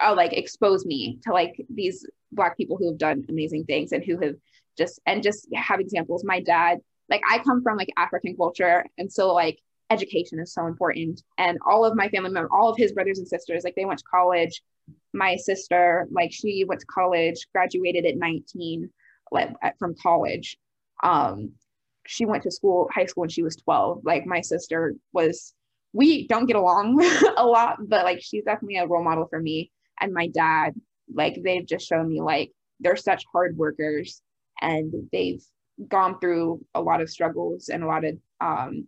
uh, 0.01 0.13
like 0.15 0.33
expose 0.33 0.85
me 0.85 1.19
to 1.23 1.31
like 1.31 1.55
these 1.69 2.05
black 2.31 2.57
people 2.57 2.77
who 2.77 2.87
have 2.89 2.97
done 2.97 3.25
amazing 3.29 3.65
things 3.65 3.91
and 3.91 4.03
who 4.03 4.19
have 4.19 4.35
just 4.77 4.99
and 5.05 5.23
just 5.23 5.47
have 5.53 5.79
examples. 5.79 6.23
My 6.23 6.41
dad 6.41 6.79
like 7.09 7.21
I 7.29 7.39
come 7.39 7.61
from 7.63 7.77
like 7.77 7.89
African 7.97 8.35
culture, 8.35 8.85
and 8.97 9.11
so 9.11 9.33
like 9.33 9.59
education 9.89 10.39
is 10.39 10.53
so 10.53 10.67
important. 10.67 11.23
And 11.37 11.57
all 11.65 11.85
of 11.85 11.95
my 11.95 12.09
family 12.09 12.31
members, 12.31 12.51
all 12.53 12.69
of 12.69 12.77
his 12.77 12.91
brothers 12.91 13.19
and 13.19 13.27
sisters, 13.27 13.63
like 13.63 13.75
they 13.75 13.85
went 13.85 13.99
to 13.99 14.05
college. 14.09 14.61
My 15.13 15.35
sister, 15.35 16.07
like 16.11 16.31
she 16.31 16.65
went 16.65 16.81
to 16.81 16.87
college, 16.87 17.47
graduated 17.53 18.05
at 18.05 18.17
19, 18.17 18.89
like 19.31 19.49
from 19.79 19.95
college. 20.01 20.57
Um, 21.03 21.53
she 22.05 22.25
went 22.25 22.43
to 22.43 22.51
school, 22.51 22.89
high 22.93 23.05
school 23.05 23.21
when 23.21 23.29
she 23.29 23.43
was 23.43 23.55
12. 23.57 24.01
Like 24.03 24.25
my 24.25 24.41
sister 24.41 24.95
was, 25.13 25.53
we 25.93 26.27
don't 26.27 26.45
get 26.45 26.55
along 26.55 27.01
a 27.37 27.45
lot, 27.45 27.77
but 27.87 28.05
like 28.05 28.21
she's 28.21 28.43
definitely 28.43 28.77
a 28.77 28.87
role 28.87 29.03
model 29.03 29.27
for 29.29 29.39
me. 29.39 29.71
And 29.99 30.13
my 30.13 30.27
dad, 30.27 30.73
like 31.13 31.39
they've 31.43 31.65
just 31.65 31.87
shown 31.87 32.09
me 32.09 32.21
like 32.21 32.51
they're 32.79 32.95
such 32.95 33.23
hard 33.31 33.57
workers 33.57 34.21
and 34.61 34.93
they've 35.11 35.43
gone 35.87 36.19
through 36.19 36.63
a 36.73 36.81
lot 36.81 37.01
of 37.01 37.09
struggles 37.09 37.69
and 37.69 37.83
a 37.83 37.87
lot 37.87 38.03
of 38.03 38.17
um, 38.41 38.87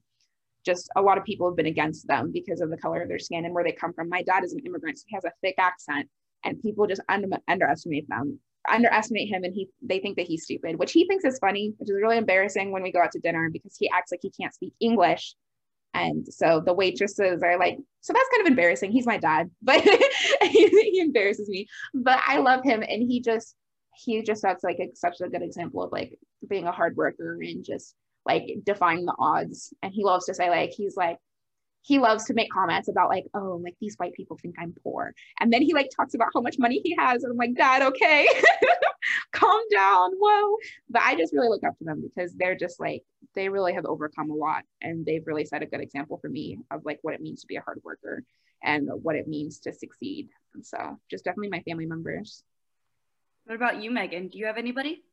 just 0.65 0.89
a 0.95 1.01
lot 1.01 1.17
of 1.17 1.23
people 1.23 1.47
have 1.47 1.55
been 1.55 1.65
against 1.65 2.07
them 2.07 2.31
because 2.31 2.61
of 2.61 2.69
the 2.69 2.77
color 2.77 3.01
of 3.01 3.07
their 3.07 3.19
skin 3.19 3.45
and 3.45 3.53
where 3.53 3.63
they 3.63 3.71
come 3.71 3.93
from. 3.93 4.09
My 4.09 4.23
dad 4.23 4.43
is 4.43 4.53
an 4.53 4.59
immigrant, 4.65 4.97
so 4.97 5.05
he 5.07 5.15
has 5.15 5.25
a 5.25 5.31
thick 5.41 5.55
accent, 5.57 6.07
and 6.43 6.61
people 6.61 6.87
just 6.87 7.01
under, 7.09 7.27
underestimate 7.47 8.07
them, 8.09 8.39
underestimate 8.69 9.29
him, 9.29 9.43
and 9.43 9.53
he 9.53 9.69
they 9.81 9.99
think 9.99 10.17
that 10.17 10.27
he's 10.27 10.43
stupid, 10.43 10.77
which 10.77 10.91
he 10.91 11.07
thinks 11.07 11.25
is 11.25 11.39
funny, 11.39 11.73
which 11.77 11.89
is 11.89 11.95
really 12.01 12.17
embarrassing 12.17 12.71
when 12.71 12.83
we 12.83 12.91
go 12.91 13.01
out 13.01 13.11
to 13.13 13.19
dinner 13.19 13.49
because 13.51 13.75
he 13.77 13.89
acts 13.89 14.11
like 14.11 14.19
he 14.21 14.31
can't 14.31 14.53
speak 14.53 14.73
English. 14.79 15.35
And 15.93 16.25
so 16.31 16.61
the 16.63 16.73
waitresses 16.73 17.41
are 17.43 17.57
like, 17.57 17.77
so 18.01 18.13
that's 18.13 18.29
kind 18.29 18.41
of 18.41 18.47
embarrassing. 18.47 18.91
He's 18.91 19.07
my 19.07 19.17
dad, 19.17 19.49
but 19.61 19.81
he, 19.81 20.67
he 20.67 20.99
embarrasses 20.99 21.49
me. 21.49 21.67
But 21.93 22.19
I 22.25 22.37
love 22.37 22.63
him, 22.63 22.83
and 22.87 23.01
he 23.01 23.21
just 23.21 23.55
he 23.95 24.21
just 24.23 24.41
that's 24.41 24.63
like 24.63 24.79
a, 24.79 24.95
such 24.95 25.19
a 25.21 25.29
good 25.29 25.41
example 25.41 25.83
of 25.83 25.91
like 25.91 26.17
being 26.47 26.67
a 26.67 26.71
hard 26.71 26.95
worker 26.95 27.37
and 27.41 27.65
just 27.65 27.95
like 28.25 28.47
defying 28.63 29.05
the 29.05 29.15
odds. 29.19 29.73
And 29.83 29.93
he 29.93 30.03
loves 30.03 30.25
to 30.25 30.33
say 30.33 30.49
like 30.49 30.71
he's 30.71 30.95
like 30.95 31.17
he 31.81 31.97
loves 31.99 32.25
to 32.25 32.33
make 32.33 32.51
comments 32.51 32.87
about 32.87 33.09
like 33.09 33.25
oh 33.33 33.59
like 33.63 33.75
these 33.81 33.95
white 33.97 34.13
people 34.13 34.37
think 34.41 34.55
I'm 34.59 34.73
poor, 34.83 35.13
and 35.39 35.51
then 35.51 35.61
he 35.61 35.73
like 35.73 35.89
talks 35.95 36.13
about 36.13 36.29
how 36.33 36.41
much 36.41 36.57
money 36.59 36.81
he 36.83 36.95
has, 36.97 37.23
and 37.23 37.31
I'm 37.31 37.37
like 37.37 37.55
Dad, 37.55 37.81
okay, 37.81 38.27
calm 39.39 39.61
down, 39.71 40.11
whoa. 40.19 40.57
But 40.89 41.03
I 41.03 41.15
just 41.15 41.33
really 41.33 41.49
look 41.49 41.63
up 41.63 41.77
to 41.77 41.83
them 41.83 42.01
because 42.01 42.33
they're 42.33 42.55
just 42.55 42.79
like 42.79 43.03
they 43.35 43.49
really 43.49 43.73
have 43.73 43.85
overcome 43.85 44.31
a 44.31 44.35
lot, 44.35 44.63
and 44.81 45.05
they've 45.05 45.25
really 45.25 45.45
set 45.45 45.63
a 45.63 45.67
good 45.67 45.81
example 45.81 46.17
for 46.17 46.29
me 46.29 46.59
of 46.71 46.85
like 46.85 46.99
what 47.01 47.13
it 47.13 47.21
means 47.21 47.41
to 47.41 47.47
be 47.47 47.55
a 47.55 47.61
hard 47.61 47.81
worker 47.83 48.23
and 48.63 48.89
what 49.03 49.15
it 49.15 49.27
means 49.27 49.59
to 49.59 49.73
succeed. 49.73 50.29
And 50.53 50.65
so 50.65 50.99
just 51.09 51.23
definitely 51.23 51.49
my 51.49 51.61
family 51.61 51.85
members. 51.85 52.43
What 53.45 53.55
about 53.55 53.81
you, 53.81 53.89
Megan? 53.89 54.27
Do 54.27 54.37
you 54.37 54.45
have 54.45 54.57
anybody? 54.57 55.03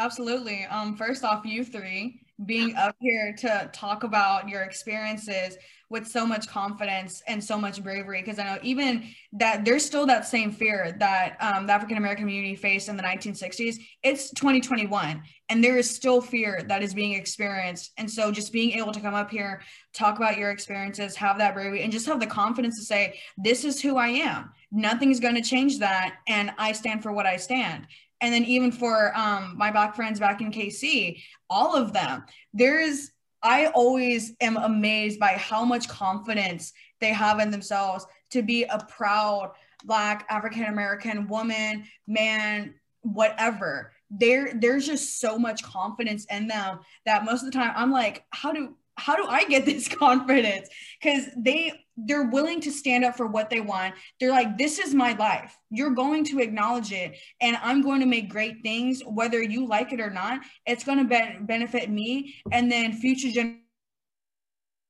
Absolutely. 0.00 0.64
Um, 0.64 0.96
first 0.96 1.24
off, 1.24 1.44
you 1.44 1.62
three 1.62 2.22
being 2.46 2.74
up 2.74 2.96
here 3.00 3.34
to 3.36 3.68
talk 3.70 4.02
about 4.02 4.48
your 4.48 4.62
experiences 4.62 5.58
with 5.90 6.08
so 6.08 6.24
much 6.24 6.48
confidence 6.48 7.22
and 7.26 7.44
so 7.44 7.58
much 7.58 7.82
bravery, 7.82 8.22
because 8.22 8.38
I 8.38 8.44
know 8.44 8.58
even 8.62 9.04
that 9.34 9.62
there's 9.66 9.84
still 9.84 10.06
that 10.06 10.26
same 10.26 10.52
fear 10.52 10.96
that 11.00 11.36
um, 11.40 11.66
the 11.66 11.74
African 11.74 11.98
American 11.98 12.22
community 12.22 12.56
faced 12.56 12.88
in 12.88 12.96
the 12.96 13.02
1960s. 13.02 13.76
It's 14.02 14.30
2021, 14.30 15.22
and 15.50 15.62
there 15.62 15.76
is 15.76 15.94
still 15.94 16.22
fear 16.22 16.62
that 16.66 16.82
is 16.82 16.94
being 16.94 17.12
experienced. 17.12 17.92
And 17.98 18.10
so, 18.10 18.32
just 18.32 18.54
being 18.54 18.70
able 18.78 18.92
to 18.92 19.00
come 19.00 19.12
up 19.12 19.30
here, 19.30 19.60
talk 19.92 20.16
about 20.16 20.38
your 20.38 20.50
experiences, 20.50 21.14
have 21.16 21.36
that 21.36 21.52
bravery, 21.52 21.82
and 21.82 21.92
just 21.92 22.06
have 22.06 22.20
the 22.20 22.26
confidence 22.26 22.78
to 22.78 22.86
say, 22.86 23.20
"This 23.36 23.66
is 23.66 23.82
who 23.82 23.98
I 23.98 24.08
am. 24.08 24.50
Nothing's 24.72 25.20
going 25.20 25.34
to 25.34 25.42
change 25.42 25.80
that, 25.80 26.14
and 26.26 26.52
I 26.56 26.72
stand 26.72 27.02
for 27.02 27.12
what 27.12 27.26
I 27.26 27.36
stand." 27.36 27.86
And 28.20 28.32
then 28.32 28.44
even 28.44 28.70
for 28.72 29.16
um, 29.16 29.54
my 29.56 29.70
black 29.70 29.94
friends 29.94 30.20
back 30.20 30.40
in 30.40 30.50
KC, 30.50 31.22
all 31.48 31.74
of 31.74 31.92
them, 31.92 32.24
there's 32.52 33.10
I 33.42 33.66
always 33.68 34.34
am 34.40 34.56
amazed 34.58 35.18
by 35.18 35.32
how 35.32 35.64
much 35.64 35.88
confidence 35.88 36.72
they 37.00 37.08
have 37.08 37.40
in 37.40 37.50
themselves 37.50 38.06
to 38.30 38.42
be 38.42 38.64
a 38.64 38.78
proud 38.88 39.52
black 39.84 40.26
African 40.28 40.64
American 40.64 41.26
woman, 41.26 41.84
man, 42.06 42.74
whatever. 43.00 43.92
There, 44.10 44.52
there's 44.54 44.86
just 44.86 45.20
so 45.20 45.38
much 45.38 45.62
confidence 45.62 46.26
in 46.26 46.48
them 46.48 46.80
that 47.06 47.24
most 47.24 47.42
of 47.42 47.50
the 47.50 47.58
time 47.58 47.72
I'm 47.74 47.92
like, 47.92 48.24
how 48.30 48.52
do 48.52 48.76
how 48.96 49.16
do 49.16 49.26
I 49.26 49.44
get 49.44 49.64
this 49.66 49.88
confidence? 49.88 50.68
Because 51.00 51.26
they 51.36 51.72
they're 51.96 52.30
willing 52.30 52.62
to 52.62 52.72
stand 52.72 53.04
up 53.04 53.16
for 53.16 53.26
what 53.26 53.50
they 53.50 53.60
want. 53.60 53.94
They're 54.18 54.30
like, 54.30 54.56
this 54.56 54.78
is 54.78 54.94
my 54.94 55.12
life. 55.12 55.54
You're 55.70 55.90
going 55.90 56.24
to 56.26 56.40
acknowledge 56.40 56.92
it, 56.92 57.18
and 57.40 57.58
I'm 57.62 57.82
going 57.82 58.00
to 58.00 58.06
make 58.06 58.30
great 58.30 58.62
things, 58.62 59.02
whether 59.06 59.42
you 59.42 59.66
like 59.66 59.92
it 59.92 60.00
or 60.00 60.10
not. 60.10 60.40
It's 60.66 60.84
going 60.84 60.98
to 60.98 61.04
be- 61.04 61.44
benefit 61.44 61.90
me, 61.90 62.36
and 62.50 62.72
then 62.72 62.94
future 62.94 63.30
generations 63.30 63.64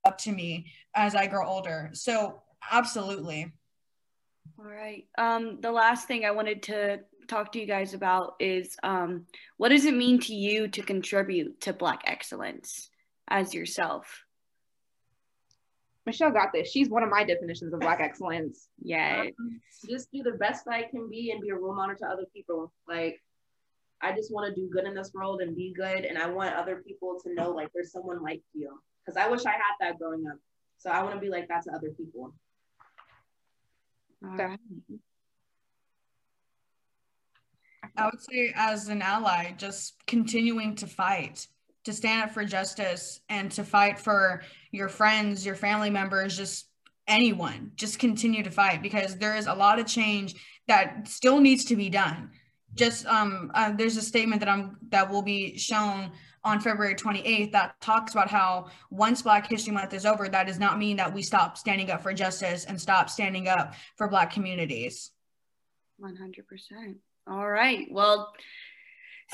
up 0.04 0.18
to 0.18 0.32
me 0.32 0.66
as 0.94 1.14
I 1.14 1.26
grow 1.26 1.46
older. 1.46 1.90
So 1.92 2.42
absolutely. 2.70 3.52
All 4.58 4.64
right. 4.64 5.06
Um, 5.18 5.60
the 5.60 5.72
last 5.72 6.06
thing 6.06 6.24
I 6.24 6.30
wanted 6.30 6.62
to 6.64 7.00
talk 7.28 7.52
to 7.52 7.60
you 7.60 7.66
guys 7.66 7.94
about 7.94 8.34
is 8.40 8.76
um, 8.82 9.26
what 9.56 9.68
does 9.68 9.84
it 9.84 9.94
mean 9.94 10.18
to 10.20 10.34
you 10.34 10.68
to 10.68 10.82
contribute 10.82 11.60
to 11.62 11.72
Black 11.72 12.02
excellence 12.04 12.89
as 13.30 13.54
yourself? 13.54 14.24
Michelle 16.06 16.32
got 16.32 16.52
this. 16.52 16.70
She's 16.70 16.88
one 16.88 17.02
of 17.02 17.10
my 17.10 17.24
definitions 17.24 17.72
of 17.72 17.80
black 17.80 18.00
excellence. 18.00 18.68
Yeah. 18.82 19.26
Um, 19.38 19.60
just 19.88 20.10
do 20.12 20.22
the 20.22 20.32
best 20.32 20.66
I 20.66 20.82
can 20.82 21.08
be 21.08 21.30
and 21.30 21.40
be 21.40 21.50
a 21.50 21.54
role 21.54 21.74
model 21.74 21.94
to 21.96 22.06
other 22.06 22.24
people. 22.34 22.72
Like, 22.88 23.22
I 24.00 24.12
just 24.12 24.32
want 24.32 24.52
to 24.52 24.60
do 24.60 24.68
good 24.68 24.86
in 24.86 24.94
this 24.94 25.12
world 25.14 25.40
and 25.40 25.54
be 25.54 25.72
good. 25.76 26.04
And 26.04 26.18
I 26.18 26.26
want 26.26 26.54
other 26.54 26.82
people 26.86 27.20
to 27.22 27.34
know, 27.34 27.50
like, 27.50 27.68
there's 27.72 27.92
someone 27.92 28.22
like 28.22 28.42
you. 28.54 28.80
Because 29.04 29.16
I 29.16 29.28
wish 29.28 29.44
I 29.44 29.52
had 29.52 29.74
that 29.80 29.98
growing 29.98 30.26
up. 30.26 30.38
So 30.78 30.90
I 30.90 31.02
want 31.02 31.14
to 31.14 31.20
be 31.20 31.28
like 31.28 31.48
that 31.48 31.64
to 31.64 31.72
other 31.72 31.90
people. 31.90 32.34
All 34.24 34.36
right. 34.36 34.58
I 37.96 38.04
would 38.06 38.20
say, 38.20 38.52
as 38.54 38.88
an 38.88 39.02
ally, 39.02 39.52
just 39.56 39.94
continuing 40.06 40.74
to 40.76 40.86
fight, 40.86 41.46
to 41.84 41.92
stand 41.92 42.22
up 42.22 42.30
for 42.30 42.44
justice, 42.44 43.20
and 43.28 43.50
to 43.52 43.64
fight 43.64 43.98
for 43.98 44.42
your 44.70 44.88
friends, 44.88 45.44
your 45.44 45.54
family 45.54 45.90
members, 45.90 46.36
just 46.36 46.66
anyone. 47.06 47.72
Just 47.74 47.98
continue 47.98 48.42
to 48.42 48.50
fight 48.50 48.82
because 48.82 49.16
there 49.16 49.36
is 49.36 49.46
a 49.46 49.54
lot 49.54 49.78
of 49.78 49.86
change 49.86 50.34
that 50.68 51.08
still 51.08 51.40
needs 51.40 51.64
to 51.66 51.76
be 51.76 51.88
done. 51.88 52.30
Just 52.74 53.04
um, 53.06 53.50
uh, 53.54 53.72
there's 53.72 53.96
a 53.96 54.02
statement 54.02 54.40
that 54.40 54.48
I'm 54.48 54.76
that 54.90 55.10
will 55.10 55.22
be 55.22 55.58
shown 55.58 56.12
on 56.44 56.60
February 56.60 56.94
28th 56.94 57.52
that 57.52 57.78
talks 57.80 58.12
about 58.12 58.30
how 58.30 58.68
once 58.90 59.22
Black 59.22 59.46
History 59.46 59.72
Month 59.72 59.92
is 59.92 60.06
over, 60.06 60.28
that 60.28 60.46
does 60.46 60.58
not 60.58 60.78
mean 60.78 60.96
that 60.96 61.12
we 61.12 61.22
stop 61.22 61.58
standing 61.58 61.90
up 61.90 62.02
for 62.02 62.14
justice 62.14 62.64
and 62.64 62.80
stop 62.80 63.10
standing 63.10 63.48
up 63.48 63.74
for 63.96 64.08
Black 64.08 64.32
communities. 64.32 65.10
100%. 66.00 66.94
All 67.26 67.48
right. 67.48 67.86
Well, 67.90 68.32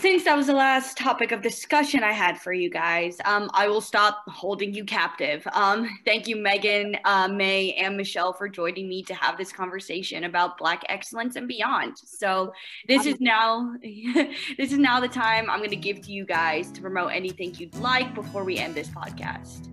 since 0.01 0.25
that 0.25 0.37
was 0.37 0.47
the 0.47 0.53
last 0.53 0.99
topic 0.99 1.33
of 1.33 1.41
discussion 1.41 2.05
I 2.05 2.13
had 2.13 2.39
for 2.39 2.53
you 2.53 2.69
guys, 2.69 3.17
um, 3.25 3.51
I 3.55 3.67
will 3.67 3.81
stop 3.81 4.23
holding 4.29 4.75
you 4.75 4.85
captive. 4.85 5.47
Um, 5.53 5.89
thank 6.05 6.29
you, 6.29 6.37
Megan, 6.37 6.97
uh, 7.05 7.29
Mae, 7.29 7.73
and 7.75 7.97
Michelle 7.97 8.35
for 8.35 8.47
joining 8.47 8.89
me 8.89 9.03
to 9.05 9.15
have 9.15 9.39
this 9.39 9.53
conversation 9.53 10.25
about 10.25 10.59
Black 10.59 10.83
excellence 10.91 11.37
and 11.37 11.49
beyond. 11.49 11.97
So 11.97 12.53
this 12.87 13.07
is 13.07 13.21
now 13.21 13.75
this 13.83 14.73
is 14.73 14.79
now 14.79 15.01
the 15.01 15.09
time 15.09 15.49
I'm 15.49 15.61
going 15.61 15.71
to 15.71 15.77
give 15.77 16.03
to 16.03 16.13
you 16.13 16.27
guys 16.27 16.71
to 16.73 16.83
promote 16.83 17.13
anything 17.13 17.55
you'd 17.55 17.75
like 17.77 18.15
before 18.15 18.45
we 18.45 18.59
end 18.59 18.75
this 18.75 18.89
podcast. 18.89 19.73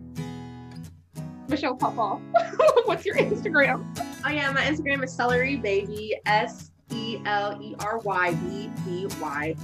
Michelle 1.49 1.75
Papa, 1.75 2.21
what's 2.85 3.05
your 3.05 3.15
Instagram? 3.17 3.85
Oh, 4.25 4.29
yeah. 4.29 4.49
My 4.51 4.61
Instagram 4.61 5.03
is 5.03 5.13
celery 5.13 5.57
baby. 5.57 6.15
S 6.25 6.71
E 6.93 7.21
L 7.25 7.59
E 7.61 7.75
R 7.79 7.97
Y 7.99 8.33
B 8.35 8.71
B 8.85 9.07
Y. 9.19 9.55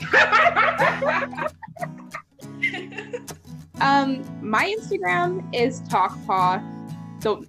Um, 3.81 4.23
my 4.41 4.75
Instagram 4.77 5.47
is 5.55 5.81
talk 5.81 6.17
paw. 6.25 6.61
So 7.19 7.45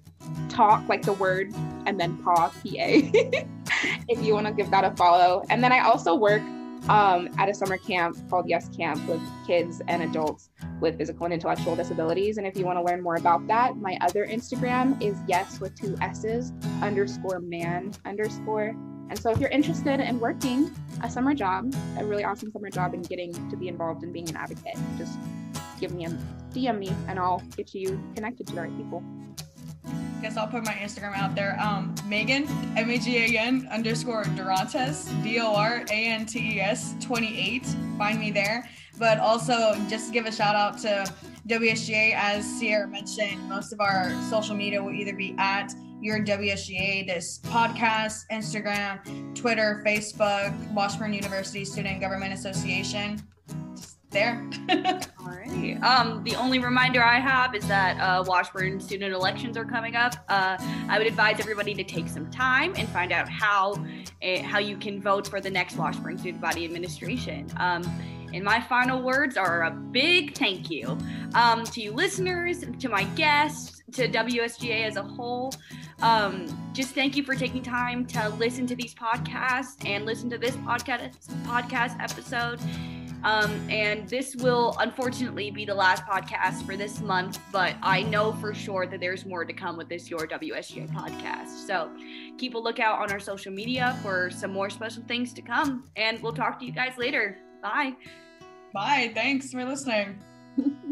talk 0.48 0.88
like 0.88 1.02
the 1.02 1.14
word 1.14 1.52
and 1.86 1.98
then 1.98 2.18
paw 2.18 2.52
P 2.62 2.78
A. 2.78 3.46
if 4.08 4.22
you 4.22 4.34
want 4.34 4.46
to 4.46 4.52
give 4.52 4.70
that 4.70 4.84
a 4.84 4.94
follow. 4.96 5.44
And 5.50 5.62
then 5.62 5.72
I 5.72 5.80
also 5.80 6.14
work 6.14 6.42
um, 6.88 7.28
at 7.38 7.48
a 7.48 7.54
summer 7.54 7.76
camp 7.76 8.16
called 8.30 8.48
Yes 8.48 8.68
Camp 8.68 9.06
with 9.06 9.20
kids 9.46 9.82
and 9.86 10.02
adults 10.02 10.50
with 10.80 10.98
physical 10.98 11.24
and 11.24 11.34
intellectual 11.34 11.76
disabilities. 11.76 12.38
And 12.38 12.46
if 12.46 12.56
you 12.56 12.64
want 12.64 12.78
to 12.78 12.82
learn 12.82 13.02
more 13.02 13.16
about 13.16 13.46
that, 13.48 13.76
my 13.76 13.98
other 14.00 14.26
Instagram 14.26 15.00
is 15.02 15.18
yes 15.28 15.60
with 15.60 15.74
two 15.74 15.96
S's 16.00 16.52
underscore 16.82 17.40
man 17.40 17.92
underscore. 18.04 18.74
And 19.10 19.18
so 19.18 19.30
if 19.30 19.38
you're 19.38 19.50
interested 19.50 19.98
in 19.98 20.20
working 20.20 20.70
a 21.02 21.10
summer 21.10 21.34
job, 21.34 21.74
a 21.98 22.04
really 22.04 22.24
awesome 22.24 22.52
summer 22.52 22.70
job, 22.70 22.94
and 22.94 23.06
getting 23.08 23.32
to 23.50 23.56
be 23.56 23.66
involved 23.66 24.04
in 24.04 24.12
being 24.12 24.28
an 24.30 24.36
advocate, 24.36 24.78
just 24.96 25.18
give 25.80 25.92
me 25.92 26.06
a 26.06 26.10
DM 26.54 26.78
me 26.78 26.92
and 27.08 27.18
I'll 27.18 27.42
get 27.56 27.74
you 27.74 28.00
connected 28.14 28.46
to 28.46 28.54
the 28.54 28.62
right 28.62 28.76
people. 28.76 29.02
Guess 30.22 30.36
I'll 30.36 30.46
put 30.46 30.64
my 30.64 30.74
Instagram 30.74 31.16
out 31.16 31.34
there. 31.34 31.58
Um, 31.60 31.94
Megan, 32.06 32.46
M 32.76 32.88
A 32.88 32.98
G 32.98 33.16
A 33.16 33.38
N 33.40 33.66
underscore 33.72 34.24
Dorantes, 34.24 35.10
D 35.24 35.40
O 35.40 35.54
R 35.54 35.84
A 35.90 35.92
N 35.92 36.26
T 36.26 36.56
E 36.56 36.60
S 36.60 36.94
28. 37.00 37.66
Find 37.98 38.20
me 38.20 38.30
there. 38.30 38.68
But 38.98 39.18
also, 39.18 39.74
just 39.88 40.12
give 40.12 40.26
a 40.26 40.32
shout 40.32 40.54
out 40.54 40.78
to 40.80 41.10
WSGA. 41.48 42.14
As 42.14 42.44
Sierra 42.44 42.86
mentioned, 42.86 43.48
most 43.48 43.72
of 43.72 43.80
our 43.80 44.12
social 44.28 44.54
media 44.54 44.82
will 44.82 44.92
either 44.92 45.14
be 45.14 45.34
at 45.38 45.72
your 46.00 46.20
WSGA, 46.20 47.06
this 47.06 47.38
podcast, 47.40 48.22
Instagram, 48.32 49.34
Twitter, 49.34 49.82
Facebook, 49.84 50.72
Washburn 50.72 51.12
University 51.12 51.64
Student 51.64 52.00
Government 52.00 52.32
Association. 52.32 53.22
Just 53.76 53.98
there. 54.10 54.48
Alrighty. 54.68 55.80
Um, 55.82 56.24
the 56.24 56.34
only 56.36 56.58
reminder 56.58 57.02
I 57.02 57.20
have 57.20 57.54
is 57.54 57.66
that 57.68 57.98
uh, 58.00 58.24
Washburn 58.26 58.80
student 58.80 59.14
elections 59.14 59.56
are 59.56 59.64
coming 59.64 59.94
up. 59.94 60.14
Uh, 60.28 60.56
I 60.88 60.98
would 60.98 61.06
advise 61.06 61.38
everybody 61.38 61.74
to 61.74 61.84
take 61.84 62.08
some 62.08 62.30
time 62.30 62.72
and 62.76 62.88
find 62.88 63.12
out 63.12 63.28
how 63.28 63.74
uh, 64.22 64.42
how 64.42 64.58
you 64.58 64.76
can 64.76 65.00
vote 65.00 65.28
for 65.28 65.40
the 65.40 65.50
next 65.50 65.76
Washburn 65.76 66.18
Student 66.18 66.42
Body 66.42 66.64
Administration. 66.64 67.46
Um, 67.58 67.82
and 68.32 68.44
my 68.44 68.60
final 68.60 69.02
words 69.02 69.36
are 69.36 69.64
a 69.64 69.70
big 69.70 70.36
thank 70.36 70.70
you 70.70 70.96
um, 71.34 71.64
to 71.64 71.80
you 71.80 71.92
listeners, 71.92 72.64
to 72.78 72.88
my 72.88 73.04
guests, 73.16 73.79
to 73.92 74.08
WSGA 74.08 74.86
as 74.86 74.96
a 74.96 75.02
whole. 75.02 75.52
Um, 76.02 76.46
just 76.72 76.94
thank 76.94 77.16
you 77.16 77.22
for 77.22 77.34
taking 77.34 77.62
time 77.62 78.06
to 78.06 78.28
listen 78.30 78.66
to 78.68 78.76
these 78.76 78.94
podcasts 78.94 79.86
and 79.86 80.06
listen 80.06 80.30
to 80.30 80.38
this 80.38 80.56
podcast 80.56 81.16
podcast 81.44 82.00
episode. 82.00 82.60
Um, 83.22 83.50
and 83.68 84.08
this 84.08 84.34
will 84.36 84.74
unfortunately 84.78 85.50
be 85.50 85.64
the 85.64 85.74
last 85.74 86.04
podcast 86.04 86.64
for 86.64 86.76
this 86.76 87.00
month, 87.00 87.38
but 87.52 87.76
I 87.82 88.02
know 88.02 88.32
for 88.32 88.54
sure 88.54 88.86
that 88.86 88.98
there's 88.98 89.26
more 89.26 89.44
to 89.44 89.52
come 89.52 89.76
with 89.76 89.88
this 89.88 90.08
Your 90.08 90.26
WSGA 90.26 90.88
podcast. 90.90 91.66
So 91.66 91.90
keep 92.38 92.54
a 92.54 92.58
lookout 92.58 92.98
on 93.00 93.12
our 93.12 93.20
social 93.20 93.52
media 93.52 93.98
for 94.02 94.30
some 94.30 94.52
more 94.52 94.70
special 94.70 95.02
things 95.02 95.34
to 95.34 95.42
come. 95.42 95.84
And 95.96 96.22
we'll 96.22 96.32
talk 96.32 96.58
to 96.60 96.64
you 96.64 96.72
guys 96.72 96.96
later. 96.96 97.38
Bye. 97.62 97.94
Bye. 98.72 99.12
Thanks 99.14 99.52
for 99.52 99.64
listening. 99.64 100.22